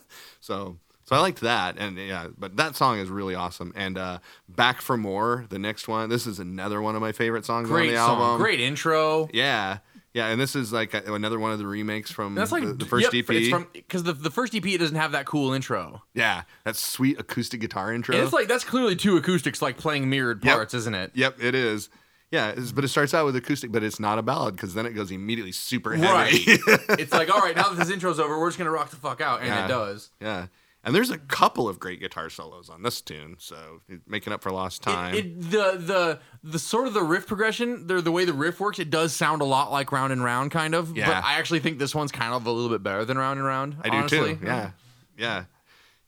so, 0.40 0.78
so 1.10 1.16
I 1.16 1.18
liked 1.18 1.40
that, 1.40 1.76
and 1.76 1.98
yeah, 1.98 2.28
but 2.38 2.56
that 2.56 2.76
song 2.76 3.00
is 3.00 3.08
really 3.08 3.34
awesome. 3.34 3.72
And 3.74 3.98
uh, 3.98 4.18
back 4.48 4.80
for 4.80 4.96
more, 4.96 5.44
the 5.50 5.58
next 5.58 5.88
one. 5.88 6.08
This 6.08 6.24
is 6.24 6.38
another 6.38 6.80
one 6.80 6.94
of 6.94 7.00
my 7.00 7.10
favorite 7.10 7.44
songs 7.44 7.68
on 7.68 7.76
the 7.86 7.96
song. 7.96 8.20
album. 8.20 8.40
Great 8.40 8.60
intro. 8.60 9.28
Yeah, 9.32 9.78
yeah, 10.14 10.28
and 10.28 10.40
this 10.40 10.54
is 10.54 10.72
like 10.72 10.94
another 10.94 11.40
one 11.40 11.50
of 11.50 11.58
the 11.58 11.66
remakes 11.66 12.12
from 12.12 12.36
That's 12.36 12.52
like 12.52 12.62
the, 12.64 12.74
the 12.74 12.84
first 12.86 13.12
yep, 13.12 13.24
EP. 13.28 13.34
It's 13.34 13.48
from 13.48 13.66
because 13.72 14.04
the, 14.04 14.12
the 14.12 14.30
first 14.30 14.54
EP 14.54 14.62
doesn't 14.78 14.94
have 14.94 15.10
that 15.10 15.26
cool 15.26 15.52
intro. 15.52 16.02
yeah, 16.14 16.42
that 16.64 16.76
sweet 16.76 17.18
acoustic 17.18 17.60
guitar 17.60 17.92
intro. 17.92 18.14
And 18.14 18.22
it's 18.22 18.32
like 18.32 18.46
that's 18.46 18.62
clearly 18.64 18.94
two 18.94 19.16
acoustics 19.16 19.60
like 19.60 19.78
playing 19.78 20.08
mirrored 20.08 20.44
Yep. 20.44 20.54
parts, 20.54 20.74
isn't 20.74 20.94
it? 20.94 21.10
Yep, 21.14 21.42
it 21.42 21.56
is. 21.56 21.88
Yeah, 22.32 22.54
but 22.76 22.84
it 22.84 22.88
starts 22.88 23.12
out 23.12 23.26
with 23.26 23.34
acoustic, 23.34 23.72
but 23.72 23.82
it's 23.82 23.98
not 23.98 24.16
a 24.20 24.22
ballad 24.22 24.54
because 24.54 24.74
then 24.74 24.86
it 24.86 24.92
goes 24.92 25.10
immediately 25.10 25.50
super 25.50 25.90
Right. 25.90 26.30
heavy. 26.32 26.60
it's 27.00 27.12
like 27.12 27.28
all 27.34 27.40
right, 27.40 27.56
now 27.56 27.70
that 27.70 27.78
this 27.78 27.90
intro's 27.90 28.20
over, 28.20 28.38
we're 28.38 28.46
just 28.48 28.56
gonna 28.58 28.70
rock 28.70 28.90
the 28.90 28.96
fuck 28.96 29.20
out, 29.20 29.40
and 29.40 29.48
Yeah. 29.48 29.64
it 29.64 29.68
does. 29.68 30.10
Yeah. 30.20 30.46
And 30.82 30.94
there's 30.94 31.10
a 31.10 31.18
couple 31.18 31.68
of 31.68 31.78
great 31.78 32.00
guitar 32.00 32.30
solos 32.30 32.70
on 32.70 32.82
this 32.82 33.02
tune, 33.02 33.36
so 33.38 33.82
making 34.06 34.32
up 34.32 34.42
for 34.42 34.50
lost 34.50 34.82
time. 34.82 35.14
It, 35.14 35.26
it 35.26 35.40
the 35.50 35.76
the 35.76 36.20
the 36.42 36.58
sort 36.58 36.86
of 36.86 36.94
the 36.94 37.02
riff 37.02 37.26
progression, 37.26 37.86
the 37.86 38.00
the 38.00 38.10
way 38.10 38.24
the 38.24 38.32
riff 38.32 38.60
works, 38.60 38.78
it 38.78 38.88
does 38.88 39.14
sound 39.14 39.42
a 39.42 39.44
lot 39.44 39.70
like 39.70 39.92
Round 39.92 40.10
and 40.10 40.24
Round, 40.24 40.50
kind 40.50 40.74
of. 40.74 40.96
Yeah. 40.96 41.06
But 41.06 41.24
I 41.24 41.34
actually 41.34 41.60
think 41.60 41.78
this 41.78 41.94
one's 41.94 42.12
kind 42.12 42.32
of 42.32 42.46
a 42.46 42.50
little 42.50 42.70
bit 42.70 42.82
better 42.82 43.04
than 43.04 43.18
Round 43.18 43.38
and 43.38 43.46
Round. 43.46 43.76
I 43.82 43.90
do 43.90 43.96
honestly. 43.96 44.36
too. 44.36 44.46
Yeah. 44.46 44.70
Yeah. 45.18 45.44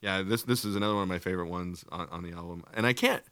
Yeah. 0.01 0.23
This 0.23 0.45
this 0.45 0.65
is 0.65 0.75
another 0.75 0.95
one 0.95 1.03
of 1.03 1.09
my 1.09 1.19
favorite 1.19 1.49
ones 1.49 1.85
on, 1.93 2.09
on 2.11 2.23
the 2.23 2.33
album. 2.33 2.65
And 2.73 2.87
I 2.87 2.95
can't 2.95 3.23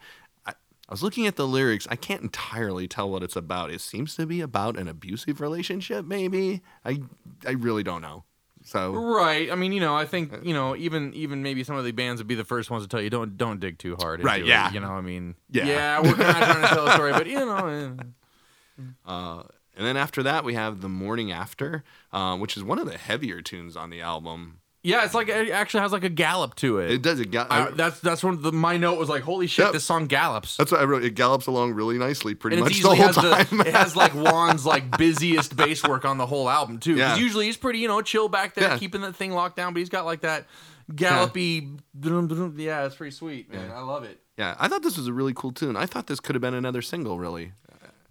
I, 0.45 0.51
I 0.51 0.93
was 0.93 1.03
looking 1.03 1.27
at 1.27 1.37
the 1.37 1.47
lyrics. 1.47 1.87
I 1.91 1.97
can't 1.97 2.21
entirely 2.21 2.87
tell 2.87 3.09
what 3.09 3.23
it's 3.23 3.37
about. 3.37 3.71
It 3.71 3.81
seems 3.81 4.15
to 4.17 4.27
be 4.27 4.43
about 4.43 4.77
an 4.77 4.89
abusive 4.89 5.41
relationship, 5.41 6.05
maybe. 6.05 6.61
I 6.85 7.01
I 7.47 7.53
really 7.53 7.83
don't 7.83 8.03
know. 8.03 8.25
So 8.71 8.93
Right. 8.93 9.51
I 9.51 9.57
mean, 9.57 9.73
you 9.73 9.81
know, 9.81 9.97
I 9.97 10.05
think 10.05 10.33
you 10.45 10.55
know, 10.55 10.77
even 10.77 11.13
even 11.15 11.43
maybe 11.43 11.65
some 11.65 11.75
of 11.75 11.85
the 11.85 11.91
bands 11.91 12.21
would 12.21 12.29
be 12.29 12.37
the 12.37 12.45
first 12.45 12.71
ones 12.71 12.85
to 12.85 12.89
tell 12.89 13.03
you 13.03 13.11
don't 13.11 13.37
don't 13.37 13.59
dig 13.59 13.79
too 13.79 13.97
hard. 13.97 14.23
Right, 14.23 14.43
it, 14.43 14.47
yeah. 14.47 14.71
you 14.71 14.79
know, 14.79 14.93
I 14.93 15.01
mean, 15.01 15.35
Yeah. 15.51 15.67
Yeah, 15.67 16.01
we're 16.01 16.17
not 16.17 16.37
trying 16.37 16.63
to 16.63 16.69
tell 16.69 16.87
a 16.87 16.93
story, 16.93 17.11
but 17.13 17.27
you 17.27 17.35
know, 17.35 17.67
eh. 17.67 18.83
uh 19.11 19.43
and 19.77 19.87
then 19.87 19.97
after 19.97 20.23
that 20.23 20.45
we 20.45 20.55
have 20.55 20.83
The 20.83 20.89
Morning 20.89 21.33
After, 21.33 21.83
uh, 22.13 22.37
which 22.37 22.57
is 22.57 22.63
one 22.63 22.79
of 22.79 22.87
the 22.87 22.97
heavier 22.97 23.43
tunes 23.43 23.77
on 23.77 23.91
the 23.91 24.03
album. 24.03 24.61
Yeah, 24.83 25.05
it's 25.05 25.15
like 25.15 25.29
it 25.29 25.51
actually 25.51 25.81
has 25.81 25.93
like 25.93 26.05
a 26.05 26.09
gallop 26.09 26.55
to 26.57 26.79
it. 26.79 26.91
It 26.91 27.03
does 27.03 27.21
it 27.21 27.31
ga- 27.31 27.47
I, 27.51 27.71
that's 27.71 28.01
that's 28.01 28.23
one 28.25 28.35
of 28.35 28.43
the 28.43 28.53
my 28.53 28.77
note 28.77 28.99
was 28.99 29.09
like, 29.09 29.23
holy 29.23 29.47
shit, 29.47 29.65
Yep. 29.67 29.73
this 29.75 29.85
song 29.85 30.07
gallops. 30.07 30.57
That's 30.57 30.73
what 30.73 30.81
I 30.81 30.85
wrote. 30.85 31.05
It 31.05 31.15
gallops 31.15 31.47
along 31.47 31.75
really 31.75 31.99
nicely, 31.99 32.35
pretty 32.35 32.57
and 32.57 32.65
much 32.65 32.81
the 32.81 32.95
whole 32.95 33.13
time. 33.13 33.59
the 33.59 33.65
it 33.69 33.75
has 33.75 33.95
like 33.97 34.13
Juan's 34.15 34.65
like 34.65 34.97
busiest 34.97 35.57
bass 35.57 35.83
work 35.87 36.05
on 36.05 36.19
the 36.19 36.27
whole 36.27 36.49
album 36.49 36.79
too. 36.79 36.95
Because 36.95 37.19
Yeah. 37.19 37.23
usually 37.25 37.47
he's 37.47 37.57
pretty 37.57 37.79
you 37.81 37.89
know 37.89 38.01
chill 38.03 38.29
back 38.29 38.55
there, 38.55 38.69
Yeah. 38.71 38.79
keeping 38.79 39.01
that 39.03 39.15
thing 39.17 39.33
locked 39.33 39.57
down, 39.57 39.73
but 39.75 39.81
he's 39.81 39.89
got 39.91 40.05
like 40.07 40.21
that 40.23 40.47
gallopy. 40.95 41.69
Yeah, 42.03 42.87
it's 42.87 42.95
pretty 42.97 43.15
sweet, 43.15 43.53
man. 43.53 43.71
I 43.71 43.81
love 43.81 44.05
it. 44.05 44.21
yeah, 44.39 44.57
I 44.59 44.69
thought 44.69 44.83
this 44.83 44.97
was 44.97 45.07
a 45.07 45.13
really 45.13 45.33
cool 45.35 45.53
tune. 45.53 45.77
I 45.77 45.87
thought 45.87 46.07
this 46.07 46.21
could 46.21 46.35
have 46.35 46.43
been 46.43 46.55
another 46.55 46.83
single, 46.83 47.19
really. 47.19 47.53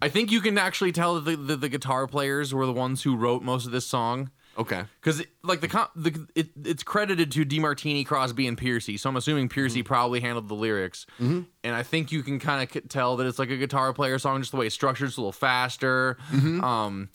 I 0.02 0.08
think 0.08 0.32
you 0.32 0.40
can 0.40 0.56
actually 0.56 0.92
tell 0.92 1.16
that 1.20 1.24
the, 1.30 1.36
the, 1.36 1.56
the 1.56 1.68
guitar 1.68 2.06
players 2.06 2.54
were 2.54 2.64
the 2.64 2.72
ones 2.72 3.02
who 3.02 3.16
wrote 3.16 3.42
most 3.42 3.66
of 3.66 3.72
this 3.72 3.86
song. 3.86 4.30
Okay. 4.58 4.84
Because 5.00 5.22
like 5.42 5.60
the, 5.60 5.88
the 5.96 6.26
it, 6.34 6.48
it's 6.64 6.82
credited 6.82 7.32
to 7.32 7.44
DeMartini, 7.44 8.04
Crosby, 8.04 8.46
and 8.46 8.58
Pearcy, 8.58 8.98
so 8.98 9.08
I'm 9.08 9.16
assuming 9.16 9.48
Pearcy 9.48 9.80
mm-hmm. 9.80 9.86
probably 9.86 10.20
handled 10.20 10.48
the 10.48 10.54
lyrics. 10.54 11.06
Mm-hmm. 11.20 11.42
And 11.64 11.74
I 11.74 11.82
think 11.82 12.12
you 12.12 12.22
can 12.22 12.38
kind 12.38 12.62
of 12.62 12.88
tell 12.88 13.16
that 13.16 13.26
it's 13.26 13.38
like 13.38 13.50
a 13.50 13.56
guitar 13.56 13.92
player 13.92 14.18
song, 14.18 14.40
just 14.40 14.50
the 14.50 14.58
way 14.58 14.66
it's 14.66 14.74
structured, 14.74 15.08
it's 15.08 15.16
a 15.16 15.20
little 15.20 15.32
faster. 15.32 16.18
Mm-hmm. 16.30 16.62
Um, 16.62 17.08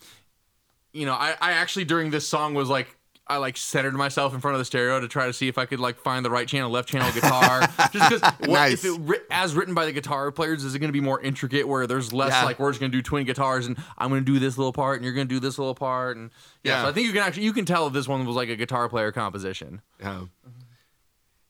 you 0.94 1.06
know, 1.06 1.14
I, 1.14 1.36
I 1.42 1.52
actually 1.54 1.86
during 1.86 2.12
this 2.12 2.28
song 2.28 2.54
was 2.54 2.70
like. 2.70 2.96
I 3.28 3.38
like 3.38 3.58
centered 3.58 3.96
myself 3.96 4.36
in 4.36 4.40
front 4.40 4.54
of 4.54 4.60
the 4.60 4.66
stereo 4.66 5.00
to 5.00 5.08
try 5.08 5.26
to 5.26 5.34
see 5.34 5.48
if 5.48 5.58
I 5.58 5.66
could 5.66 5.80
like 5.80 5.98
find 5.98 6.24
the 6.24 6.30
right 6.30 6.48
channel, 6.48 6.70
left 6.70 6.88
channel 6.90 7.12
guitar. 7.12 7.62
Just 7.92 8.10
because, 8.40 8.48
Nice. 8.48 8.86
if 8.86 9.00
it 9.10 9.22
as 9.32 9.56
written 9.56 9.74
by 9.74 9.86
the 9.86 9.92
guitar 9.92 10.32
players, 10.32 10.64
is 10.64 10.76
it 10.76 10.80
going 10.80 10.90
to 10.90 10.94
be 10.94 11.02
more 11.02 11.20
intricate 11.22 11.68
where 11.68 11.88
there's 11.88 12.14
less 12.14 12.30
Yeah. 12.34 12.46
like 12.46 12.60
we're 12.60 12.70
just 12.70 12.80
going 12.80 12.92
to 12.92 12.98
do 12.98 13.02
twin 13.02 13.26
guitars 13.26 13.66
and 13.66 13.78
I'm 13.98 14.10
going 14.10 14.24
to 14.24 14.32
do 14.32 14.38
this 14.38 14.58
little 14.60 14.74
part 14.74 14.98
and 14.98 15.06
you're 15.06 15.14
going 15.16 15.28
to 15.28 15.34
do 15.34 15.40
this 15.40 15.58
little 15.58 15.74
part 15.74 16.18
and 16.18 16.30
yeah, 16.64 16.74
Yeah. 16.74 16.84
So 16.84 16.90
I 16.90 16.92
think 16.92 17.08
you 17.08 17.14
can 17.14 17.24
actually 17.24 17.44
you 17.46 17.54
can 17.54 17.66
tell 17.66 17.88
if 17.88 17.94
this 17.94 18.08
one 18.08 18.26
was 18.28 18.36
like 18.36 18.50
a 18.50 18.56
guitar 18.56 18.88
player 18.90 19.12
composition. 19.12 19.82
Yeah. 20.00 20.26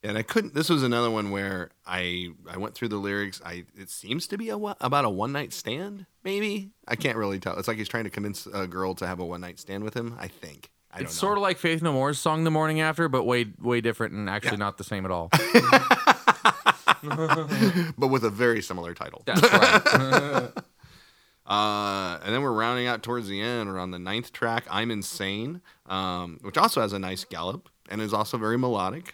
And 0.04 0.18
I 0.20 0.22
couldn't. 0.22 0.54
This 0.54 0.70
was 0.70 0.84
another 0.84 1.10
one 1.10 1.32
where 1.32 1.72
I 1.86 2.30
I 2.48 2.58
went 2.58 2.76
through 2.76 2.90
the 2.90 2.98
lyrics. 2.98 3.42
I 3.44 3.66
it 3.76 3.90
seems 3.90 4.28
to 4.28 4.38
be 4.38 4.50
a 4.50 4.56
about 4.58 5.04
a 5.04 5.10
one 5.10 5.32
night 5.32 5.52
stand. 5.52 6.06
Maybe 6.24 6.70
I 6.88 6.96
can't 6.96 7.18
really 7.18 7.40
tell. 7.40 7.58
It's 7.58 7.68
like 7.68 7.78
he's 7.78 7.90
trying 7.90 8.04
to 8.04 8.12
convince 8.12 8.46
a 8.46 8.68
girl 8.68 8.94
to 8.96 9.08
have 9.08 9.20
a 9.20 9.26
one 9.26 9.42
night 9.42 9.60
stand 9.60 9.84
with 9.84 9.96
him. 9.96 10.16
I 10.20 10.28
think. 10.28 10.70
I 10.96 11.00
It's 11.02 11.14
sort 11.16 11.38
of 11.38 11.42
like 11.42 11.58
Faith 11.58 11.82
No 11.82 11.92
More's 11.92 12.18
song 12.20 12.44
"The 12.46 12.52
Morning 12.52 12.80
After," 12.80 13.10
but 13.10 13.24
way 13.26 13.48
way 13.62 13.82
different 13.82 14.14
and 14.14 14.30
actually 14.30 14.58
not 14.58 14.78
the 14.78 14.84
same 14.86 15.04
at 15.06 15.12
all. 15.12 15.30
but 17.98 18.08
with 18.08 18.24
a 18.24 18.30
very 18.30 18.62
similar 18.62 18.94
title. 18.94 19.24
That's 19.26 19.42
right. 19.42 20.52
Uh, 21.48 22.18
and 22.26 22.34
then 22.34 22.42
we're 22.42 22.52
rounding 22.52 22.88
out 22.88 23.04
towards 23.04 23.28
the 23.28 23.40
end. 23.40 23.70
We're 23.70 23.78
on 23.78 23.92
the 23.92 24.00
ninth 24.00 24.32
track, 24.34 24.66
"I'm 24.68 24.90
Insane," 24.90 25.62
um, 25.86 26.40
which 26.42 26.58
also 26.58 26.82
has 26.82 26.92
a 26.92 26.98
nice 26.98 27.24
gallop 27.24 27.70
and 27.88 28.02
is 28.02 28.16
also 28.16 28.40
very 28.40 28.58
melodic. 28.58 29.14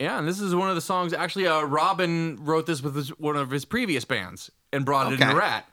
yeah, 0.00 0.18
and 0.18 0.26
this 0.26 0.40
is 0.40 0.52
one 0.52 0.68
of 0.68 0.74
the 0.74 0.80
songs. 0.80 1.12
Actually, 1.12 1.46
uh, 1.46 1.62
Robin 1.62 2.38
wrote 2.40 2.66
this 2.66 2.82
with 2.82 2.96
his, 2.96 3.10
one 3.20 3.36
of 3.36 3.50
his 3.52 3.64
previous 3.64 4.04
bands 4.04 4.50
and 4.72 4.84
brought 4.84 5.12
it 5.12 5.14
Okay. 5.14 5.22
into 5.22 5.36
Ratt. 5.36 5.64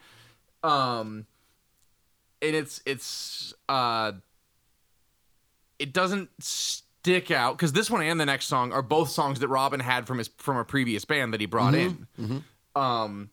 Um, 0.63 1.25
and 2.43 2.55
it's 2.55 2.79
it's 2.85 3.55
uh, 3.67 4.11
it 5.79 5.93
doesn't 5.93 6.29
stick 6.43 7.31
out 7.31 7.55
because 7.57 7.73
this 7.73 7.89
one 7.89 8.01
and 8.01 8.19
the 8.19 8.25
next 8.25 8.45
song 8.47 8.71
are 8.73 8.81
both 8.81 9.09
songs 9.09 9.39
that 9.39 9.47
Robin 9.47 9.79
had 9.79 10.07
from 10.07 10.17
his 10.17 10.29
from 10.37 10.57
a 10.57 10.65
previous 10.65 11.05
band 11.05 11.33
that 11.33 11.39
he 11.41 11.45
brought 11.47 11.73
in. 11.75 12.07
Um, 12.75 13.29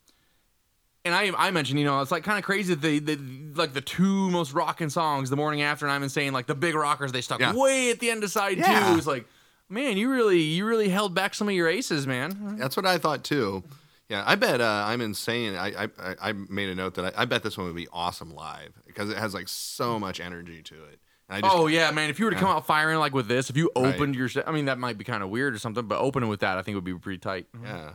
and 1.05 1.15
I 1.15 1.31
I 1.37 1.51
mentioned 1.51 1.79
you 1.79 1.85
know 1.85 2.01
it's 2.01 2.11
like 2.11 2.25
kind 2.25 2.39
of 2.39 2.45
crazy 2.45 2.75
that 2.75 2.81
they, 2.81 2.99
they 2.99 3.17
like 3.17 3.75
the 3.75 3.81
two 3.81 4.31
most 4.31 4.53
rocking 4.53 4.89
songs, 4.91 5.31
the 5.31 5.37
morning 5.37 5.63
after, 5.63 5.85
and 5.87 5.93
I'm 5.93 6.03
insane 6.03 6.33
like 6.33 6.47
the 6.47 6.55
big 6.55 6.75
rockers 6.75 7.13
they 7.13 7.21
stuck 7.21 7.41
Yeah. 7.41 7.55
way 7.55 7.91
at 7.91 8.01
the 8.01 8.11
end 8.11 8.25
of 8.25 8.31
side 8.31 8.59
Yeah. 8.59 8.93
two. 8.93 8.99
It's 8.99 9.07
like 9.07 9.27
man, 9.69 9.97
you 9.97 10.11
really 10.11 10.41
you 10.41 10.67
really 10.67 10.89
held 10.89 11.15
back 11.15 11.35
some 11.35 11.49
of 11.49 11.55
your 11.55 11.69
aces, 11.69 12.07
man. 12.07 12.57
That's 12.59 12.77
what 12.77 12.87
I 12.87 12.99
thought 12.99 13.25
too. 13.25 13.65
Yeah, 14.09 14.23
I 14.27 14.35
bet 14.35 14.61
uh, 14.61 14.85
I'm 14.87 15.01
insane. 15.01 15.55
I, 15.57 15.85
I 15.85 15.89
I- 15.99 16.17
I 16.29 16.33
made 16.33 16.69
a 16.69 16.75
note 16.75 16.95
that 16.95 17.15
I, 17.17 17.23
I 17.23 17.25
bet 17.25 17.43
this 17.43 17.57
one 17.59 17.67
would 17.67 17.77
be 17.77 17.89
awesome 17.93 18.35
live 18.35 18.73
because 18.87 19.11
it 19.11 19.17
has 19.17 19.35
like 19.35 19.49
so 19.49 19.99
much 19.99 20.21
energy 20.21 20.63
to 20.63 20.75
it. 20.85 21.01
Just, 21.31 21.45
oh 21.45 21.67
yeah, 21.67 21.91
man! 21.91 22.11
If 22.11 22.19
you 22.19 22.27
were 22.27 22.31
to 22.31 22.37
come 22.37 22.51
out 22.51 22.67
firing 22.67 22.99
like 22.99 23.15
with 23.15 23.27
this, 23.29 23.49
if 23.51 23.57
you 23.57 23.71
Right. 23.77 23.95
opened 23.95 24.15
your, 24.15 24.29
I 24.47 24.53
mean 24.53 24.67
that 24.67 24.79
might 24.79 24.99
be 24.99 25.05
kind 25.05 25.23
of 25.23 25.31
weird 25.31 25.55
or 25.55 25.59
something, 25.59 25.87
but 25.87 25.99
opening 25.99 26.29
with 26.29 26.41
that, 26.41 26.59
I 26.59 26.63
think 26.63 26.75
would 26.75 26.85
be 26.85 26.95
pretty 26.95 27.19
tight. 27.19 27.47
yeah. 27.63 27.93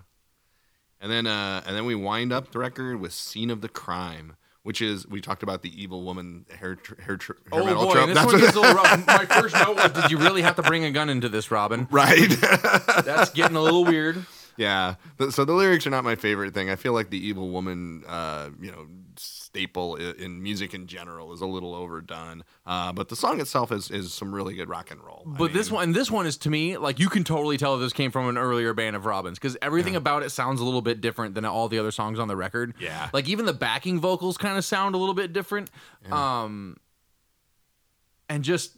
And 1.02 1.12
then 1.12 1.28
uh, 1.28 1.62
and 1.66 1.76
then 1.76 1.86
we 1.86 1.96
wind 1.96 2.34
up 2.34 2.52
the 2.52 2.60
record 2.60 3.00
with 3.00 3.14
"Scene 3.14 3.50
of 3.52 3.62
the 3.62 3.70
Crime," 3.70 4.36
which 4.64 4.82
is 4.82 5.08
we 5.08 5.22
talked 5.22 5.44
about 5.44 5.62
the 5.62 5.82
evil 5.82 6.04
woman 6.04 6.46
hair 6.60 6.76
tr- 6.76 7.00
hair, 7.02 7.16
tr- 7.18 7.34
hair 7.52 7.62
Oh 7.62 7.66
metal 7.66 7.86
boy, 7.86 7.94
trope. 7.94 8.08
this 8.08 8.16
That's 8.18 8.32
one 8.34 8.42
gets 8.42 8.56
a 8.56 8.60
little 8.60 8.76
rough. 8.76 9.08
My 9.08 9.26
first 9.26 9.56
note 9.56 9.76
was, 9.78 9.92
did 9.94 10.12
you 10.12 10.18
really 10.18 10.42
have 10.42 10.56
to 10.58 10.62
bring 10.64 10.84
a 10.84 10.92
gun 10.92 11.10
into 11.10 11.30
this, 11.30 11.52
Robin? 11.52 11.88
right. 11.92 12.28
That's 13.06 13.30
getting 13.30 13.56
a 13.56 13.62
little 13.62 13.86
weird. 13.86 14.26
Yeah. 14.58 14.96
So 15.30 15.46
the 15.46 15.54
lyrics 15.54 15.88
are 15.88 15.90
not 15.92 16.04
my 16.04 16.16
favorite 16.16 16.54
thing. 16.54 16.70
I 16.70 16.76
feel 16.76 16.92
like 16.92 17.12
the 17.12 17.26
evil 17.26 17.50
woman, 17.50 18.04
uh, 18.06 18.50
you 18.60 18.72
know, 18.72 18.88
staple 19.52 19.98
i- 20.00 20.14
in 20.24 20.42
music 20.44 20.74
in 20.74 20.86
general 20.88 21.34
is 21.34 21.42
a 21.42 21.46
little 21.46 21.74
overdone. 21.74 22.44
Uh, 22.66 22.92
but 22.94 23.10
the 23.10 23.16
song 23.16 23.40
itself 23.42 23.72
is, 23.72 23.90
is 23.90 24.14
some 24.14 24.34
really 24.34 24.54
good 24.54 24.70
rock 24.70 24.92
and 24.92 25.02
roll. 25.04 25.24
I 25.28 25.38
But 25.38 25.54
this 25.54 25.70
mean, 25.70 25.76
one, 25.76 25.92
this 25.94 26.12
one 26.12 26.28
is 26.28 26.38
to 26.38 26.50
me 26.50 26.78
like 26.78 27.00
you 27.00 27.10
can 27.10 27.24
totally 27.24 27.58
tell 27.58 27.78
this 27.78 27.92
came 27.94 28.12
from 28.12 28.30
an 28.30 28.38
earlier 28.38 28.74
band 28.74 28.96
of 28.96 29.06
Robins 29.06 29.40
because 29.40 29.58
everything 29.62 29.96
about 29.96 30.22
it 30.24 30.30
sounds 30.30 30.62
a 30.62 30.64
little 30.64 30.82
bit 30.84 31.02
different 31.02 31.34
than 31.36 31.46
all 31.46 31.68
the 31.68 31.80
other 31.80 31.92
songs 31.92 32.20
on 32.20 32.28
the 32.28 32.36
record. 32.36 32.76
Yeah. 32.80 33.10
like 33.12 33.28
even 33.28 33.46
the 33.46 33.54
backing 33.54 34.00
vocals 34.00 34.38
kind 34.38 34.58
of 34.58 34.64
sound 34.66 34.94
a 34.94 34.98
little 34.98 35.16
bit 35.16 35.34
different. 35.34 35.70
Um, 36.12 36.78
and 38.30 38.44
just 38.44 38.78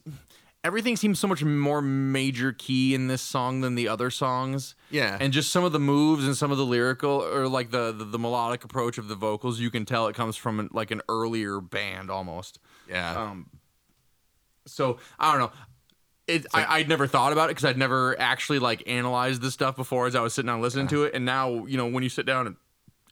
everything 0.63 0.95
seems 0.95 1.19
so 1.19 1.27
much 1.27 1.43
more 1.43 1.81
major 1.81 2.51
key 2.53 2.93
in 2.93 3.07
this 3.07 3.21
song 3.21 3.61
than 3.61 3.75
the 3.75 3.87
other 3.87 4.09
songs. 4.09 4.75
Yeah. 4.89 5.17
and 5.19 5.33
just 5.33 5.51
some 5.51 5.63
of 5.63 5.71
the 5.71 5.79
moves 5.79 6.25
and 6.25 6.35
some 6.37 6.51
of 6.51 6.57
the 6.57 6.65
lyrical 6.65 7.23
or 7.23 7.47
like 7.47 7.71
the 7.71 7.91
the, 7.91 8.05
the 8.05 8.19
melodic 8.19 8.63
approach 8.63 8.97
of 8.97 9.07
the 9.07 9.15
vocals, 9.15 9.59
you 9.59 9.71
can 9.71 9.85
tell 9.85 10.07
it 10.07 10.15
comes 10.15 10.35
from 10.37 10.59
an, 10.59 10.69
like 10.71 10.91
an 10.91 11.01
earlier 11.09 11.59
band 11.61 12.09
almost. 12.11 12.59
yeah. 12.89 13.19
Um, 13.19 13.49
so 14.67 14.97
I 15.19 15.31
don't 15.31 15.41
know. 15.41 15.51
It, 16.27 16.45
I, 16.53 16.77
I'd 16.77 16.87
never 16.87 17.07
thought 17.07 17.33
about 17.33 17.49
it 17.49 17.55
because 17.55 17.65
I'd 17.65 17.77
never 17.77 18.17
actually 18.19 18.59
like 18.59 18.83
analyzed 18.87 19.41
this 19.41 19.53
stuff 19.53 19.75
before 19.75 20.05
as 20.07 20.15
I 20.15 20.21
was 20.21 20.33
sitting 20.33 20.47
down 20.47 20.61
listening 20.61 20.87
to 20.89 21.03
it. 21.05 21.13
And 21.15 21.25
now, 21.25 21.65
you 21.65 21.75
know, 21.77 21.87
when 21.87 22.03
you 22.03 22.09
sit 22.09 22.25
down 22.25 22.47
and, 22.47 22.55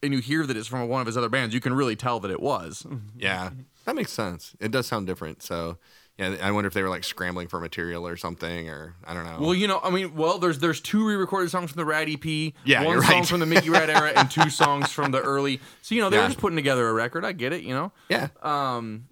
and 0.02 0.14
you 0.14 0.20
hear 0.20 0.46
that 0.46 0.56
it's 0.56 0.68
from 0.68 0.88
one 0.88 1.02
of 1.02 1.08
his 1.08 1.18
other 1.18 1.28
bands, 1.28 1.54
you 1.54 1.60
can 1.60 1.74
really 1.74 1.96
tell 1.96 2.20
that 2.22 2.32
it 2.32 2.40
was. 2.40 2.86
Yeah, 3.18 3.50
that 3.86 3.96
makes 3.96 4.14
sense. 4.14 4.56
It 4.62 4.72
does 4.72 4.88
sound 4.88 5.08
different. 5.08 5.42
So, 5.42 5.80
yeah, 6.20 6.36
I 6.42 6.52
wonder 6.52 6.68
if 6.68 6.74
they 6.74 6.84
were 6.84 6.90
like 6.90 7.04
scrambling 7.04 7.48
for 7.48 7.60
material 7.60 8.06
or 8.06 8.18
something, 8.18 8.70
or 8.70 8.96
I 9.08 9.14
don't 9.14 9.24
know. 9.26 9.38
Well, 9.40 9.54
you 9.56 9.68
know, 9.68 9.80
I 9.82 9.90
mean, 9.90 10.16
well, 10.16 10.38
there's 10.38 10.60
there's 10.60 10.82
two 10.82 11.08
re-recorded 11.08 11.50
songs 11.50 11.72
from 11.72 11.78
the 11.80 11.86
Ratt 11.86 12.10
EP, 12.10 12.54
Yeah, 12.66 12.84
one 12.84 13.02
song 13.02 13.12
right. 13.20 13.26
from 13.28 13.40
the 13.40 13.46
Mickey 13.46 13.70
Ratt 13.70 13.90
era, 13.90 14.12
and 14.16 14.30
two 14.30 14.50
songs 14.62 14.92
from 14.92 15.12
the 15.12 15.22
early. 15.22 15.62
So 15.82 15.96
you 15.96 16.02
know, 16.02 16.10
they 16.10 16.18
Yeah. 16.18 16.24
were 16.24 16.28
just 16.30 16.40
putting 16.40 16.58
together 16.58 16.88
a 16.90 16.94
record. 16.94 17.24
I 17.26 17.32
get 17.32 17.54
it, 17.54 17.64
you 17.64 17.74
know. 17.74 17.92
yeah, 18.10 18.28
Um, 18.44 19.06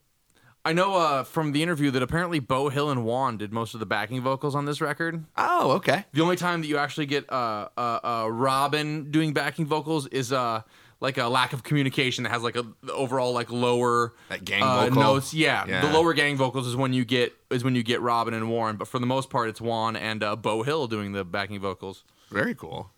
I 0.66 0.74
know 0.74 0.96
uh, 0.98 1.24
from 1.24 1.54
the 1.54 1.64
interview 1.64 1.92
that 1.92 2.04
apparently 2.04 2.40
Beau 2.40 2.68
Hill 2.68 2.90
and 2.92 3.06
Juan 3.06 3.38
did 3.38 3.54
most 3.54 3.74
of 3.74 3.80
the 3.80 3.86
backing 3.86 4.20
vocals 4.22 4.54
on 4.54 4.66
this 4.66 4.82
record. 4.82 5.24
oh, 5.38 5.72
okay, 5.78 6.04
The 6.12 6.20
only 6.22 6.36
time 6.36 6.60
that 6.60 6.68
you 6.68 6.78
actually 6.78 7.06
get 7.06 7.32
uh, 7.32 7.70
uh, 7.78 8.00
uh, 8.04 8.28
Robin 8.30 9.10
doing 9.12 9.32
backing 9.32 9.66
vocals 9.66 10.08
is 10.08 10.34
uh, 10.34 10.64
like 11.00 11.18
a 11.18 11.28
lack 11.28 11.54
of 11.54 11.64
communication 11.64 12.24
that 12.24 12.32
has 12.32 12.42
like 12.44 12.56
a 12.56 12.66
overall 12.92 13.32
like 13.34 13.52
lower 13.52 14.14
That 14.30 14.44
gang 14.46 14.64
uh, 14.64 14.86
vocal? 14.88 15.02
notes. 15.02 15.34
Yeah, 15.34 15.66
Yeah. 15.68 15.82
the 15.82 15.92
lower 15.94 16.14
gang 16.14 16.38
vocals 16.38 16.66
is 16.68 16.76
when 16.76 16.94
you 16.94 17.06
get 17.06 17.34
is 17.50 17.64
when 17.64 17.76
you 17.76 17.84
get 17.84 18.02
Robin 18.02 18.34
and 18.34 18.50
Warren, 18.50 18.78
but 18.78 18.88
for 18.88 19.00
the 19.00 19.06
most 19.06 19.30
part 19.30 19.50
it's 19.50 19.62
Juan 19.62 19.96
and 19.96 20.24
uh, 20.24 20.36
Beau 20.36 20.64
Hill 20.64 20.88
doing 20.88 21.12
the 21.12 21.24
backing 21.26 21.60
vocals. 21.60 22.04
very 22.32 22.56
cool. 22.56 22.92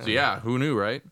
So 0.00 0.08
yeah, 0.10 0.40
who 0.40 0.58
knew, 0.58 0.78
right? 0.78 1.02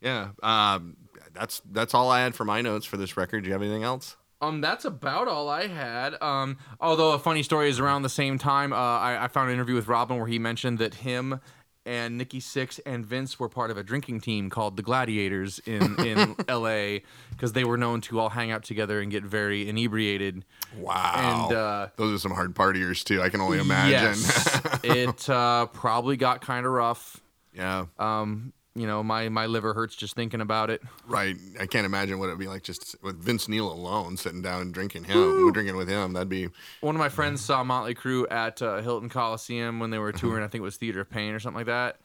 Yeah, 0.00 0.28
um, 0.42 0.96
that's 1.34 1.60
that's 1.70 1.92
all 1.94 2.10
I 2.10 2.20
had 2.20 2.34
for 2.34 2.44
my 2.44 2.60
notes 2.60 2.86
for 2.86 2.96
this 2.96 3.16
record. 3.16 3.42
Do 3.42 3.48
you 3.48 3.52
have 3.52 3.62
anything 3.62 3.82
else? 3.82 4.16
Um, 4.40 4.60
that's 4.60 4.84
about 4.84 5.26
all 5.26 5.48
I 5.48 5.66
had. 5.66 6.14
Um, 6.22 6.58
although 6.80 7.10
a 7.12 7.18
funny 7.18 7.42
story 7.42 7.68
is 7.68 7.80
around 7.80 8.02
the 8.02 8.08
same 8.08 8.38
time, 8.38 8.72
uh, 8.72 8.76
I, 8.76 9.24
I 9.24 9.28
found 9.28 9.48
an 9.48 9.54
interview 9.54 9.74
with 9.74 9.88
Robin 9.88 10.16
where 10.16 10.28
he 10.28 10.38
mentioned 10.38 10.78
that 10.78 10.94
him 10.94 11.40
and 11.88 12.18
Nikki 12.18 12.38
Sixx 12.38 12.78
and 12.84 13.04
Vince 13.04 13.40
were 13.40 13.48
part 13.48 13.70
of 13.70 13.78
a 13.78 13.82
drinking 13.82 14.20
team 14.20 14.50
called 14.50 14.76
the 14.76 14.82
Gladiators 14.82 15.58
in 15.60 15.98
in 16.04 16.36
L.A. 16.46 17.02
because 17.30 17.54
they 17.54 17.64
were 17.64 17.78
known 17.78 18.02
to 18.02 18.20
all 18.20 18.28
hang 18.28 18.50
out 18.50 18.62
together 18.62 19.00
and 19.00 19.10
get 19.10 19.24
very 19.24 19.68
inebriated. 19.68 20.44
Wow, 20.76 21.46
And, 21.48 21.56
uh, 21.56 21.88
those 21.96 22.14
are 22.14 22.18
some 22.18 22.32
hard 22.32 22.54
partiers 22.54 23.02
too. 23.02 23.22
I 23.22 23.30
can 23.30 23.40
only 23.40 23.58
imagine. 23.58 23.90
Yes, 24.20 24.60
it 24.84 25.30
uh, 25.30 25.66
probably 25.66 26.18
got 26.18 26.42
kind 26.42 26.66
of 26.66 26.72
rough. 26.72 27.20
yeah, 27.54 27.86
Um, 27.98 28.52
you 28.78 28.86
know, 28.86 29.02
my 29.02 29.28
my 29.28 29.46
liver 29.46 29.74
hurts 29.74 29.96
just 29.96 30.14
thinking 30.14 30.40
about 30.40 30.70
it. 30.70 30.82
right. 31.06 31.36
I 31.60 31.66
can't 31.66 31.86
imagine 31.86 32.18
what 32.18 32.26
it'd 32.26 32.38
be 32.38 32.48
like 32.48 32.62
just 32.62 32.96
with 33.02 33.22
Vince 33.22 33.48
Neil 33.48 33.70
alone 33.70 34.16
sitting 34.16 34.42
down 34.42 34.62
and 34.62 34.74
drinking 34.74 35.04
him, 35.04 35.52
drinking 35.52 35.76
with 35.76 35.88
him. 35.88 36.12
That'd 36.12 36.28
be 36.28 36.48
One 36.80 36.94
of 36.94 36.98
my 36.98 37.08
friends 37.08 37.44
saw 37.44 37.64
Motley 37.64 37.94
Crue 37.94 38.26
at 38.30 38.62
uh, 38.62 38.80
Hilton 38.80 39.08
Coliseum 39.08 39.80
when 39.80 39.90
they 39.90 39.98
were 39.98 40.12
touring. 40.12 40.44
I 40.44 40.48
think 40.48 40.60
it 40.60 40.64
was 40.64 40.76
Theater 40.76 41.00
of 41.00 41.10
Pain 41.10 41.34
or 41.34 41.40
something 41.40 41.58
like 41.58 41.66
that. 41.66 41.98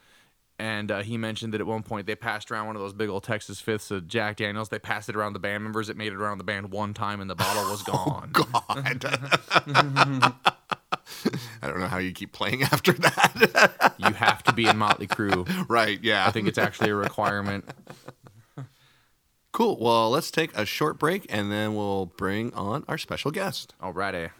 And 0.59 0.91
uh, 0.91 1.01
he 1.01 1.17
mentioned 1.17 1.53
that 1.55 1.61
at 1.61 1.67
one 1.67 1.81
point 1.81 2.05
they 2.05 2.15
passed 2.15 2.51
around 2.51 2.67
one 2.67 2.75
of 2.75 2.81
those 2.81 2.93
big 2.93 3.09
old 3.09 3.23
Texas 3.23 3.59
fifths 3.59 3.89
of 3.89 4.07
Jack 4.07 4.37
Daniels. 4.37 4.69
They 4.69 4.77
passed 4.79 5.09
it 5.09 5.15
around 5.15 5.33
the 5.33 5.39
band 5.39 5.63
members. 5.63 5.89
It 5.89 5.97
made 5.97 6.13
it 6.13 6.15
around 6.15 6.37
the 6.37 6.43
band 6.43 6.71
one 6.71 6.93
time, 6.93 7.21
and 7.21 7.29
the 7.29 7.35
bottle 7.35 7.63
was 7.71 7.81
gone. 7.83 8.29
God. 8.31 9.05
I 11.61 11.67
don't 11.67 11.79
know 11.79 11.87
how 11.87 11.97
you 11.97 12.11
keep 12.11 12.31
playing 12.31 12.63
after 12.71 12.93
that. 12.93 13.95
You 13.97 14.13
have 14.13 14.43
to 14.43 14.53
be 14.53 14.67
in 14.67 14.77
Motley 14.77 15.07
Crue. 15.07 15.47
right? 15.69 15.99
Yeah. 16.01 16.27
I 16.27 16.31
think 16.31 16.47
it's 16.47 16.57
actually 16.57 16.89
a 16.89 16.95
requirement. 16.95 17.65
cool. 19.51 19.77
Well, 19.79 20.09
let's 20.09 20.31
take 20.31 20.55
a 20.57 20.65
short 20.65 20.99
break 20.99 21.25
and 21.29 21.51
then 21.51 21.75
we'll 21.75 22.07
bring 22.07 22.53
on 22.53 22.85
our 22.87 22.97
special 22.97 23.31
guest. 23.31 23.73
Alrighty. 23.81 24.31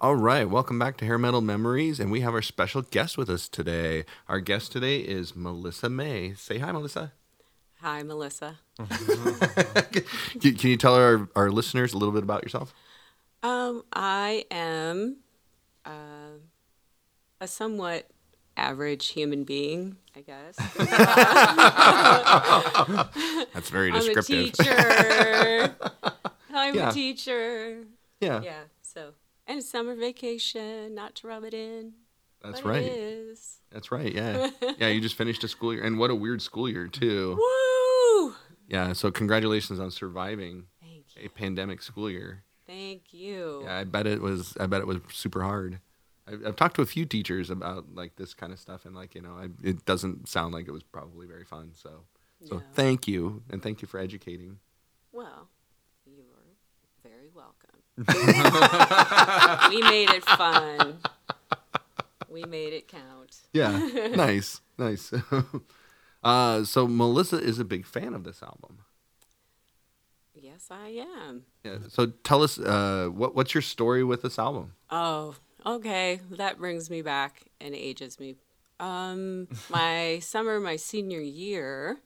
All 0.00 0.14
right, 0.16 0.48
welcome 0.48 0.78
back 0.78 0.96
to 0.98 1.04
Hair 1.04 1.18
Metal 1.18 1.40
Memories, 1.42 2.00
and 2.00 2.10
we 2.10 2.20
have 2.20 2.32
our 2.32 2.40
special 2.40 2.80
guest 2.82 3.18
with 3.18 3.28
us 3.28 3.48
today. 3.50 4.04
Our 4.28 4.40
guest 4.40 4.72
today 4.72 5.00
is 5.00 5.36
Melissa 5.36 5.90
May. 5.90 6.32
Say 6.34 6.56
hi, 6.58 6.72
Melissa. 6.72 7.12
Hi, 7.82 8.02
Melissa. 8.02 8.58
Can, 10.40 10.54
can 10.54 10.70
you 10.70 10.76
tell 10.76 10.94
our, 10.94 11.28
our 11.36 11.50
listeners 11.50 11.92
a 11.94 11.98
little 11.98 12.12
bit 12.12 12.22
about 12.22 12.42
yourself? 12.42 12.74
Um, 13.42 13.82
I 13.92 14.44
am 14.50 15.16
uh, 15.86 16.36
a 17.40 17.48
somewhat 17.48 18.06
average 18.56 19.08
human 19.08 19.44
being, 19.44 19.96
I 20.16 20.20
guess. 20.20 20.56
That's 23.54 23.70
very 23.70 23.90
descriptive. 23.92 24.52
I'm 24.60 24.66
a 24.66 24.68
teacher. 25.70 25.76
I'm 26.52 26.74
Yeah. 26.74 26.90
a 26.90 26.92
teacher. 26.92 27.84
yeah, 28.20 28.42
Yeah, 28.42 28.60
so. 28.82 29.12
And 29.50 29.64
summer 29.64 29.96
vacation, 29.96 30.94
not 30.94 31.16
to 31.16 31.26
rub 31.26 31.42
it 31.42 31.54
in. 31.54 31.94
that's 32.40 32.64
right. 32.64 33.34
That's 33.72 33.90
right. 33.90 34.14
Yeah, 34.14 34.50
yeah. 34.78 34.86
You 34.88 35.00
just 35.00 35.16
finished 35.16 35.42
a 35.42 35.48
school 35.48 35.74
year, 35.74 35.82
and 35.82 35.98
what 35.98 36.08
a 36.10 36.14
weird 36.14 36.40
school 36.40 36.68
year 36.68 36.86
too. 36.86 37.36
Woo! 37.36 38.34
Yeah. 38.68 38.92
So 38.92 39.10
congratulations 39.10 39.80
on 39.80 39.90
surviving 39.90 40.66
a 41.20 41.26
pandemic 41.28 41.82
school 41.82 42.08
year. 42.08 42.44
Thank 42.64 43.12
you. 43.12 43.62
Yeah, 43.64 43.78
I 43.78 43.84
bet 43.84 44.06
it 44.06 44.20
was. 44.22 44.56
I 44.60 44.66
bet 44.66 44.80
it 44.82 44.86
was 44.86 44.98
super 45.12 45.42
hard. 45.42 45.80
I've, 46.28 46.46
I've 46.46 46.56
talked 46.56 46.76
to 46.76 46.82
a 46.82 46.86
few 46.86 47.04
teachers 47.04 47.50
about 47.50 47.92
like 47.92 48.14
this 48.14 48.34
kind 48.34 48.52
of 48.52 48.60
stuff, 48.60 48.84
and 48.86 48.94
like 48.94 49.16
you 49.16 49.20
know, 49.20 49.32
I, 49.36 49.48
it 49.66 49.84
doesn't 49.84 50.28
sound 50.28 50.54
like 50.54 50.68
it 50.68 50.72
was 50.72 50.84
probably 50.84 51.26
very 51.26 51.44
fun. 51.44 51.72
So, 51.74 52.04
so 52.44 52.58
No. 52.58 52.62
thank 52.74 53.08
you, 53.08 53.42
and 53.50 53.60
thank 53.60 53.82
you 53.82 53.88
for 53.88 53.98
educating. 53.98 54.58
Well, 55.10 55.48
you 56.06 56.22
are 56.36 56.54
very 57.02 57.30
welcome. 57.34 57.82
We 58.08 59.82
made 59.82 60.10
it 60.10 60.24
fun. 60.24 60.98
We 62.28 62.44
made 62.44 62.72
it 62.72 62.88
count. 62.88 63.36
Yeah, 63.52 63.78
nice, 64.14 64.60
nice. 64.78 65.12
uh, 66.24 66.64
so 66.64 66.86
Melissa 66.86 67.38
is 67.38 67.58
a 67.58 67.64
big 67.64 67.86
fan 67.86 68.14
of 68.14 68.24
this 68.24 68.42
album. 68.42 68.78
Yes, 70.34 70.68
I 70.70 71.04
am. 71.28 71.42
Yeah. 71.64 71.78
So 71.88 72.06
tell 72.24 72.42
us, 72.42 72.58
uh, 72.58 73.08
what 73.12 73.34
what's 73.34 73.52
your 73.54 73.62
story 73.62 74.02
with 74.04 74.22
this 74.22 74.38
album? 74.38 74.72
Oh, 74.90 75.34
okay. 75.66 76.20
That 76.30 76.58
brings 76.58 76.88
me 76.88 77.02
back 77.02 77.42
and 77.60 77.74
ages 77.74 78.18
me. 78.18 78.36
Um, 78.78 79.48
my 79.68 80.20
summer, 80.22 80.58
my 80.60 80.76
senior 80.76 81.20
year, 81.20 81.98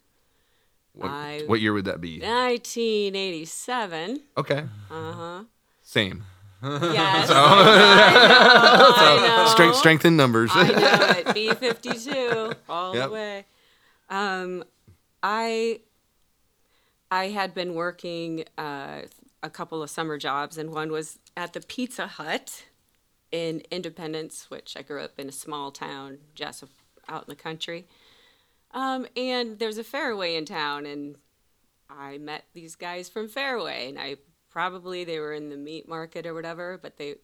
What, 0.94 1.10
I- 1.10 1.42
what 1.46 1.60
year 1.60 1.72
would 1.72 1.84
that 1.84 2.00
be? 2.00 2.18
1987. 2.20 4.20
Okay, 4.36 4.64
Uh 4.90 5.12
huh. 5.12 5.44
Same. 5.84 6.24
Yes. 6.62 7.30
I 7.30 7.34
know. 7.34 8.92
I 8.96 9.36
know. 9.44 9.46
Strength, 9.50 9.76
strength 9.76 10.04
in 10.04 10.16
numbers. 10.16 10.50
I 10.52 10.68
know 10.68 10.76
it. 11.30 11.34
B 11.34 11.52
fifty 11.54 11.92
two 11.92 12.52
all 12.68 12.94
Yep. 12.94 13.08
the 13.08 13.12
way. 13.14 13.44
Um, 14.10 14.64
I 15.22 15.80
I 17.10 17.28
had 17.28 17.54
been 17.54 17.74
working 17.74 18.44
uh, 18.58 19.02
a 19.42 19.50
couple 19.50 19.82
of 19.82 19.90
summer 19.90 20.18
jobs, 20.18 20.56
and 20.58 20.70
one 20.72 20.90
was 20.90 21.18
at 21.36 21.52
the 21.52 21.60
Pizza 21.60 22.06
Hut 22.06 22.64
in 23.30 23.62
Independence, 23.70 24.50
which 24.50 24.74
I 24.76 24.82
grew 24.82 25.02
up 25.02 25.18
in 25.18 25.28
a 25.28 25.32
small 25.32 25.70
town 25.70 26.18
just 26.34 26.64
out 27.08 27.24
in 27.24 27.28
the 27.28 27.36
country. 27.36 27.86
Um, 28.72 29.06
and 29.16 29.58
there's 29.58 29.78
a 29.78 29.84
Fairway 29.84 30.34
in 30.34 30.46
town, 30.46 30.86
and 30.86 31.16
I 31.90 32.18
met 32.18 32.44
these 32.54 32.74
guys 32.74 33.08
from 33.08 33.28
Fairway, 33.28 33.88
and 33.90 33.98
I 33.98 34.16
probably 34.54 35.02
they 35.02 35.18
were 35.18 35.32
in 35.32 35.50
the 35.50 35.56
meat 35.56 35.88
market 35.88 36.26
or 36.26 36.32
whatever, 36.32 36.78
but 36.80 36.96
they 36.96 37.16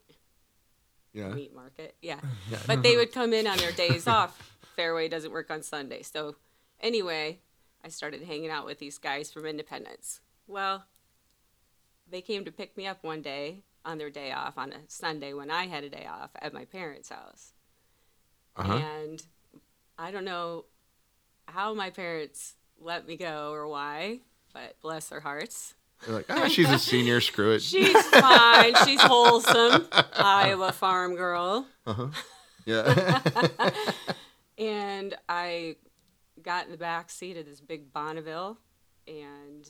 yeah. 1.13 1.29
meat 1.29 1.55
market. 1.55 1.95
Yeah. 2.03 2.19
yeah. 2.51 2.59
But 2.67 2.83
they 2.83 2.97
would 2.97 3.13
come 3.13 3.33
in 3.33 3.47
on 3.47 3.57
their 3.57 3.71
days 3.71 4.07
off. 4.09 4.59
Fairway 4.75 5.09
doesn't 5.09 5.31
work 5.31 5.49
on 5.49 5.63
Sunday. 5.63 6.03
So 6.03 6.35
anyway, 6.81 7.39
I 7.85 7.89
started 7.89 8.25
hanging 8.25 8.51
out 8.51 8.67
with 8.67 8.81
these 8.81 8.99
guys 8.99 9.33
from 9.33 9.47
Independence. 9.47 10.21
Well, 10.49 10.85
they 12.11 12.21
came 12.21 12.45
to 12.45 12.51
pick 12.51 12.77
me 12.77 12.89
up 12.89 13.05
one 13.05 13.23
day 13.23 13.63
on 13.85 13.99
their 13.99 14.11
day 14.11 14.33
off 14.33 14.59
on 14.59 14.73
a 14.73 14.79
Sunday 14.89 15.33
when 15.33 15.53
I 15.53 15.69
had 15.69 15.85
a 15.85 15.89
day 15.89 16.07
off 16.11 16.31
at 16.43 16.53
my 16.53 16.65
parents' 16.65 17.11
house. 17.11 17.53
Uh-huh. 18.57 18.75
And 18.75 19.23
I 19.97 20.11
don't 20.11 20.25
know 20.25 20.65
how 21.47 21.75
my 21.75 21.91
parents 21.91 22.55
let 22.81 23.07
me 23.07 23.17
go 23.17 23.53
or 23.53 23.69
why, 23.69 24.19
but 24.53 24.75
bless 24.83 25.09
their 25.09 25.21
hearts. 25.21 25.75
You're 26.07 26.17
like, 26.17 26.27
ah, 26.31 26.49
she's 26.49 26.71
a 26.71 26.79
senior. 26.79 27.21
Screw 27.21 27.53
it. 27.53 27.63
She's 27.63 28.07
fine. 28.09 28.75
She's 28.87 29.01
wholesome. 29.03 29.87
Iowa 30.15 30.73
farm 30.73 31.15
girl. 31.17 31.67
Uh-huh. 31.87 32.09
Yeah. 32.65 33.21
And 34.61 35.17
I 35.27 35.77
got 36.43 36.67
in 36.67 36.71
the 36.71 36.77
back 36.77 37.09
seat 37.09 37.39
of 37.39 37.47
this 37.47 37.63
big 37.63 37.95
Bonneville 37.95 38.59
and 39.09 39.67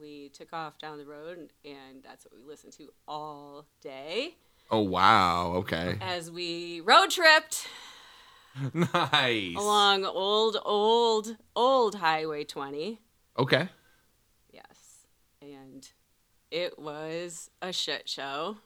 we 0.00 0.28
took 0.28 0.52
off 0.52 0.78
down 0.78 0.98
the 0.98 1.04
road 1.04 1.38
and, 1.38 1.50
and 1.64 2.04
that's 2.04 2.24
what 2.24 2.32
we 2.32 2.46
listened 2.48 2.72
to 2.74 2.88
all 3.08 3.66
day 3.82 4.36
oh 4.70 4.80
wow. 4.80 5.54
Okay. 5.56 5.96
as 6.00 6.30
we 6.30 6.80
road 6.82 7.10
tripped 7.10 7.66
nice. 8.72 9.56
along 9.56 10.04
old, 10.04 10.56
old, 10.64 11.36
old 11.56 11.96
Highway 11.96 12.44
20. 12.44 13.00
Okay. 13.36 13.68
Yes. 15.42 15.50
And 15.52 15.88
it 16.50 16.78
was 16.78 17.50
a 17.62 17.72
shit 17.72 18.08
show. 18.08 18.56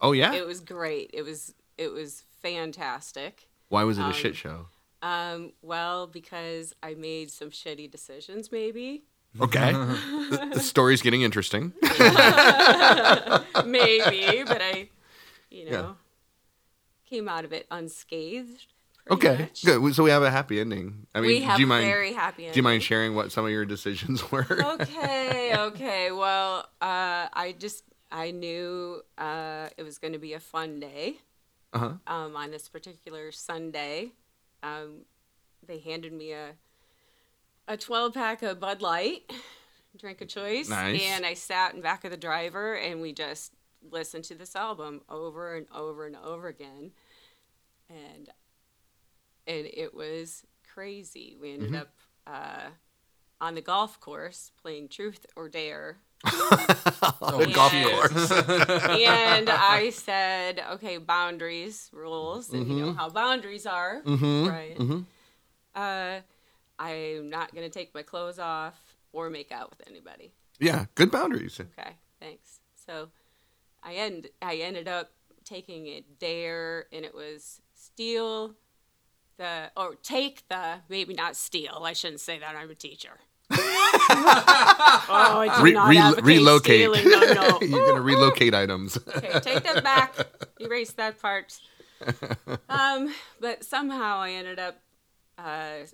Oh 0.00 0.12
yeah. 0.12 0.34
It 0.34 0.46
was 0.46 0.60
great. 0.60 1.10
It 1.14 1.22
was 1.22 1.54
it 1.78 1.92
was 1.92 2.24
fantastic. 2.42 3.48
Why 3.68 3.84
was 3.84 3.98
it 3.98 4.04
a 4.06 4.12
shit 4.12 4.36
show? 4.36 4.66
Um, 5.02 5.52
well, 5.62 6.06
because 6.06 6.72
I 6.82 6.94
made 6.94 7.30
some 7.30 7.50
shitty 7.50 7.90
decisions, 7.90 8.50
maybe. 8.52 9.04
Okay. 9.40 9.72
the, 10.30 10.50
the 10.54 10.60
story's 10.60 11.02
getting 11.02 11.22
interesting. 11.22 11.72
maybe, 11.82 11.98
but 14.46 14.62
I, 14.62 14.88
you 15.50 15.64
know, 15.66 15.70
Yeah. 15.70 15.92
came 17.08 17.28
out 17.28 17.44
of 17.44 17.52
it 17.52 17.66
unscathed. 17.70 18.66
Okay. 19.10 19.36
much. 19.38 19.64
Good. 19.64 19.94
So 19.94 20.02
we 20.04 20.10
have 20.10 20.22
a 20.22 20.30
happy 20.30 20.58
ending. 20.60 21.06
I 21.14 21.20
mean, 21.20 21.28
We 21.28 21.40
have 21.42 21.56
do 21.56 21.62
you 21.62 21.66
mind? 21.66 21.84
very 21.86 22.12
happy. 22.14 22.48
do 22.50 22.52
you 22.58 22.62
mind 22.62 22.82
sharing 22.82 23.14
what 23.14 23.32
some 23.32 23.44
of 23.44 23.50
your 23.50 23.64
decisions 23.66 24.30
were? 24.32 24.46
okay, 24.80 25.54
okay. 25.56 26.10
Well, 26.12 26.60
uh, 26.80 27.28
I 27.32 27.54
just 27.58 27.84
I 28.10 28.30
knew 28.30 29.02
uh, 29.18 29.68
it 29.76 29.82
was 29.82 29.98
going 29.98 30.12
to 30.14 30.18
be 30.18 30.32
a 30.32 30.40
fun 30.40 30.80
day. 30.80 31.16
Uh-huh. 31.72 31.94
Um, 32.06 32.36
on 32.36 32.50
this 32.52 32.68
particular 32.68 33.32
Sunday, 33.32 34.12
um, 34.62 35.00
they 35.66 35.78
handed 35.78 36.12
me 36.12 36.32
a 36.32 36.50
a 37.66 37.76
twelve 37.76 38.14
pack 38.14 38.42
of 38.42 38.60
Bud 38.60 38.80
Light, 38.80 39.30
drink 39.98 40.20
of 40.20 40.28
choice, 40.28 40.68
Nice. 40.68 41.02
and 41.02 41.26
I 41.26 41.34
sat 41.34 41.74
in 41.74 41.80
back 41.80 42.04
of 42.04 42.10
the 42.10 42.16
driver 42.16 42.74
and 42.74 43.00
we 43.02 43.12
just 43.12 43.52
listened 43.90 44.24
to 44.24 44.34
this 44.34 44.54
album 44.54 45.00
over 45.10 45.54
and 45.56 45.66
over 45.74 46.06
and 46.06 46.16
over 46.16 46.46
again, 46.48 46.92
and 47.90 48.28
and 49.46 49.66
it 49.72 49.94
was 49.94 50.44
crazy. 50.72 51.36
We 51.40 51.52
ended 51.52 51.74
up 51.74 51.94
uh, 52.26 52.68
on 53.40 53.54
the 53.54 53.60
golf 53.60 54.00
course 54.00 54.50
playing 54.60 54.88
Truth 54.88 55.26
or 55.36 55.48
Dare. 55.48 55.98
Oh, 57.20 57.38
the 57.44 57.52
golf 57.52 57.72
course. 57.72 58.30
and 58.88 59.50
I 59.50 59.90
said, 59.90 60.62
okay, 60.72 60.96
boundaries, 60.96 61.90
rules, 61.92 62.50
and 62.50 62.66
you 62.66 62.76
know 62.86 62.92
how 62.92 63.10
boundaries 63.10 63.66
are, 63.66 64.00
right? 64.04 64.76
Uh, 65.74 66.20
I'm 66.78 67.28
not 67.30 67.54
gonna 67.54 67.68
take 67.68 67.94
my 67.94 68.02
clothes 68.02 68.38
off 68.38 68.74
or 69.12 69.28
make 69.30 69.52
out 69.52 69.70
with 69.70 69.86
anybody. 69.88 70.32
yeah. 70.58 70.86
Good 70.94 71.10
boundaries. 71.10 71.60
Okay, 71.60 71.90
thanks. 72.20 72.60
So, 72.74 73.08
I 73.82 73.94
end 73.94 74.28
I 74.40 74.56
ended 74.56 74.88
up 74.88 75.10
taking 75.44 75.86
a 75.88 76.04
dare, 76.18 76.86
and 76.92 77.04
it 77.04 77.14
was 77.14 77.60
steal 77.74 78.54
the 79.36 79.70
or 79.76 79.94
take 79.96 80.46
the 80.48 80.80
maybe 80.88 81.14
not 81.14 81.36
steal. 81.36 81.82
I 81.84 81.92
shouldn't 81.92 82.20
say 82.20 82.38
that. 82.38 82.54
I'm 82.56 82.70
a 82.70 82.74
teacher. 82.74 83.18
oh, 83.50 83.56
I 85.48 85.54
do 85.58 85.62
Re- 85.64 85.72
not 85.72 85.88
re- 85.88 85.98
advocate 85.98 86.24
relocate. 86.24 86.80
stealing. 86.80 87.10
No, 87.10 87.20
no. 87.34 87.58
You're 87.66 87.86
gonna 87.86 88.00
relocate 88.00 88.54
items. 88.54 88.96
Okay, 89.16 89.38
take 89.40 89.62
that 89.64 89.82
back. 89.84 90.14
Erase 90.60 90.92
that 90.92 91.20
part. 91.20 91.58
Um, 92.68 93.14
but 93.40 93.64
somehow 93.64 94.18
I 94.18 94.30
ended 94.32 94.58
up 94.58 94.78
uh, 95.38 95.86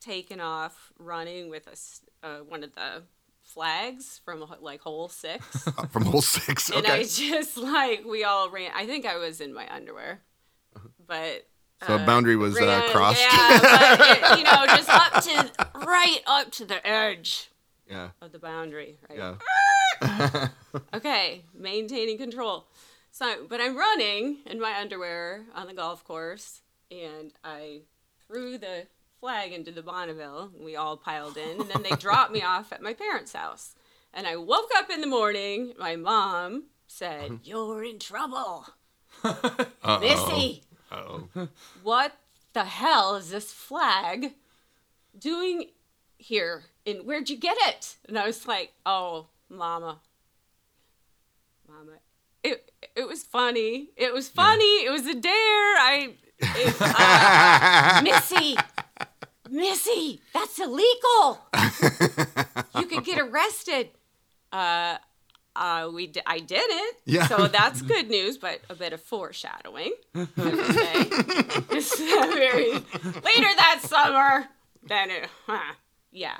taking 0.00 0.40
off 0.40 0.92
running 0.98 1.48
with 1.50 1.66
a 1.66 1.72
s 1.72 2.00
uh, 2.22 2.38
one 2.38 2.62
of 2.64 2.74
the 2.74 3.02
flags 3.42 4.20
from 4.24 4.44
like 4.60 4.80
hole 4.80 5.08
six, 5.08 5.44
From 5.90 6.04
hole 6.04 6.22
six. 6.22 6.70
Okay. 6.70 6.78
and 6.78 6.86
I 6.86 7.02
just 7.02 7.56
like 7.56 8.04
we 8.04 8.24
all 8.24 8.48
ran. 8.50 8.70
I 8.74 8.86
think 8.86 9.06
I 9.06 9.16
was 9.16 9.40
in 9.40 9.52
my 9.54 9.72
underwear, 9.72 10.20
but. 11.06 11.46
So 11.86 11.94
a 11.94 11.98
boundary 11.98 12.36
was 12.36 12.60
uh, 12.60 12.88
crossed. 12.92 13.20
Yeah, 13.20 13.58
but 13.60 14.00
it, 14.32 14.38
you 14.38 14.44
know, 14.44 14.66
just 14.66 14.88
up 14.90 15.22
to 15.24 15.86
right 15.86 16.20
up 16.26 16.50
to 16.52 16.64
the 16.66 16.86
edge 16.86 17.50
Yeah. 17.88 18.10
of 18.20 18.32
the 18.32 18.38
boundary. 18.38 18.98
Right. 19.08 19.18
Yeah. 19.18 20.48
Okay, 20.94 21.44
maintaining 21.52 22.16
control. 22.16 22.64
So, 23.10 23.46
but 23.48 23.60
I'm 23.60 23.76
running 23.76 24.36
in 24.46 24.60
my 24.60 24.78
underwear 24.80 25.44
on 25.54 25.66
the 25.66 25.74
golf 25.74 26.04
course, 26.04 26.60
and 26.92 27.32
I 27.42 27.80
threw 28.26 28.56
the 28.56 28.86
flag 29.18 29.52
into 29.52 29.72
the 29.72 29.82
Bonneville, 29.82 30.52
we 30.58 30.76
all 30.76 30.96
piled 30.96 31.36
in, 31.36 31.60
and 31.62 31.68
then 31.70 31.82
they 31.82 31.90
dropped 31.98 32.30
me 32.32 32.40
off 32.42 32.72
at 32.72 32.82
my 32.82 32.94
parents' 32.94 33.32
house. 33.32 33.74
And 34.14 34.26
I 34.28 34.36
woke 34.36 34.70
up 34.76 34.90
in 34.90 35.00
the 35.00 35.06
morning. 35.08 35.72
My 35.78 35.96
mom 35.96 36.64
said, 36.86 37.40
"You're 37.44 37.82
in 37.84 37.98
trouble, 37.98 38.66
Missy. 40.00 40.62
Oh. 40.90 41.28
What 41.82 42.16
the 42.52 42.64
hell 42.64 43.16
is 43.16 43.30
this 43.30 43.52
flag 43.52 44.34
doing 45.18 45.66
here? 46.18 46.64
And 46.86 47.06
where'd 47.06 47.30
you 47.30 47.36
get 47.36 47.56
it?" 47.60 47.96
And 48.08 48.18
I 48.18 48.26
was 48.26 48.46
like, 48.46 48.72
"Oh, 48.84 49.26
Mama, 49.48 50.00
Mama, 51.68 51.98
it 52.42 52.72
it 52.96 53.06
was 53.06 53.22
funny. 53.22 53.90
It 53.96 54.12
was 54.12 54.28
funny. 54.28 54.84
It 54.84 54.90
was 54.90 55.06
a 55.06 55.14
dare. 55.14 55.32
I, 55.32 56.14
it, 56.40 56.76
uh, 56.80 58.00
Missy, 58.02 58.56
Missy, 59.48 60.20
that's 60.32 60.58
illegal. 60.58 61.40
you 62.76 62.86
could 62.86 63.04
get 63.04 63.18
arrested. 63.18 63.90
Uh, 64.52 64.96
uh, 65.56 65.90
we 65.92 66.06
d- 66.08 66.20
I 66.26 66.38
did 66.38 66.62
it. 66.64 66.96
Yeah. 67.04 67.26
So 67.26 67.46
that's 67.48 67.82
good 67.82 68.08
news, 68.08 68.38
but 68.38 68.60
a 68.70 68.74
bit 68.74 68.92
of 68.92 69.00
foreshadowing. 69.00 69.92
I 70.14 70.26
would 70.36 70.66
say. 70.74 71.04
Very 71.98 72.72
later 72.72 73.50
that 73.56 73.80
summer. 73.82 74.46
Then 74.82 75.10
it, 75.10 75.28
huh, 75.46 75.74
yeah. 76.10 76.38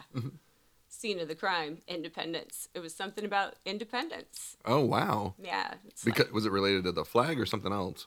Scene 0.88 1.18
of 1.20 1.28
the 1.28 1.34
crime, 1.34 1.78
independence. 1.88 2.68
It 2.74 2.80
was 2.80 2.94
something 2.94 3.24
about 3.24 3.54
independence. 3.64 4.56
Oh 4.64 4.84
wow. 4.84 5.34
Yeah. 5.42 5.74
It's 5.86 6.04
like- 6.06 6.16
Because 6.16 6.32
was 6.32 6.46
it 6.46 6.52
related 6.52 6.84
to 6.84 6.92
the 6.92 7.04
flag 7.04 7.38
or 7.40 7.46
something 7.46 7.72
else? 7.72 8.06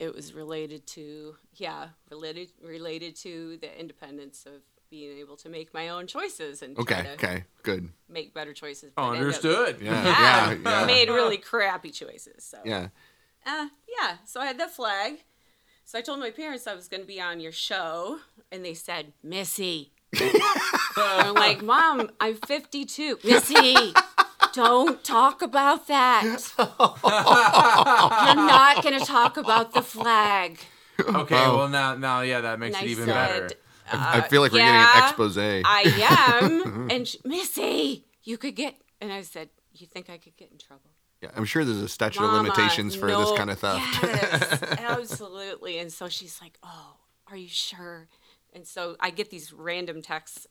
it 0.00 0.12
was 0.12 0.34
related 0.34 0.84
to 0.88 1.36
yeah 1.54 1.86
related 2.10 2.48
related 2.60 3.14
to 3.14 3.56
the 3.58 3.78
independence 3.80 4.44
of 4.44 4.60
being 4.90 5.18
able 5.18 5.36
to 5.38 5.48
make 5.48 5.72
my 5.74 5.88
own 5.88 6.06
choices 6.06 6.62
and 6.62 6.78
Okay. 6.78 6.94
try 6.94 7.02
to 7.04 7.12
Okay. 7.14 7.44
Good. 7.62 7.88
make 8.08 8.32
better 8.34 8.52
choices. 8.52 8.92
Oh, 8.96 9.02
but 9.02 9.02
end 9.08 9.16
up- 9.16 9.20
understood. 9.22 9.80
Yeah. 9.80 10.04
Yeah, 10.04 10.50
Yeah. 10.52 10.80
Yeah. 10.80 10.86
made 10.86 11.08
really 11.08 11.38
crappy 11.38 11.90
choices. 11.90 12.44
So 12.44 12.58
Yeah. 12.64 12.88
uh, 13.46 13.68
yeah. 13.98 14.18
So 14.24 14.40
I 14.40 14.46
had 14.46 14.58
the 14.58 14.68
flag. 14.68 15.24
So 15.84 15.98
I 15.98 16.00
told 16.02 16.18
my 16.20 16.30
parents 16.30 16.66
I 16.66 16.74
was 16.74 16.88
going 16.88 17.02
to 17.02 17.06
be 17.06 17.20
on 17.20 17.40
your 17.40 17.52
show, 17.52 18.20
and 18.50 18.64
they 18.64 18.72
said, 18.74 19.12
"Missy." 19.22 19.92
I'm 20.96 21.34
like, 21.34 21.60
"Mom, 21.62 22.10
I'm 22.20 22.36
52." 22.36 23.18
Missy, 23.22 23.92
don't 24.54 25.04
talk 25.04 25.42
about 25.42 25.86
that. 25.88 26.22
You're 27.04 28.34
not 28.46 28.82
going 28.82 28.98
to 28.98 29.04
talk 29.04 29.36
about 29.36 29.74
the 29.74 29.82
flag. 29.82 30.58
Okay, 31.00 31.34
well 31.34 31.68
now 31.68 31.96
now 31.96 32.20
yeah, 32.20 32.40
that 32.40 32.58
makes 32.60 32.76
And 32.76 32.84
it 32.86 32.88
I 32.88 32.90
even 32.92 33.04
said, 33.06 33.14
better. 33.14 33.54
I 33.92 34.22
feel 34.22 34.40
like 34.40 34.52
we're 34.52 34.58
yeah, 34.58 34.84
getting 34.84 35.02
an 35.02 35.08
expose. 35.08 35.38
I 35.38 36.40
am. 36.42 36.88
and 36.90 37.06
she, 37.06 37.18
Missy, 37.24 38.04
you 38.22 38.38
could 38.38 38.56
get. 38.56 38.76
And 39.00 39.12
I 39.12 39.22
said, 39.22 39.50
You 39.72 39.86
think 39.86 40.08
I 40.08 40.18
could 40.18 40.36
get 40.36 40.50
in 40.50 40.58
trouble? 40.58 40.90
yeah, 41.24 41.30
I'm 41.36 41.44
sure 41.46 41.64
there's 41.64 41.80
a 41.80 41.88
statute 41.88 42.20
Mama, 42.20 42.36
of 42.36 42.42
limitations 42.42 42.94
for 42.94 43.06
this 43.06 43.32
kind 43.32 43.50
of 43.50 43.58
theft. 43.58 43.82
Yes, 44.02 44.62
absolutely. 44.78 45.78
And 45.78 45.90
so 45.90 46.08
she's 46.08 46.40
like, 46.40 46.58
"Oh, 46.62 46.96
are 47.28 47.36
you 47.36 47.48
sure?" 47.48 48.08
And 48.52 48.66
so 48.66 48.96
I 49.00 49.10
get 49.10 49.30
these 49.30 49.52
random 49.52 50.02
texts, 50.02 50.46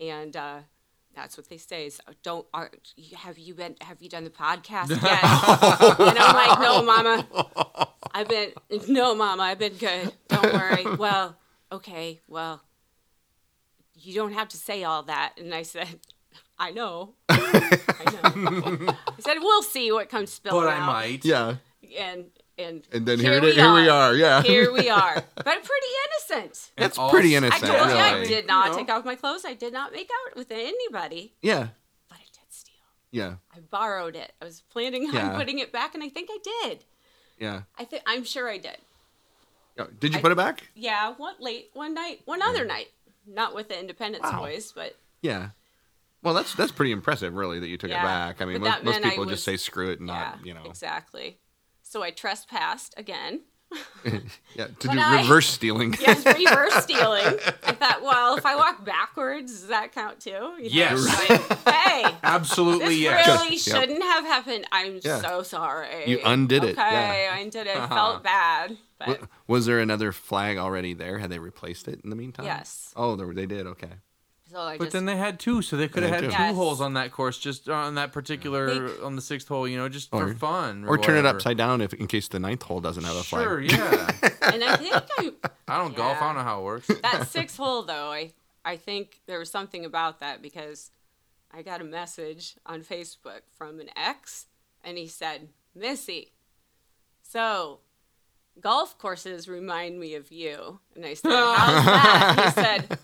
and 0.00 0.36
uh, 0.36 0.58
that's 1.14 1.36
what 1.36 1.48
they 1.48 1.56
say 1.56 1.86
is, 1.86 2.00
"Don't 2.24 2.46
are, 2.52 2.72
have 3.16 3.38
you 3.38 3.54
been 3.54 3.76
have 3.80 4.02
you 4.02 4.08
done 4.08 4.24
the 4.24 4.30
podcast 4.30 4.90
yet?" 5.02 6.00
and 6.00 6.18
I'm 6.18 6.34
like, 6.34 6.58
"No, 6.58 6.82
Mama, 6.82 7.88
I've 8.12 8.28
been 8.28 8.52
no, 8.88 9.14
Mama, 9.14 9.42
I've 9.44 9.58
been 9.60 9.74
good. 9.74 10.12
Don't 10.28 10.52
worry." 10.52 10.96
Well, 10.96 11.36
okay, 11.72 12.20
well, 12.28 12.62
you 13.94 14.14
don't 14.14 14.32
have 14.32 14.48
to 14.48 14.56
say 14.56 14.84
all 14.84 15.02
that. 15.04 15.34
And 15.38 15.54
I 15.54 15.62
said, 15.62 16.00
I 16.58 16.70
know. 16.70 17.14
I 17.28 18.04
know. 18.22 18.94
I 19.08 19.20
said, 19.20 19.38
we'll 19.40 19.62
see 19.62 19.90
what 19.92 20.08
comes 20.08 20.32
spilling 20.32 20.64
But 20.66 20.72
I 20.74 20.76
out. 20.78 20.86
might. 20.86 21.24
Yeah. 21.24 21.56
And, 21.98 22.26
and, 22.58 22.82
And 22.92 23.06
then 23.06 23.18
here, 23.18 23.32
it 23.34 23.44
is. 23.44 23.54
Here 23.56 23.72
we 23.74 23.88
are. 23.88 24.14
Yeah. 24.14 24.42
Here 24.42 24.72
we 24.72 24.88
are. 25.02 25.24
But 25.34 25.44
pretty 25.44 25.92
innocent. 26.30 26.70
That's 26.76 26.98
all 26.98 27.10
pretty 27.10 27.34
s- 27.34 27.42
I 27.42 27.46
innocent. 27.46 27.72
told 27.72 27.90
you 27.90 27.96
I 27.96 28.24
did 28.24 28.46
not 28.46 28.66
You 28.66 28.72
know? 28.72 28.78
take 28.78 28.90
off 28.90 29.04
my 29.04 29.14
clothes. 29.14 29.44
I 29.44 29.54
did 29.54 29.72
not 29.72 29.92
make 29.92 30.10
out 30.28 30.36
with 30.36 30.50
anybody. 30.50 31.34
Yeah. 31.42 31.68
But 32.08 32.18
I 32.18 32.24
did 32.32 32.50
steal. 32.50 32.74
Yeah. 33.10 33.34
I 33.54 33.60
borrowed 33.60 34.16
it. 34.16 34.32
I 34.40 34.44
was 34.44 34.62
planning 34.70 35.08
on 35.08 35.14
Yeah. 35.14 35.36
putting 35.36 35.58
it 35.58 35.72
back, 35.72 35.94
and 35.94 36.02
I 36.02 36.08
think 36.08 36.28
I 36.32 36.38
did. 36.68 36.84
Yeah. 37.38 37.62
I 37.78 37.84
think 37.84 38.02
I'm 38.06 38.24
sure 38.24 38.48
I 38.48 38.58
did. 38.58 38.76
Yeah. 39.76 39.86
Did 39.98 40.12
you 40.12 40.18
I- 40.18 40.22
put 40.22 40.32
it 40.32 40.36
back? 40.36 40.68
Yeah, 40.74 41.14
one 41.16 41.34
late 41.40 41.70
one 41.74 41.94
night, 41.94 42.20
one 42.24 42.42
other 42.42 42.64
night, 42.64 42.88
not 43.26 43.54
with 43.54 43.68
the 43.68 43.78
Independence 43.78 44.24
Wow. 44.24 44.40
Boys, 44.40 44.72
but 44.72 44.96
Yeah. 45.22 45.50
Well, 46.22 46.34
that's 46.34 46.54
that's 46.54 46.70
pretty 46.72 46.92
impressive, 46.92 47.34
really, 47.34 47.58
that 47.58 47.66
you 47.68 47.76
took 47.76 47.90
it 47.90 47.94
back. 47.94 48.40
I 48.40 48.44
mean, 48.44 48.60
most, 48.60 48.84
most 48.84 49.02
people 49.02 49.24
was- 49.24 49.34
just 49.34 49.44
say 49.44 49.56
screw 49.56 49.90
it 49.90 49.98
and 49.98 50.08
yeah, 50.08 50.14
not, 50.36 50.46
you 50.46 50.54
know, 50.54 50.62
exactly. 50.64 51.38
So 51.82 52.02
I 52.02 52.10
trespassed 52.10 52.94
again. 52.96 53.40
yeah, 54.54 54.66
to 54.66 54.88
But 54.88 54.92
do 54.94 54.98
I- 55.00 55.20
reverse 55.22 55.46
stealing. 55.48 55.94
Yes, 56.00 56.24
reverse 56.24 56.74
stealing. 56.84 57.24
I 57.64 57.72
thought, 57.72 58.02
well, 58.02 58.36
if 58.36 58.44
I 58.46 58.56
walk 58.56 58.84
backwards, 58.84 59.52
does 59.52 59.68
that 59.68 59.92
count 59.92 60.20
too? 60.20 60.30
You 60.30 60.36
know, 60.38 60.58
Yes. 60.62 61.28
like, 61.30 61.74
hey, 61.74 62.14
Absolutely 62.22 62.86
this 62.88 62.98
yes. 62.98 63.26
really 63.26 63.50
Yep. 63.56 63.58
shouldn't 63.60 64.02
have 64.02 64.24
happened. 64.24 64.66
I'm 64.72 65.00
Yeah. 65.02 65.20
so 65.20 65.42
sorry. 65.42 66.04
You 66.10 66.20
undid 66.24 66.64
it, 66.64 66.78
Okay, 66.78 66.90
yeah. 67.24 67.32
I 67.34 67.38
undid 67.40 67.66
it. 67.66 67.76
Uh-huh. 67.76 67.94
felt 67.94 68.22
bad, 68.22 68.76
but 68.98 69.08
Wa- 69.20 69.26
Was 69.46 69.66
there 69.66 69.78
another 69.80 70.12
flag 70.12 70.56
already 70.58 70.94
there? 70.94 71.18
Had 71.18 71.30
they 71.30 71.38
replaced 71.38 71.88
it 71.88 72.00
in 72.04 72.10
the 72.10 72.16
meantime? 72.16 72.46
Yes. 72.46 72.92
Oh, 72.96 73.16
there, 73.16 73.32
they 73.32 73.46
did. 73.46 73.66
Okay. 73.66 73.90
So 74.52 74.60
I 74.60 74.76
But 74.78 74.84
just 74.84 74.92
then 74.92 75.04
they 75.06 75.16
had 75.16 75.40
two, 75.40 75.62
so 75.62 75.76
they 75.76 75.88
could 75.88 76.02
have 76.02 76.10
They 76.12 76.16
had 76.16 76.24
had 76.24 76.30
two 76.30 76.36
two. 76.36 76.42
Yes. 76.42 76.54
holes 76.56 76.80
on 76.80 76.94
that 76.94 77.10
course, 77.12 77.38
just 77.38 77.68
uh, 77.68 77.72
on 77.72 77.94
that 77.96 78.12
particular 78.12 78.88
They- 78.88 79.02
on 79.02 79.16
the 79.16 79.22
sixth 79.22 79.48
hole. 79.48 79.66
You 79.66 79.76
know, 79.78 79.88
just 79.88 80.08
Or- 80.12 80.28
for 80.28 80.34
fun, 80.34 80.84
Or 80.84 80.98
turn 80.98 81.14
it 81.16 81.18
whatever. 81.20 81.36
upside 81.38 81.56
down 81.56 81.80
if 81.80 81.94
in 81.94 82.06
case 82.06 82.28
the 82.28 82.38
ninth 82.38 82.62
hole 82.62 82.80
doesn't 82.80 83.04
have 83.04 83.16
a 83.16 83.22
flag. 83.22 83.44
Sure, 83.44 83.60
yeah. 83.60 84.10
and 84.52 84.62
I 84.64 84.76
think 84.76 84.94
I 85.18 85.32
I 85.68 85.78
don't 85.78 85.96
golf. 85.96 86.16
I 86.18 86.20
Yeah. 86.20 86.26
don't 86.26 86.36
know 86.36 86.42
how 86.42 86.60
it 86.60 86.64
works. 86.64 86.86
that 86.88 87.28
sixth 87.28 87.56
hole 87.56 87.82
though 87.82 88.10
i 88.12 88.32
i 88.64 88.76
think 88.76 89.20
there 89.26 89.38
was 89.38 89.50
something 89.50 89.84
about 89.84 90.20
that 90.20 90.40
because 90.42 90.90
i 91.52 91.62
got 91.62 91.80
a 91.80 91.84
message 91.84 92.54
on 92.66 92.82
facebook 92.82 93.40
from 93.56 93.80
an 93.80 93.88
ex 93.96 94.46
and 94.84 94.96
he 94.98 95.06
said 95.08 95.48
missy 95.74 96.32
so 97.22 97.80
golf 98.60 98.96
courses 98.98 99.48
remind 99.48 99.98
me 99.98 100.14
of 100.14 100.30
you 100.30 100.78
and 100.94 101.04
i 101.06 101.14
said 101.14 101.30
how's 101.32 101.84
that 101.84 102.54
he 102.54 102.60
said 102.62 102.98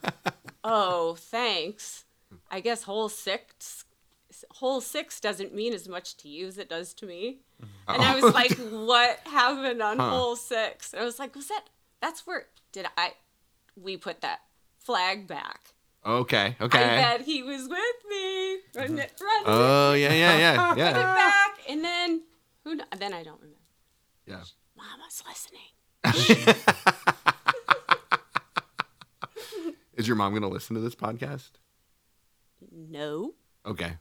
oh 0.69 1.15
thanks. 1.19 2.05
I 2.51 2.61
guess 2.61 2.83
hole 2.83 3.09
six 3.09 3.85
hole 4.51 4.81
six 4.81 5.21
doesn't 5.21 5.55
mean 5.55 5.73
as 5.73 5.89
much 5.89 6.17
to 6.19 6.29
you 6.29 6.47
as 6.47 6.59
it 6.59 6.69
does 6.69 6.95
to 6.95 7.07
me. 7.07 7.39
Mm-hmm. 7.63 7.95
And 7.95 8.03
i 8.03 8.15
was 8.15 8.25
oh. 8.25 8.29
like 8.29 8.53
what 8.71 9.21
happened 9.27 9.83
on 9.83 9.99
Huh. 9.99 10.11
hole 10.11 10.37
six? 10.37 10.93
And 10.93 11.03
i 11.03 11.05
was 11.05 11.19
like 11.19 11.35
was 11.35 11.49
that 11.49 11.65
that's 12.01 12.27
where 12.27 12.47
did 12.73 12.87
i 12.97 13.15
we 13.81 13.97
put 13.97 14.21
that 14.21 14.41
flag 14.79 15.27
back. 15.27 15.75
Okay. 16.05 16.57
okay. 16.61 16.79
i 16.79 17.03
bet 17.03 17.23
he 17.23 17.43
was 17.43 17.69
with 17.69 17.99
me. 18.09 18.59
Running 18.75 18.99
it 18.99 19.13
mm-hmm. 19.17 19.25
running 19.25 19.45
Oh 19.47 19.93
yeah, 19.95 20.13
yeah, 20.13 20.39
yeah, 20.39 20.73
it 20.73 20.79
yeah, 20.79 20.93
back 20.93 21.59
and 21.69 21.85
then 21.85 22.23
who 22.65 22.77
then 22.99 23.13
i 23.13 23.23
don't 23.23 23.41
remember. 23.41 23.57
Yeah. 24.27 24.43
mama's 24.77 25.23
listening 25.27 25.73
Is 29.99 30.07
your 30.09 30.17
mom 30.17 30.33
gonna 30.33 30.49
listen 30.49 30.75
to 30.77 30.81
this 30.81 30.95
podcast? 30.95 31.51
no 32.73 33.35
Okay. 33.67 33.93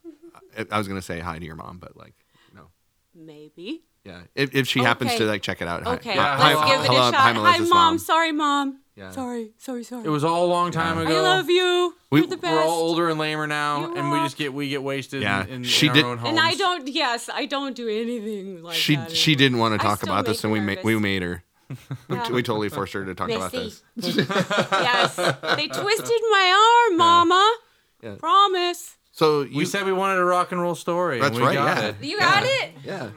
I, 0.58 0.66
I 0.72 0.78
was 0.78 0.88
gonna 0.88 1.02
say 1.02 1.20
hi 1.20 1.40
to 1.40 1.46
your 1.46 1.56
mom, 1.56 1.78
but 1.80 1.98
like, 1.98 2.14
no. 2.56 2.70
maybe 3.14 3.84
Yeah. 4.06 4.22
If, 4.36 4.56
if 4.56 4.68
she 4.68 4.80
happens 4.80 5.12
Okay. 5.12 5.20
to 5.20 5.26
like 5.26 5.42
check 5.42 5.62
it 5.62 5.68
out. 5.68 5.84
hi- 5.84 5.96
okay 5.96 6.16
Yeah, 6.16 6.30
let's 6.38 6.42
hi- 6.60 6.72
give 6.76 6.80
it 6.86 6.88
hello- 6.88 7.10
a 7.10 7.12
shot 7.12 7.16
Hi, 7.16 7.34
hi, 7.34 7.34
Melissa's 7.34 7.70
mom. 7.70 7.98
sorry 8.00 8.32
mom 8.32 8.80
Yeah. 8.96 9.12
sorry 9.12 9.52
sorry 9.58 9.84
sorry 9.84 10.06
It 10.06 10.10
was 10.10 10.24
all 10.24 10.46
a 10.46 10.52
long 10.52 10.72
time 10.72 10.98
Yeah. 10.98 11.04
ago. 11.06 11.18
i 11.18 11.22
love 11.22 11.50
you 11.50 11.96
We- 12.12 12.20
you're 12.22 12.28
the 12.30 12.38
best 12.38 12.54
We're 12.54 12.62
all 12.64 12.80
older 12.84 13.10
and 13.10 13.20
lamer 13.20 13.48
now, 13.48 13.82
You 13.88 13.96
and 13.98 14.12
we 14.12 14.18
rock. 14.18 14.26
just 14.28 14.38
get 14.38 14.54
we 14.54 14.70
get 14.70 14.82
wasted. 14.84 15.22
Yeah, 15.24 15.44
in, 15.46 15.50
in, 15.52 15.64
she 15.64 15.88
in 15.88 15.94
did- 15.94 16.06
own 16.06 16.18
homes. 16.20 16.30
and 16.30 16.40
i 16.40 16.54
don't 16.56 16.88
yes 16.88 17.30
i 17.34 17.46
don't 17.46 17.76
do 17.76 17.88
anything 17.90 18.64
like 18.64 18.76
She 18.76 18.96
that 18.96 19.12
she 19.12 19.32
anymore. 19.34 19.40
didn't 19.40 19.58
want 19.60 19.82
to 19.82 19.86
I 19.86 19.90
talk 19.90 19.98
still 20.00 20.14
about 20.14 20.26
this, 20.26 20.38
make 20.38 20.44
and 20.46 20.54
we 20.54 20.60
her 20.60 20.66
ma- 20.66 20.72
nervous. 20.74 20.86
we 20.86 21.00
made 21.00 21.22
her. 21.24 21.44
We, 21.70 21.76
Yeah. 22.16 22.32
we 22.32 22.44
totally 22.44 22.70
forced 22.70 22.94
her 22.94 23.04
to 23.06 23.14
talk 23.16 23.30
about 23.30 23.52
this. 23.52 23.84
yes 23.98 25.16
they 25.16 25.68
twisted 25.68 26.22
my 26.32 26.88
arm 26.90 26.98
mama 26.98 27.58
Yeah. 28.02 28.16
promise 28.16 28.98
So 29.12 29.42
you 29.42 29.58
We 29.58 29.66
said 29.66 29.86
we 29.86 29.94
wanted 29.94 30.20
a 30.20 30.24
rock 30.26 30.52
and 30.52 30.62
roll 30.62 30.76
story. 30.76 31.20
That's 31.20 31.36
and 31.36 31.42
we 31.42 31.44
right, 31.48 31.54
got 31.56 31.78
yeah. 31.84 31.90
it. 31.90 31.96
you 32.02 32.18
got 32.20 32.44
Yeah. 32.44 32.50
it 32.64 32.74
yeah. 32.86 33.10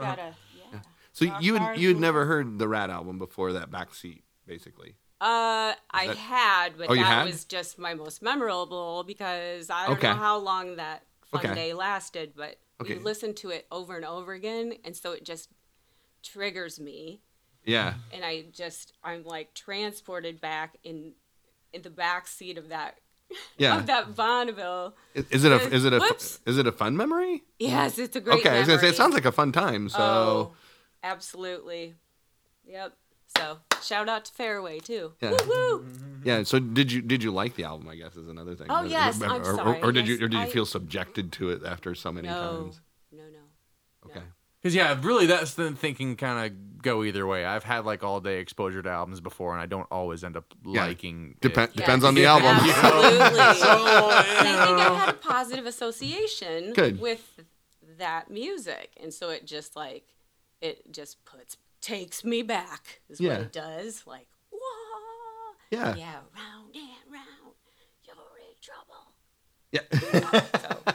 gotta 0.00 0.34
yeah 0.72 0.80
So 1.12 1.26
Rock 1.26 1.42
you 1.42 1.56
had 1.56 1.78
you 1.78 1.88
had 1.88 1.98
never 1.98 2.24
heard 2.26 2.58
the 2.58 2.68
Ratt 2.68 2.88
album 2.90 3.18
before 3.18 3.52
that 3.52 3.70
backseat, 3.70 4.22
basically. 4.46 4.96
Uh, 5.22 5.74
I 5.90 6.06
that- 6.06 6.16
had, 6.16 6.78
but 6.78 6.88
Oh, 6.88 6.94
that 6.94 7.04
had? 7.04 7.24
was 7.26 7.44
just 7.44 7.78
my 7.78 7.92
most 7.92 8.22
memorable 8.22 9.04
because 9.06 9.68
I 9.68 9.86
don't 9.86 9.98
Okay. 9.98 10.08
know 10.08 10.14
how 10.14 10.38
long 10.38 10.76
that 10.76 11.02
fun 11.30 11.44
Okay. 11.44 11.54
day 11.54 11.74
lasted, 11.74 12.32
but 12.34 12.56
Okay. 12.80 12.94
we 12.96 13.00
listened 13.04 13.36
to 13.38 13.50
it 13.50 13.66
over 13.70 13.96
and 13.96 14.06
over 14.06 14.32
again, 14.32 14.72
and 14.82 14.96
so 14.96 15.12
it 15.12 15.22
just 15.22 15.50
triggers 16.22 16.80
me, 16.80 17.20
Yeah. 17.64 17.94
and 18.12 18.24
I 18.24 18.44
just 18.52 18.92
I'm 19.04 19.24
like 19.24 19.54
transported 19.54 20.40
back 20.40 20.76
in 20.84 21.12
in 21.72 21.82
the 21.82 21.90
back 21.90 22.26
seat 22.26 22.58
of 22.58 22.68
that 22.70 22.98
Yeah. 23.58 23.76
of 23.78 23.86
that 23.86 24.16
Bonneville. 24.16 24.94
Is, 25.14 25.24
is 25.30 25.44
it 25.44 25.52
a 25.52 25.60
is 25.74 25.84
it 25.84 25.92
a 25.92 25.98
Whoops. 25.98 26.40
is 26.46 26.58
it 26.58 26.66
a 26.66 26.72
fun 26.72 26.96
memory? 26.96 27.42
Yes, 27.58 27.98
it's 27.98 28.16
a 28.16 28.20
great. 28.20 28.40
okay, 28.40 28.50
I 28.50 28.58
was 28.60 28.68
gonna 28.68 28.80
say 28.80 28.88
it 28.88 28.96
sounds 28.96 29.14
like 29.14 29.24
a 29.26 29.32
fun 29.32 29.52
time. 29.52 29.88
So 29.88 29.98
Oh, 30.00 30.52
absolutely. 31.02 31.94
Yep. 32.66 32.92
So 33.36 33.58
shout 33.82 34.08
out 34.08 34.24
to 34.24 34.32
Fairway 34.32 34.80
too. 34.80 35.12
Yeah. 35.20 35.30
Woo-woo. 35.30 35.84
Mm-hmm. 35.84 36.20
yeah. 36.28 36.42
So 36.42 36.58
did 36.58 36.90
you 36.90 37.02
did 37.02 37.22
you 37.22 37.30
like 37.30 37.54
the 37.54 37.64
album? 37.64 37.88
I 37.88 37.94
guess 37.96 38.16
is 38.16 38.26
another 38.28 38.54
thing. 38.56 38.66
Oh, 38.70 38.82
Or- 38.82 38.86
yes, 38.86 39.20
or, 39.22 39.26
I'm 39.26 39.42
or- 39.42 39.54
sorry, 39.56 39.80
Or, 39.82 39.92
did 39.92 40.08
you 40.08 40.16
or 40.16 40.28
did 40.28 40.32
you 40.34 40.40
I- 40.40 40.46
feel 40.48 40.66
subjected 40.66 41.30
to 41.32 41.50
it 41.50 41.62
after 41.64 41.94
so 41.94 42.10
many 42.10 42.26
No, 42.28 42.34
times? 42.62 42.80
no, 43.12 43.22
no. 43.22 44.10
Okay. 44.10 44.22
Because 44.60 44.74
yeah, 44.74 44.98
really, 45.02 45.26
that's 45.26 45.54
the 45.54 45.70
thinking. 45.72 46.16
Kind 46.16 46.46
of 46.52 46.58
go 46.82 47.04
either 47.04 47.26
way. 47.26 47.44
I've 47.44 47.64
had 47.64 47.84
like 47.84 48.02
all 48.02 48.20
day 48.20 48.38
exposure 48.40 48.82
to 48.82 48.88
albums 48.90 49.20
before, 49.20 49.52
and 49.52 49.60
I 49.62 49.66
don't 49.66 49.86
always 49.90 50.24
end 50.24 50.36
up 50.36 50.52
Yeah. 50.64 50.86
liking. 50.86 51.36
Depend 51.40 51.70
it. 51.72 51.76
depends 51.76 52.02
Yes. 52.02 52.08
on 52.08 52.14
the 52.14 52.24
album. 52.26 52.48
Absolutely. 52.48 53.28
So, 53.60 53.86
and 53.86 54.14
I 54.14 54.22
think 54.42 54.58
I 54.58 54.76
know. 54.88 54.94
had 54.96 55.08
a 55.10 55.12
positive 55.14 55.66
association 55.66 56.72
Good. 56.72 57.00
with 57.00 57.40
that 57.98 58.30
music, 58.30 58.92
and 59.02 59.12
so 59.12 59.30
it 59.30 59.46
just 59.46 59.76
like 59.76 60.04
it 60.60 60.90
just 60.92 61.24
puts 61.24 61.56
takes 61.80 62.24
me 62.24 62.42
back 62.42 63.00
is 63.08 63.20
Yeah. 63.20 63.32
what 63.34 63.40
it 63.42 63.52
does. 63.52 64.06
Like 64.06 64.26
whoa, 64.50 65.54
Yeah. 65.70 65.94
yeah, 65.96 66.14
round 66.36 66.74
and 66.74 67.12
round, 67.12 67.54
you're 68.04 68.14
in 68.38 68.56
trouble. 68.60 69.12
Yeah. 69.72 69.80
So 70.60 70.94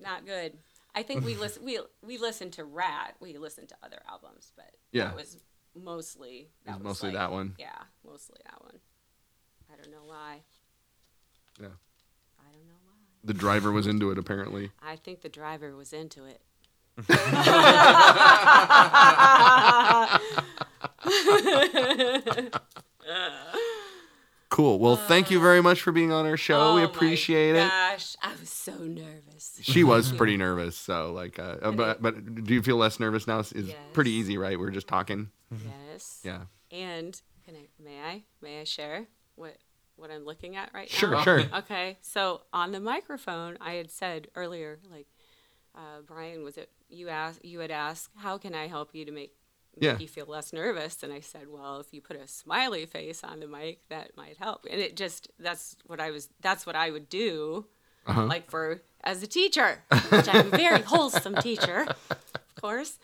not 0.00 0.26
good. 0.26 0.52
I 0.94 1.02
think 1.02 1.24
we 1.24 1.34
listen 1.44 1.64
we 1.64 1.80
we 2.02 2.18
listened 2.18 2.52
to 2.54 2.64
Ratt. 2.64 3.16
We 3.20 3.36
listened 3.38 3.68
to 3.70 3.76
other 3.82 4.00
albums, 4.08 4.52
but 4.56 4.76
Yeah. 4.92 5.06
that 5.06 5.16
was 5.16 5.38
mostly 5.74 6.50
that 6.64 6.72
was 6.74 6.78
was 6.80 6.84
mostly 6.84 7.08
like- 7.10 7.18
that 7.18 7.32
one. 7.32 7.54
Yeah, 7.58 7.82
mostly 8.06 8.40
that 8.44 8.62
one. 8.62 8.78
I 9.72 9.76
don't 9.76 9.90
know 9.90 10.04
why. 10.06 10.42
Yeah. 11.60 11.68
I 12.38 12.52
don't 12.52 12.66
know 12.68 12.74
why. 12.84 12.92
The 13.24 13.34
driver 13.34 13.72
was 13.72 13.86
into 13.86 14.10
it 14.10 14.18
apparently. 14.18 14.70
I 14.82 14.96
think 14.96 15.22
the 15.22 15.28
driver 15.28 15.74
was 15.76 15.92
into 15.92 16.24
it. 16.26 16.40
Cool. 24.54 24.78
Well, 24.78 24.94
thank 24.94 25.32
you 25.32 25.40
very 25.40 25.60
much 25.60 25.82
for 25.82 25.90
being 25.90 26.12
on 26.12 26.26
our 26.26 26.36
show. 26.36 26.76
we 26.76 26.82
Oh 26.82 26.84
my 26.84 26.90
appreciate 26.92 27.56
it. 27.56 27.68
Gosh, 27.68 28.14
I 28.22 28.30
was 28.38 28.48
so 28.48 28.72
nervous. 28.76 29.58
She 29.60 29.82
was 29.82 30.12
pretty 30.16 30.36
nervous, 30.36 30.76
so 30.76 31.12
like, 31.12 31.40
uh, 31.40 31.72
but 31.72 32.00
but 32.00 32.44
do 32.44 32.54
you 32.54 32.62
feel 32.62 32.76
less 32.76 33.00
nervous 33.00 33.26
now? 33.26 33.40
It's 33.40 33.50
it's 33.50 33.74
pretty 33.92 34.12
easy, 34.12 34.38
right? 34.38 34.56
We're 34.56 34.70
just 34.70 34.86
talking. 34.86 35.30
Yes. 35.90 36.20
Yeah. 36.22 36.42
And 36.70 37.20
can 37.44 37.56
I, 37.56 37.66
may 37.82 38.00
I 38.00 38.22
may 38.40 38.60
I 38.60 38.64
share 38.64 39.06
what 39.34 39.56
what 39.96 40.12
I'm 40.12 40.24
looking 40.24 40.54
at 40.54 40.70
right 40.72 40.88
Sure, 40.88 41.10
now? 41.10 41.22
Sure. 41.22 41.40
Sure. 41.40 41.48
Okay, 41.58 41.98
so 42.00 42.42
on 42.52 42.70
the 42.70 42.78
microphone, 42.80 43.58
I 43.60 43.72
had 43.72 43.90
said 43.90 44.28
earlier, 44.36 44.78
like, 44.88 45.08
uh, 45.74 46.02
Brian, 46.06 46.44
was 46.44 46.56
it 46.58 46.70
you 46.88 47.08
asked? 47.08 47.44
You 47.44 47.58
had 47.58 47.72
asked, 47.72 48.10
how 48.18 48.38
can 48.38 48.54
I 48.54 48.68
help 48.68 48.94
you 48.94 49.04
to 49.04 49.10
make 49.10 49.32
make 49.76 49.82
Yeah. 49.84 49.98
you 49.98 50.08
feel 50.08 50.26
less 50.26 50.52
nervous? 50.52 51.02
And 51.02 51.12
I 51.12 51.20
said, 51.20 51.46
well, 51.48 51.80
if 51.80 51.92
you 51.92 52.00
put 52.00 52.16
a 52.16 52.26
smiley 52.28 52.86
face 52.86 53.22
on 53.24 53.40
the 53.40 53.46
mic, 53.46 53.80
that 53.88 54.16
might 54.16 54.36
help. 54.38 54.66
And 54.70 54.80
it 54.80 54.96
just 54.96 55.28
that's 55.38 55.76
what 55.86 56.00
I 56.00 56.10
was. 56.10 56.28
That's 56.40 56.64
what 56.66 56.76
I 56.76 56.90
would 56.90 57.08
do, 57.08 57.66
Uh-huh. 58.06 58.26
like 58.26 58.50
for 58.50 58.82
as 59.02 59.22
a 59.22 59.26
teacher, 59.26 59.82
which 60.10 60.28
I'm 60.32 60.46
a 60.52 60.56
very 60.56 60.82
wholesome 60.92 61.36
teacher, 61.36 61.86
of 62.10 62.54
course. 62.60 62.98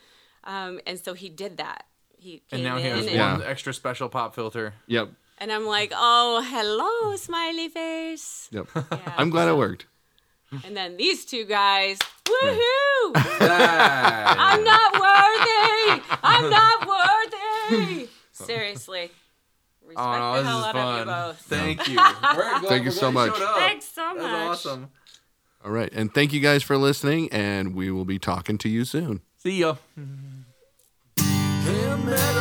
Um, 0.44 0.80
and 0.86 0.98
so 0.98 1.12
he 1.14 1.28
did 1.28 1.58
that. 1.58 1.84
He 2.16 2.42
came 2.50 2.60
And 2.60 2.62
now 2.64 2.76
he 2.78 2.88
in 2.88 2.96
has 2.96 3.06
and, 3.06 3.14
Yeah. 3.14 3.32
one 3.38 3.42
extra 3.46 3.72
special 3.74 4.08
pop 4.08 4.34
filter. 4.34 4.74
Yep. 4.86 5.10
And 5.38 5.50
I'm 5.50 5.64
like, 5.66 5.92
oh, 5.96 6.42
hello, 6.46 7.16
smiley 7.16 7.68
face. 7.68 8.48
Yep. 8.52 8.66
Yeah, 8.74 9.14
I'm 9.16 9.30
glad 9.30 9.48
it 9.48 9.56
worked. 9.56 9.86
And 10.64 10.76
then 10.76 10.96
these 10.96 11.24
two 11.24 11.44
guys, 11.44 11.98
woohoo! 12.24 13.12
I'm 13.14 14.64
not 14.64 14.92
worthy. 14.94 16.02
I'm 16.22 16.50
not 16.50 16.88
worthy. 16.88 18.08
Seriously. 18.32 19.10
Respect 19.86 20.06
Oh 20.06 20.18
no, 20.18 20.32
the 20.32 20.38
this 20.42 20.46
hell 20.48 20.58
is 20.60 20.64
out 20.66 20.76
of 20.76 20.98
you 20.98 21.04
fun. 21.04 21.06
both. 21.28 21.38
Thank 21.42 21.88
you. 21.88 21.96
We're 22.36 22.60
glad- 22.60 22.64
Thank 22.68 22.84
you 22.84 22.90
so 22.90 23.10
much. 23.12 23.36
showed. 23.36 23.54
Thanks 23.56 23.86
so 23.86 24.14
much. 24.14 24.16
That's 24.18 24.32
much. 24.32 24.48
awesome. 24.48 24.88
All 25.64 25.70
right. 25.72 25.92
And 25.92 26.12
thank 26.14 26.32
you 26.32 26.40
guys 26.40 26.62
for 26.62 26.76
listening, 26.76 27.28
and 27.32 27.74
we 27.74 27.90
will 27.90 28.04
be 28.04 28.18
talking 28.18 28.56
to 28.58 28.68
you 28.68 28.84
soon. 28.84 29.20
See 29.36 29.58
ya. 29.58 29.76
Hail 31.16 31.96
Metal 31.98 32.39